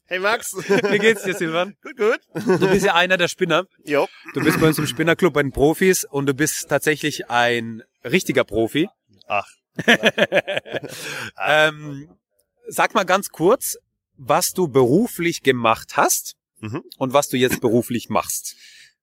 Hey 0.08 0.20
Max. 0.20 0.54
wie 0.56 0.98
geht's 0.98 1.24
dir, 1.24 1.36
Silvan? 1.36 1.78
gut, 1.82 1.96
gut. 1.96 2.20
Du 2.60 2.68
bist 2.70 2.86
ja 2.86 2.96
einer 2.96 3.18
der 3.18 3.28
Spinner. 3.28 3.66
Jo. 3.86 4.08
Du 4.34 4.44
bist 4.44 4.60
bei 4.60 4.68
uns 4.68 4.80
im 4.80 4.88
Spinnerclub 4.88 5.34
bei 5.34 5.44
den 5.44 5.52
Profis 5.52 6.04
und 6.04 6.26
du 6.26 6.34
bist 6.34 6.68
tatsächlich 6.68 7.30
ein 7.30 7.84
richtiger 8.04 8.44
Profi. 8.44 8.90
Ach. 9.28 9.48
ähm, 11.48 12.10
sag 12.68 12.96
mal 12.96 13.06
ganz 13.06 13.30
kurz, 13.30 13.78
was 14.18 14.54
du 14.54 14.68
beruflich 14.68 15.44
gemacht 15.44 15.98
hast 15.98 16.36
Mhm. 16.60 16.84
und 16.98 17.14
was 17.14 17.30
du 17.30 17.38
jetzt 17.38 17.62
beruflich 17.62 18.10
machst. 18.10 18.56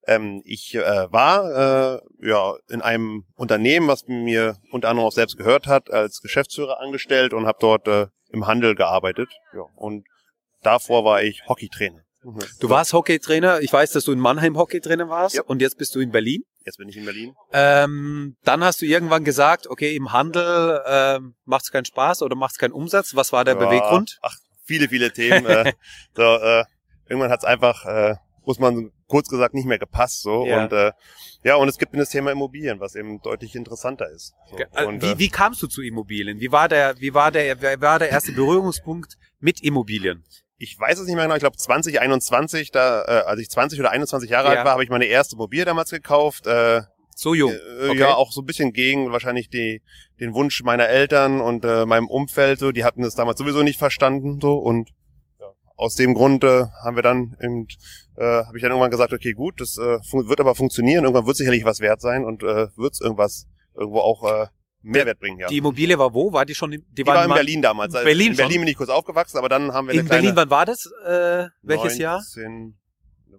Ähm, 0.06 0.42
ich 0.44 0.74
äh, 0.74 1.12
war 1.12 2.00
äh, 2.00 2.00
ja 2.20 2.54
in 2.68 2.82
einem 2.82 3.24
Unternehmen, 3.36 3.88
was 3.88 4.06
mir 4.06 4.58
unter 4.70 4.88
anderem 4.88 5.06
auch 5.06 5.12
selbst 5.12 5.36
gehört 5.36 5.66
hat, 5.66 5.90
als 5.90 6.20
Geschäftsführer 6.20 6.80
angestellt 6.80 7.32
und 7.32 7.46
habe 7.46 7.58
dort 7.60 7.88
äh, 7.88 8.08
im 8.28 8.46
Handel 8.46 8.74
gearbeitet. 8.74 9.30
Ja, 9.54 9.62
und 9.76 10.04
davor 10.62 11.04
war 11.04 11.22
ich 11.22 11.42
Hockeytrainer. 11.48 12.02
Mhm. 12.22 12.40
Du 12.60 12.68
warst 12.68 12.92
Hockeytrainer. 12.92 13.60
Ich 13.60 13.72
weiß, 13.72 13.92
dass 13.92 14.04
du 14.04 14.12
in 14.12 14.18
Mannheim 14.18 14.58
Hockeytrainer 14.58 15.08
warst 15.08 15.36
ja. 15.36 15.42
und 15.42 15.62
jetzt 15.62 15.78
bist 15.78 15.94
du 15.94 16.00
in 16.00 16.10
Berlin. 16.10 16.42
Jetzt 16.66 16.78
bin 16.78 16.88
ich 16.88 16.96
in 16.96 17.04
Berlin. 17.04 17.34
Ähm, 17.52 18.36
dann 18.42 18.64
hast 18.64 18.80
du 18.82 18.86
irgendwann 18.86 19.24
gesagt, 19.24 19.66
okay, 19.68 19.94
im 19.94 20.12
Handel 20.12 20.82
ähm, 20.86 21.34
macht 21.44 21.64
es 21.64 21.70
keinen 21.70 21.84
Spaß 21.84 22.22
oder 22.22 22.36
macht 22.36 22.52
es 22.52 22.58
keinen 22.58 22.72
Umsatz. 22.72 23.14
Was 23.14 23.32
war 23.32 23.44
der 23.44 23.54
ja, 23.54 23.60
Beweggrund? 23.60 24.18
Ach, 24.22 24.34
viele, 24.64 24.88
viele 24.88 25.12
Themen. 25.12 25.46
äh, 25.46 25.72
so, 26.14 26.22
äh, 26.22 26.64
irgendwann 27.08 27.30
hat 27.30 27.40
es 27.40 27.44
einfach, 27.44 27.84
äh, 27.86 28.16
muss 28.44 28.58
man 28.58 28.90
kurz 29.06 29.28
gesagt, 29.28 29.54
nicht 29.54 29.66
mehr 29.66 29.78
gepasst. 29.78 30.22
So 30.22 30.46
ja. 30.46 30.64
und 30.64 30.72
äh, 30.72 30.92
ja, 31.44 31.56
und 31.56 31.68
es 31.68 31.78
gibt 31.78 31.94
das 31.96 32.08
Thema 32.08 32.32
Immobilien, 32.32 32.80
was 32.80 32.94
eben 32.94 33.20
deutlich 33.20 33.54
interessanter 33.54 34.10
ist. 34.10 34.34
So. 34.50 34.58
Äh, 34.58 34.86
und, 34.86 35.02
wie, 35.02 35.12
äh, 35.12 35.18
wie 35.18 35.28
kamst 35.28 35.62
du 35.62 35.66
zu 35.66 35.82
Immobilien? 35.82 36.40
Wie 36.40 36.50
war 36.50 36.68
der, 36.68 36.98
wie 37.00 37.12
war 37.14 37.30
der, 37.30 37.60
wie 37.60 37.80
war 37.80 37.98
der 37.98 38.10
erste 38.10 38.32
Berührungspunkt 38.32 39.16
mit 39.40 39.62
Immobilien? 39.62 40.24
ich 40.56 40.78
weiß 40.78 40.98
es 40.98 41.06
nicht 41.06 41.16
mehr 41.16 41.24
genau, 41.24 41.34
ich 41.34 41.40
glaube 41.40 41.56
2021, 41.56 42.70
da, 42.70 43.02
äh, 43.02 43.24
als 43.26 43.40
ich 43.40 43.50
20 43.50 43.80
oder 43.80 43.90
21 43.90 44.30
Jahre 44.30 44.48
ja. 44.48 44.54
alt 44.54 44.64
war, 44.64 44.72
habe 44.72 44.84
ich 44.84 44.90
meine 44.90 45.06
erste 45.06 45.36
Mobil 45.36 45.64
damals 45.64 45.90
gekauft. 45.90 46.46
Äh, 46.46 46.82
so 47.14 47.34
jung. 47.34 47.52
Äh, 47.52 47.88
okay. 47.88 47.98
Ja, 47.98 48.14
auch 48.14 48.32
so 48.32 48.42
ein 48.42 48.46
bisschen 48.46 48.72
gegen 48.72 49.12
wahrscheinlich 49.12 49.48
die, 49.48 49.82
den 50.20 50.34
Wunsch 50.34 50.62
meiner 50.62 50.88
Eltern 50.88 51.40
und 51.40 51.64
äh, 51.64 51.86
meinem 51.86 52.08
Umfeld. 52.08 52.58
So, 52.58 52.72
die 52.72 52.84
hatten 52.84 53.02
das 53.02 53.14
damals 53.14 53.38
sowieso 53.38 53.62
nicht 53.62 53.78
verstanden. 53.78 54.40
So 54.40 54.54
und 54.54 54.90
ja, 55.40 55.46
aus 55.76 55.94
dem 55.94 56.14
Grund 56.14 56.44
äh, 56.44 56.66
haben 56.84 56.96
wir 56.96 57.02
dann 57.02 57.36
eben, 57.40 57.66
äh, 58.16 58.44
habe 58.44 58.56
ich 58.56 58.62
dann 58.62 58.70
irgendwann 58.70 58.90
gesagt, 58.90 59.12
okay, 59.12 59.32
gut, 59.32 59.60
das 59.60 59.76
äh, 59.78 59.98
wird 60.28 60.40
aber 60.40 60.54
funktionieren. 60.54 61.04
Irgendwann 61.04 61.26
wird 61.26 61.36
sicherlich 61.36 61.64
was 61.64 61.80
wert 61.80 62.00
sein 62.00 62.24
und 62.24 62.42
äh, 62.42 62.68
wird 62.76 63.00
irgendwas 63.00 63.46
irgendwo 63.74 64.00
auch 64.00 64.22
äh, 64.24 64.46
Mehrwert 64.84 65.18
bringen, 65.18 65.38
ja. 65.38 65.48
Die 65.48 65.58
Immobilie 65.58 65.98
war 65.98 66.12
wo? 66.12 66.32
War 66.32 66.44
die 66.44 66.54
schon? 66.54 66.72
In, 66.72 66.84
die, 66.90 67.02
die 67.02 67.06
war 67.06 67.24
in 67.24 67.32
Berlin 67.32 67.62
damals. 67.62 67.94
Also 67.94 68.04
Berlin 68.04 68.32
in 68.32 68.36
Berlin 68.36 68.60
bin 68.60 68.68
ich 68.68 68.76
kurz 68.76 68.90
aufgewachsen, 68.90 69.38
aber 69.38 69.48
dann 69.48 69.72
haben 69.72 69.86
wir 69.86 69.92
eine 69.92 70.02
In 70.02 70.08
Berlin, 70.08 70.32
wann 70.34 70.50
war 70.50 70.66
das? 70.66 70.84
Äh, 71.06 71.48
welches 71.62 71.98
19, 71.98 72.00
Jahr? 72.00 72.20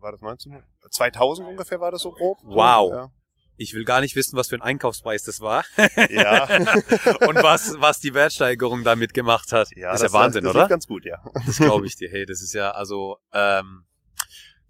War 0.01 0.11
das 0.11 0.21
19? 0.21 0.63
2000 0.89 1.47
ungefähr 1.47 1.79
war 1.79 1.91
das 1.91 2.01
so 2.01 2.11
grob. 2.11 2.39
Wow. 2.43 2.91
Ja. 2.91 3.11
Ich 3.57 3.73
will 3.73 3.85
gar 3.85 4.01
nicht 4.01 4.15
wissen, 4.15 4.37
was 4.37 4.49
für 4.49 4.55
ein 4.55 4.61
Einkaufspreis 4.61 5.23
das 5.23 5.41
war. 5.41 5.63
Ja. 6.09 6.45
Und 7.27 7.35
was, 7.41 7.75
was 7.79 7.99
die 7.99 8.13
Wertsteigerung 8.13 8.83
damit 8.83 9.13
gemacht 9.13 9.51
hat. 9.51 9.69
Ja, 9.75 9.91
das 9.91 10.01
ist 10.01 10.13
ja 10.13 10.19
Wahnsinn, 10.19 10.43
das 10.43 10.55
oder? 10.55 10.67
ganz 10.67 10.87
gut, 10.87 11.05
ja. 11.05 11.23
Das 11.45 11.57
glaube 11.57 11.87
ich 11.87 11.95
dir. 11.95 12.09
Hey, 12.09 12.25
das 12.25 12.41
ist 12.41 12.53
ja 12.53 12.71
also 12.71 13.17
ähm, 13.33 13.85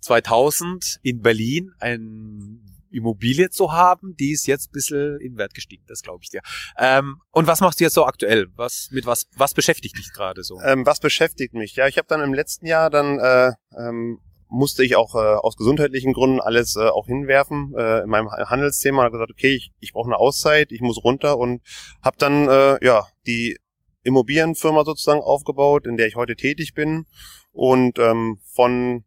2000 0.01 0.99
in 1.01 1.21
Berlin 1.21 1.71
ein 1.79 2.61
Immobilie 2.91 3.49
zu 3.49 3.73
haben, 3.73 4.15
die 4.15 4.31
ist 4.31 4.47
jetzt 4.47 4.69
ein 4.69 4.71
bisschen 4.71 5.19
in 5.19 5.37
Wert 5.37 5.53
gestiegen, 5.53 5.83
das 5.87 6.01
glaube 6.01 6.19
ich 6.23 6.29
dir. 6.29 6.41
Ähm, 6.77 7.21
und 7.31 7.45
was 7.45 7.59
machst 7.59 7.79
du 7.79 7.83
jetzt 7.83 7.93
so 7.93 8.05
aktuell? 8.05 8.47
Was 8.55 8.89
mit 8.91 9.05
was 9.05 9.27
was 9.35 9.53
beschäftigt 9.53 9.97
dich 9.97 10.13
gerade 10.13 10.43
so? 10.43 10.61
Ähm, 10.61 10.85
was 10.85 10.99
beschäftigt 10.99 11.53
mich? 11.53 11.75
Ja, 11.75 11.87
ich 11.87 11.97
habe 11.97 12.07
dann 12.07 12.21
im 12.21 12.33
letzten 12.33 12.65
Jahr 12.65 12.89
dann 12.89 13.19
äh, 13.19 13.51
ähm, 13.77 14.19
musste 14.55 14.83
ich 14.83 14.95
auch 14.95 15.15
äh, 15.15 15.17
aus 15.17 15.57
gesundheitlichen 15.57 16.13
Gründen 16.13 16.39
alles 16.39 16.75
äh, 16.75 16.87
auch 16.87 17.07
hinwerfen 17.07 17.73
äh, 17.77 18.01
in 18.03 18.09
meinem 18.09 18.31
Handelsthema. 18.31 19.03
Habe 19.03 19.11
gesagt, 19.11 19.31
okay, 19.31 19.53
ich, 19.55 19.71
ich 19.79 19.93
brauche 19.93 20.07
eine 20.07 20.17
Auszeit, 20.17 20.71
ich 20.71 20.81
muss 20.81 21.03
runter 21.03 21.37
und 21.37 21.61
habe 22.01 22.15
dann 22.17 22.47
äh, 22.47 22.83
ja 22.83 23.05
die 23.27 23.57
Immobilienfirma 24.03 24.85
sozusagen 24.85 25.21
aufgebaut, 25.21 25.85
in 25.85 25.97
der 25.97 26.07
ich 26.07 26.15
heute 26.15 26.35
tätig 26.35 26.73
bin 26.73 27.05
und 27.51 27.99
ähm, 27.99 28.39
von 28.45 29.03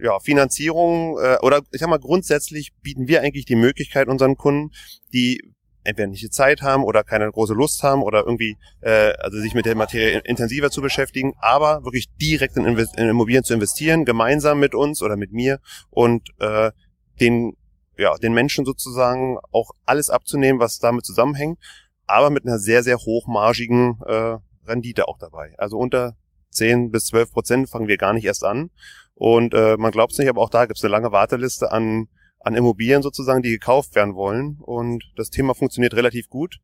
ja, 0.00 0.18
Finanzierung 0.20 1.18
äh, 1.18 1.38
oder 1.42 1.60
ich 1.72 1.80
sag 1.80 1.88
mal 1.88 1.98
grundsätzlich 1.98 2.72
bieten 2.82 3.08
wir 3.08 3.20
eigentlich 3.20 3.46
die 3.46 3.56
Möglichkeit 3.56 4.08
unseren 4.08 4.36
Kunden, 4.36 4.70
die 5.12 5.54
entweder 5.88 6.08
nicht 6.08 6.22
die 6.22 6.30
Zeit 6.30 6.62
haben 6.62 6.84
oder 6.84 7.02
keine 7.02 7.30
große 7.30 7.54
Lust 7.54 7.82
haben 7.82 8.02
oder 8.02 8.20
irgendwie 8.20 8.56
äh, 8.80 9.12
also 9.18 9.38
sich 9.40 9.54
mit 9.54 9.66
der 9.66 9.74
Materie 9.74 10.20
intensiver 10.24 10.70
zu 10.70 10.82
beschäftigen, 10.82 11.32
aber 11.40 11.84
wirklich 11.84 12.08
direkt 12.20 12.56
in, 12.56 12.66
Invest 12.66 12.96
in 12.96 13.08
Immobilien 13.08 13.44
zu 13.44 13.54
investieren, 13.54 14.04
gemeinsam 14.04 14.60
mit 14.60 14.74
uns 14.74 15.02
oder 15.02 15.16
mit 15.16 15.32
mir 15.32 15.60
und 15.90 16.28
äh, 16.40 16.70
den 17.20 17.54
ja 17.96 18.14
den 18.16 18.34
Menschen 18.34 18.64
sozusagen 18.64 19.38
auch 19.50 19.70
alles 19.86 20.10
abzunehmen, 20.10 20.60
was 20.60 20.78
damit 20.78 21.06
zusammenhängt, 21.06 21.58
aber 22.06 22.30
mit 22.30 22.44
einer 22.44 22.58
sehr 22.58 22.82
sehr 22.82 22.98
hochmargigen 22.98 23.98
äh, 24.06 24.36
Rendite 24.66 25.08
auch 25.08 25.18
dabei. 25.18 25.54
Also 25.56 25.78
unter 25.78 26.16
10 26.50 26.90
bis 26.90 27.06
12 27.06 27.32
Prozent 27.32 27.70
fangen 27.70 27.88
wir 27.88 27.96
gar 27.96 28.12
nicht 28.12 28.24
erst 28.24 28.44
an 28.44 28.70
und 29.14 29.54
äh, 29.54 29.76
man 29.78 29.90
glaubt 29.90 30.12
es 30.12 30.18
nicht, 30.18 30.28
aber 30.28 30.42
auch 30.42 30.50
da 30.50 30.66
gibt 30.66 30.78
es 30.78 30.84
eine 30.84 30.92
lange 30.92 31.12
Warteliste 31.12 31.72
an, 31.72 32.08
an 32.40 32.54
Immobilien 32.54 33.02
sozusagen, 33.02 33.42
die 33.42 33.50
gekauft 33.50 33.94
werden 33.94 34.14
wollen. 34.14 34.58
Und 34.60 35.04
das 35.16 35.30
Thema 35.30 35.54
funktioniert 35.54 35.94
relativ 35.94 36.28
gut. 36.28 36.58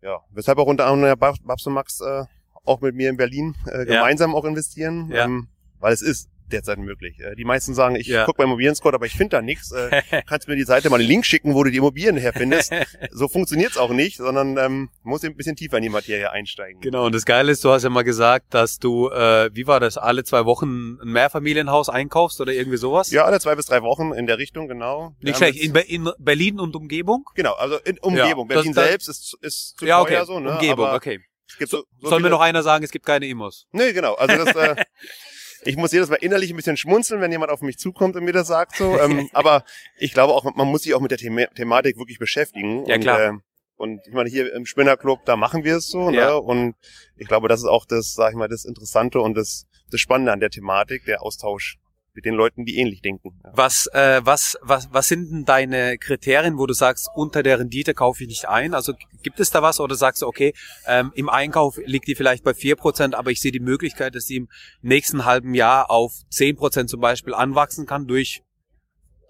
Ja, 0.00 0.20
weshalb 0.30 0.58
auch 0.58 0.66
unter 0.66 0.86
anderem 0.86 1.18
Babs 1.18 1.66
und 1.66 1.74
Max 1.74 2.00
äh, 2.00 2.24
auch 2.64 2.80
mit 2.80 2.94
mir 2.94 3.10
in 3.10 3.16
Berlin 3.16 3.54
äh, 3.66 3.84
gemeinsam 3.84 4.32
ja. 4.32 4.36
auch 4.36 4.44
investieren, 4.44 5.10
ja. 5.10 5.24
ähm, 5.24 5.48
weil 5.78 5.92
es 5.92 6.02
ist 6.02 6.28
derzeit 6.52 6.78
möglich. 6.78 7.18
Äh, 7.20 7.34
die 7.36 7.44
meisten 7.44 7.74
sagen, 7.74 7.96
ich 7.96 8.06
ja. 8.06 8.24
gucke 8.24 8.38
bei 8.38 8.44
Immobilien-Scout, 8.44 8.90
aber 8.90 9.06
ich 9.06 9.12
finde 9.12 9.36
da 9.36 9.42
nichts. 9.42 9.72
Äh, 9.72 10.02
kannst 10.26 10.48
mir 10.48 10.56
die 10.56 10.64
Seite 10.64 10.90
mal 10.90 11.00
einen 11.00 11.08
Link 11.08 11.26
schicken, 11.26 11.54
wo 11.54 11.64
du 11.64 11.70
die 11.70 11.78
Immobilien 11.78 12.16
herfindest. 12.16 12.72
so 13.10 13.28
funktioniert's 13.28 13.76
auch 13.76 13.90
nicht, 13.90 14.18
sondern 14.18 14.56
ähm, 14.58 14.90
muss 15.02 15.24
ein 15.24 15.36
bisschen 15.36 15.56
tiefer 15.56 15.78
in 15.78 15.84
die 15.84 15.88
Materie 15.88 16.30
einsteigen. 16.30 16.80
Genau, 16.80 17.06
und 17.06 17.14
das 17.14 17.24
Geile 17.24 17.52
ist, 17.52 17.64
du 17.64 17.70
hast 17.70 17.82
ja 17.82 17.90
mal 17.90 18.02
gesagt, 18.02 18.54
dass 18.54 18.78
du, 18.78 19.08
äh, 19.08 19.50
wie 19.52 19.66
war 19.66 19.80
das, 19.80 19.98
alle 19.98 20.24
zwei 20.24 20.44
Wochen 20.44 20.98
ein 21.02 21.08
Mehrfamilienhaus 21.08 21.88
einkaufst 21.88 22.40
oder 22.40 22.52
irgendwie 22.52 22.78
sowas? 22.78 23.10
Ja, 23.10 23.24
alle 23.24 23.40
zwei 23.40 23.54
bis 23.54 23.66
drei 23.66 23.82
Wochen 23.82 24.12
in 24.12 24.26
der 24.26 24.38
Richtung, 24.38 24.68
genau. 24.68 25.14
Nicht 25.20 25.36
schlecht, 25.36 25.58
in, 25.58 25.72
Be 25.72 25.80
in, 25.80 26.10
Berlin 26.18 26.60
und 26.60 26.76
Umgebung? 26.76 27.24
Genau, 27.34 27.54
also 27.54 27.78
in 27.78 27.98
Umgebung. 27.98 28.48
Ja, 28.48 28.56
Berlin 28.56 28.74
das, 28.74 28.84
selbst 28.84 29.08
ist, 29.08 29.38
ist 29.40 29.78
zu 29.78 29.86
ja, 29.86 30.00
okay. 30.00 30.14
teuer 30.14 30.26
so, 30.26 30.40
ne? 30.40 30.52
Umgebung, 30.52 30.86
aber 30.86 30.96
okay. 30.96 31.20
So, 31.58 31.84
so 32.00 32.08
Soll 32.08 32.20
mir 32.20 32.30
noch 32.30 32.40
einer 32.40 32.62
sagen, 32.62 32.84
es 32.84 32.90
gibt 32.90 33.04
keine 33.04 33.26
Immos? 33.26 33.66
Nee, 33.72 33.92
genau. 33.92 34.14
Also 34.14 34.44
das, 34.44 34.56
äh, 34.56 34.84
ich 35.64 35.76
muss 35.76 35.92
jedes 35.92 36.08
Mal 36.08 36.16
innerlich 36.16 36.50
ein 36.50 36.56
bisschen 36.56 36.76
schmunzeln, 36.76 37.20
wenn 37.20 37.32
jemand 37.32 37.50
auf 37.50 37.62
mich 37.62 37.78
zukommt 37.78 38.16
und 38.16 38.24
mir 38.24 38.32
das 38.32 38.48
sagt 38.48 38.76
so. 38.76 38.98
Ähm, 38.98 39.28
aber 39.32 39.64
ich 39.98 40.12
glaube 40.12 40.32
auch, 40.32 40.44
man 40.54 40.68
muss 40.68 40.82
sich 40.82 40.94
auch 40.94 41.00
mit 41.00 41.10
der 41.10 41.18
The 41.18 41.46
Thematik 41.54 41.98
wirklich 41.98 42.18
beschäftigen. 42.18 42.84
Ja, 42.86 42.98
klar. 42.98 43.30
Und, 43.30 43.36
äh, 43.36 43.40
und 43.76 44.06
ich 44.06 44.12
meine, 44.12 44.30
hier 44.30 44.52
im 44.54 44.66
Spinnerclub, 44.66 45.24
da 45.24 45.36
machen 45.36 45.64
wir 45.64 45.76
es 45.76 45.88
so. 45.88 46.10
Ne? 46.10 46.18
Ja. 46.18 46.34
Und 46.34 46.74
ich 47.16 47.26
glaube, 47.26 47.48
das 47.48 47.60
ist 47.60 47.66
auch 47.66 47.84
das, 47.84 48.12
sag 48.14 48.30
ich 48.30 48.36
mal, 48.36 48.48
das 48.48 48.64
Interessante 48.64 49.20
und 49.20 49.34
das, 49.34 49.66
das 49.90 50.00
Spannende 50.00 50.32
an 50.32 50.40
der 50.40 50.50
Thematik, 50.50 51.04
der 51.04 51.22
Austausch 51.22 51.78
mit 52.14 52.24
den 52.24 52.34
Leuten, 52.34 52.64
die 52.64 52.78
ähnlich 52.78 53.00
denken. 53.02 53.40
Ja. 53.42 53.50
Was, 53.54 53.86
äh, 53.92 54.20
was, 54.24 54.58
was, 54.62 54.88
was 54.92 55.08
sind 55.08 55.30
denn 55.30 55.44
deine 55.44 55.98
Kriterien, 55.98 56.58
wo 56.58 56.66
du 56.66 56.74
sagst, 56.74 57.08
unter 57.14 57.42
der 57.42 57.58
Rendite 57.58 57.94
kaufe 57.94 58.22
ich 58.22 58.28
nicht 58.28 58.48
ein? 58.48 58.74
Also 58.74 58.94
gibt 59.22 59.40
es 59.40 59.50
da 59.50 59.62
was 59.62 59.80
oder 59.80 59.94
sagst 59.94 60.22
du, 60.22 60.26
okay, 60.26 60.54
ähm, 60.86 61.12
im 61.14 61.28
Einkauf 61.28 61.78
liegt 61.84 62.08
die 62.08 62.14
vielleicht 62.14 62.44
bei 62.44 62.54
vier 62.54 62.76
Prozent, 62.76 63.14
aber 63.14 63.30
ich 63.30 63.40
sehe 63.40 63.52
die 63.52 63.60
Möglichkeit, 63.60 64.14
dass 64.14 64.24
sie 64.24 64.36
im 64.36 64.48
nächsten 64.82 65.24
halben 65.24 65.54
Jahr 65.54 65.90
auf 65.90 66.12
zehn 66.30 66.56
Prozent 66.56 66.90
zum 66.90 67.00
Beispiel 67.00 67.34
anwachsen 67.34 67.86
kann 67.86 68.06
durch 68.06 68.42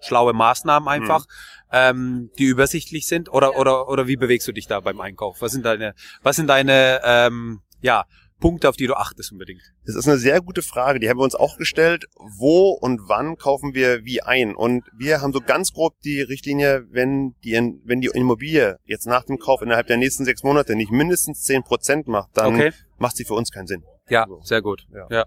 schlaue 0.03 0.33
Maßnahmen 0.33 0.89
einfach, 0.89 1.25
mhm. 1.25 1.71
ähm, 1.71 2.31
die 2.37 2.45
übersichtlich 2.45 3.07
sind? 3.07 3.31
Oder, 3.31 3.57
oder, 3.57 3.87
oder 3.87 4.07
wie 4.07 4.17
bewegst 4.17 4.47
du 4.47 4.51
dich 4.51 4.67
da 4.67 4.79
beim 4.79 4.99
Einkauf? 4.99 5.41
Was 5.41 5.53
sind 5.53 5.65
deine, 5.65 5.95
was 6.21 6.35
sind 6.35 6.47
deine, 6.47 7.01
ähm, 7.03 7.61
ja, 7.81 8.05
Punkte, 8.43 8.67
auf 8.67 8.75
die 8.75 8.87
du 8.87 8.95
achtest 8.95 9.31
unbedingt? 9.31 9.61
Das 9.85 9.95
ist 9.95 10.05
eine 10.05 10.17
sehr 10.17 10.41
gute 10.41 10.61
Frage. 10.61 10.99
Die 10.99 11.09
haben 11.09 11.17
wir 11.17 11.23
uns 11.23 11.33
auch 11.33 11.57
gestellt. 11.57 12.07
Wo 12.37 12.71
und 12.71 13.07
wann 13.07 13.37
kaufen 13.37 13.73
wir 13.73 14.03
wie 14.03 14.21
ein? 14.21 14.53
Und 14.53 14.83
wir 14.97 15.21
haben 15.21 15.31
so 15.31 15.39
ganz 15.39 15.71
grob 15.71 15.97
die 16.01 16.19
Richtlinie, 16.19 16.85
wenn 16.91 17.35
die, 17.45 17.53
wenn 17.85 18.01
die 18.01 18.09
Immobilie 18.13 18.79
jetzt 18.83 19.07
nach 19.07 19.23
dem 19.23 19.39
Kauf 19.39 19.61
innerhalb 19.61 19.87
der 19.87 19.95
nächsten 19.95 20.25
sechs 20.25 20.43
Monate 20.43 20.75
nicht 20.75 20.91
mindestens 20.91 21.43
zehn 21.43 21.63
Prozent 21.63 22.09
macht, 22.09 22.31
dann 22.33 22.55
okay. 22.55 22.73
macht 22.97 23.15
sie 23.15 23.23
für 23.23 23.33
uns 23.33 23.49
keinen 23.49 23.67
Sinn. 23.67 23.85
Ja, 24.09 24.25
so. 24.27 24.41
sehr 24.41 24.61
gut. 24.61 24.87
Ja. 24.93 25.07
ja. 25.09 25.25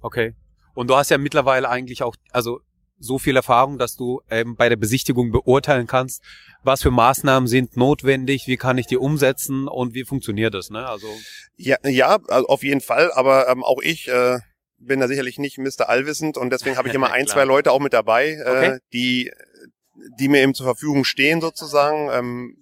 Okay. 0.00 0.34
Und 0.74 0.90
du 0.90 0.96
hast 0.96 1.10
ja 1.10 1.18
mittlerweile 1.18 1.68
eigentlich 1.68 2.02
auch, 2.02 2.16
also 2.32 2.60
so 2.98 3.18
viel 3.18 3.36
Erfahrung, 3.36 3.78
dass 3.78 3.96
du 3.96 4.20
ähm, 4.30 4.56
bei 4.56 4.68
der 4.68 4.76
Besichtigung 4.76 5.30
beurteilen 5.30 5.86
kannst, 5.86 6.22
was 6.62 6.82
für 6.82 6.90
Maßnahmen 6.90 7.46
sind 7.46 7.76
notwendig, 7.76 8.46
wie 8.46 8.56
kann 8.56 8.78
ich 8.78 8.86
die 8.86 8.96
umsetzen 8.96 9.68
und 9.68 9.94
wie 9.94 10.04
funktioniert 10.04 10.54
das, 10.54 10.70
ne? 10.70 10.86
Also 10.86 11.06
ja, 11.56 11.76
ja, 11.84 12.18
also 12.28 12.46
auf 12.48 12.62
jeden 12.62 12.80
Fall, 12.80 13.12
aber 13.12 13.48
ähm, 13.48 13.62
auch 13.62 13.80
ich 13.82 14.08
äh, 14.08 14.38
bin 14.78 15.00
da 15.00 15.08
sicherlich 15.08 15.38
nicht 15.38 15.58
Mr. 15.58 15.88
Allwissend 15.88 16.36
und 16.36 16.50
deswegen 16.50 16.76
habe 16.76 16.88
ich 16.88 16.94
immer 16.94 17.12
ein, 17.12 17.26
zwei 17.26 17.44
Leute 17.44 17.72
auch 17.72 17.80
mit 17.80 17.92
dabei, 17.92 18.30
äh, 18.30 18.42
okay. 18.42 18.78
die 18.92 19.30
die 20.18 20.28
mir 20.28 20.42
eben 20.42 20.54
zur 20.54 20.66
Verfügung 20.66 21.04
stehen 21.04 21.40
sozusagen. 21.40 22.08
Ähm, 22.12 22.56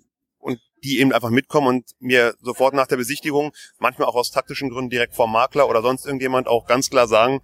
die 0.86 1.00
eben 1.00 1.12
einfach 1.12 1.30
mitkommen 1.30 1.66
und 1.66 1.90
mir 1.98 2.34
sofort 2.40 2.74
nach 2.74 2.86
der 2.86 2.96
Besichtigung, 2.96 3.52
manchmal 3.78 4.08
auch 4.08 4.14
aus 4.14 4.30
taktischen 4.30 4.70
Gründen 4.70 4.90
direkt 4.90 5.14
vom 5.14 5.32
Makler 5.32 5.68
oder 5.68 5.82
sonst 5.82 6.06
irgendjemand 6.06 6.46
auch 6.46 6.66
ganz 6.66 6.90
klar 6.90 7.08
sagen, 7.08 7.40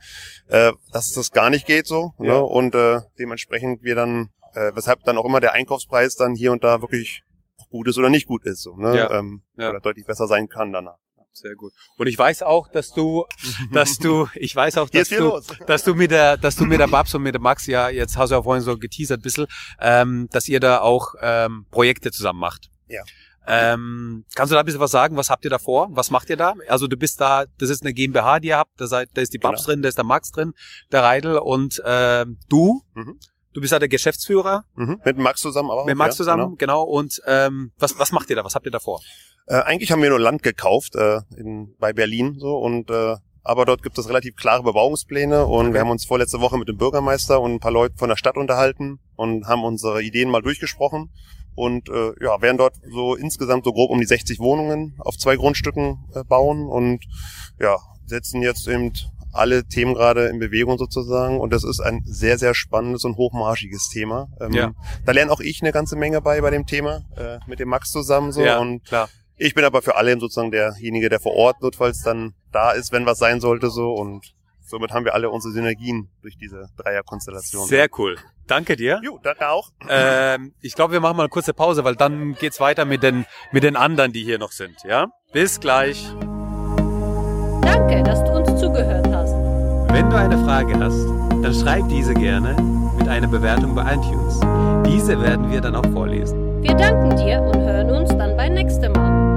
äh, 0.48 0.72
dass 0.92 1.12
das 1.12 1.30
gar 1.32 1.50
nicht 1.50 1.66
geht 1.66 1.86
so. 1.86 2.12
Ne? 2.18 2.28
Ja. 2.28 2.34
Ne? 2.34 2.42
Und 2.42 2.74
äh, 2.74 3.00
dementsprechend 3.18 3.82
wir 3.82 3.94
dann, 3.94 4.30
äh, 4.54 4.72
weshalb 4.74 5.02
dann 5.04 5.18
auch 5.18 5.24
immer 5.24 5.40
der 5.40 5.52
Einkaufspreis 5.52 6.14
dann 6.14 6.34
hier 6.34 6.52
und 6.52 6.62
da 6.62 6.80
wirklich 6.80 7.22
gut 7.70 7.88
ist 7.88 7.98
oder 7.98 8.10
nicht 8.10 8.26
gut 8.26 8.44
ist. 8.44 8.62
So, 8.62 8.76
ne? 8.76 8.96
Ja. 8.96 9.10
Ähm, 9.10 9.42
ja. 9.56 9.70
Oder 9.70 9.80
deutlich 9.80 10.06
besser 10.06 10.26
sein 10.26 10.48
kann 10.48 10.72
danach. 10.72 10.98
Sehr 11.32 11.54
gut. 11.54 11.72
Und 11.96 12.06
ich 12.06 12.18
weiß 12.18 12.42
auch, 12.42 12.68
dass 12.68 12.92
du, 12.92 13.24
dass 13.72 13.96
du, 13.96 14.28
ich 14.34 14.54
weiß 14.54 14.76
auch, 14.76 14.90
dass 14.90 15.08
du, 15.08 15.40
dass 15.66 15.82
du 15.82 15.94
mit 15.94 16.10
der, 16.10 16.36
dass 16.36 16.56
du 16.56 16.64
mit 16.64 16.78
der 16.78 16.88
Babs 16.88 17.14
und 17.14 17.22
mit 17.22 17.34
der 17.34 17.40
Max 17.40 17.66
ja, 17.66 17.88
jetzt 17.88 18.16
hast 18.16 18.30
du 18.30 18.36
ja 18.36 18.42
vorhin 18.42 18.62
so 18.62 18.76
geteasert 18.76 19.20
ein 19.20 19.22
bisschen, 19.22 19.46
ähm, 19.80 20.28
dass 20.30 20.48
ihr 20.48 20.60
da 20.60 20.80
auch 20.80 21.14
ähm, 21.20 21.66
Projekte 21.70 22.10
zusammen 22.10 22.38
macht. 22.38 22.68
Ja. 22.86 23.02
Ähm, 23.46 24.24
kannst 24.34 24.52
du 24.52 24.54
da 24.54 24.60
ein 24.60 24.64
bisschen 24.64 24.80
was 24.80 24.90
sagen? 24.90 25.16
Was 25.16 25.30
habt 25.30 25.44
ihr 25.44 25.50
da 25.50 25.58
vor? 25.58 25.88
Was 25.92 26.10
macht 26.10 26.30
ihr 26.30 26.36
da? 26.36 26.54
Also 26.68 26.86
du 26.86 26.96
bist 26.96 27.20
da, 27.20 27.44
das 27.58 27.70
ist 27.70 27.82
eine 27.82 27.92
GmbH, 27.92 28.40
die 28.40 28.48
ihr 28.48 28.58
habt, 28.58 28.80
da, 28.80 28.86
seid, 28.86 29.10
da 29.14 29.20
ist 29.20 29.32
die 29.32 29.38
Babs 29.38 29.62
genau. 29.62 29.66
drin, 29.66 29.82
da 29.82 29.88
ist 29.88 29.98
der 29.98 30.04
Max 30.04 30.30
drin, 30.30 30.54
der 30.92 31.02
Reidel 31.02 31.38
und 31.38 31.80
äh, 31.84 32.24
du. 32.48 32.82
Mhm. 32.94 33.18
Du 33.54 33.60
bist 33.60 33.72
ja 33.72 33.78
der 33.78 33.88
Geschäftsführer. 33.88 34.64
Mhm. 34.76 35.00
Mit 35.04 35.18
Max 35.18 35.42
zusammen 35.42 35.70
aber 35.70 35.82
auch. 35.82 35.86
Mit 35.86 35.96
Max 35.96 36.14
ja, 36.14 36.18
zusammen, 36.18 36.56
genau. 36.56 36.84
genau. 36.84 36.84
Und 36.84 37.20
ähm, 37.26 37.72
was, 37.78 37.98
was 37.98 38.12
macht 38.12 38.30
ihr 38.30 38.36
da? 38.36 38.44
Was 38.44 38.54
habt 38.54 38.64
ihr 38.64 38.72
da 38.72 38.80
vor? 38.80 39.00
Äh, 39.46 39.56
eigentlich 39.56 39.92
haben 39.92 40.02
wir 40.02 40.08
nur 40.08 40.20
Land 40.20 40.42
gekauft 40.42 40.94
äh, 40.94 41.20
in, 41.36 41.74
bei 41.78 41.92
Berlin 41.92 42.36
so 42.38 42.56
und 42.56 42.90
äh, 42.90 43.16
aber 43.44 43.64
dort 43.64 43.82
gibt 43.82 43.98
es 43.98 44.08
relativ 44.08 44.36
klare 44.36 44.62
Bebauungspläne 44.62 45.46
und 45.46 45.66
okay. 45.66 45.74
wir 45.74 45.80
haben 45.80 45.90
uns 45.90 46.04
vorletzte 46.04 46.40
Woche 46.40 46.56
mit 46.58 46.68
dem 46.68 46.76
Bürgermeister 46.76 47.40
und 47.40 47.54
ein 47.54 47.58
paar 47.58 47.72
Leuten 47.72 47.98
von 47.98 48.08
der 48.08 48.16
Stadt 48.16 48.36
unterhalten 48.36 49.00
und 49.16 49.46
haben 49.48 49.64
unsere 49.64 50.00
Ideen 50.00 50.30
mal 50.30 50.42
durchgesprochen 50.42 51.10
und 51.54 51.88
äh, 51.88 52.12
ja, 52.20 52.40
werden 52.40 52.56
dort 52.56 52.74
so 52.90 53.14
insgesamt 53.14 53.64
so 53.64 53.72
grob 53.72 53.90
um 53.90 54.00
die 54.00 54.06
60 54.06 54.38
Wohnungen 54.38 54.94
auf 54.98 55.16
zwei 55.16 55.36
Grundstücken 55.36 56.04
äh, 56.14 56.24
bauen 56.24 56.66
und 56.66 57.04
ja, 57.60 57.76
setzen 58.06 58.42
jetzt 58.42 58.66
eben 58.68 58.92
alle 59.32 59.64
Themen 59.64 59.94
gerade 59.94 60.26
in 60.26 60.38
Bewegung 60.38 60.76
sozusagen 60.78 61.40
und 61.40 61.52
das 61.52 61.64
ist 61.64 61.80
ein 61.80 62.02
sehr, 62.04 62.38
sehr 62.38 62.54
spannendes 62.54 63.04
und 63.04 63.16
hochmarschiges 63.16 63.88
Thema. 63.88 64.28
Ähm, 64.40 64.52
ja. 64.52 64.72
Da 65.06 65.12
lerne 65.12 65.32
auch 65.32 65.40
ich 65.40 65.62
eine 65.62 65.72
ganze 65.72 65.96
Menge 65.96 66.20
bei 66.20 66.40
bei 66.40 66.50
dem 66.50 66.66
Thema 66.66 67.02
äh, 67.16 67.38
mit 67.46 67.58
dem 67.58 67.68
Max 67.68 67.90
zusammen 67.90 68.32
so 68.32 68.42
ja, 68.42 68.58
und 68.58 68.84
klar. 68.84 69.08
ich 69.36 69.54
bin 69.54 69.64
aber 69.64 69.80
für 69.80 69.96
alle 69.96 70.18
sozusagen 70.18 70.50
derjenige, 70.50 71.08
der 71.08 71.20
vor 71.20 71.34
Ort 71.34 71.62
notfalls 71.62 72.02
dann 72.02 72.34
da 72.52 72.72
ist, 72.72 72.92
wenn 72.92 73.06
was 73.06 73.18
sein 73.18 73.40
sollte 73.40 73.70
so 73.70 73.92
und 73.92 74.34
somit 74.72 74.90
haben 74.90 75.04
wir 75.04 75.14
alle 75.14 75.28
unsere 75.28 75.52
Synergien 75.52 76.08
durch 76.22 76.36
diese 76.38 76.66
Dreierkonstellation. 76.78 77.68
Sehr 77.68 77.88
cool. 77.98 78.16
Danke 78.46 78.74
dir. 78.74 79.00
Jo, 79.04 79.20
danke 79.22 79.48
auch. 79.48 79.68
Ähm, 79.88 80.54
ich 80.60 80.74
glaube, 80.74 80.94
wir 80.94 81.00
machen 81.00 81.18
mal 81.18 81.24
eine 81.24 81.28
kurze 81.28 81.52
Pause, 81.52 81.84
weil 81.84 81.94
dann 81.94 82.34
geht's 82.34 82.58
weiter 82.58 82.86
mit 82.86 83.02
den, 83.02 83.26
mit 83.52 83.64
den 83.64 83.76
anderen, 83.76 84.12
die 84.12 84.24
hier 84.24 84.38
noch 84.38 84.50
sind. 84.50 84.76
Ja? 84.84 85.08
Bis 85.32 85.60
gleich. 85.60 86.08
Danke, 87.60 88.02
dass 88.02 88.24
du 88.24 88.32
uns 88.32 88.60
zugehört 88.60 89.06
hast. 89.12 89.34
Wenn 89.92 90.08
du 90.08 90.16
eine 90.16 90.42
Frage 90.42 90.74
hast, 90.80 91.04
dann 91.42 91.54
schreib 91.54 91.88
diese 91.90 92.14
gerne 92.14 92.56
mit 92.98 93.08
einer 93.08 93.28
Bewertung 93.28 93.74
bei 93.74 93.82
iTunes. 93.94 94.40
Diese 94.86 95.20
werden 95.20 95.50
wir 95.50 95.60
dann 95.60 95.76
auch 95.76 95.86
vorlesen. 95.92 96.62
Wir 96.62 96.74
danken 96.74 97.14
dir 97.16 97.42
und 97.42 97.60
hören 97.60 97.90
uns 97.90 98.08
dann 98.08 98.36
beim 98.38 98.54
nächsten 98.54 98.90
Mal. 98.92 99.31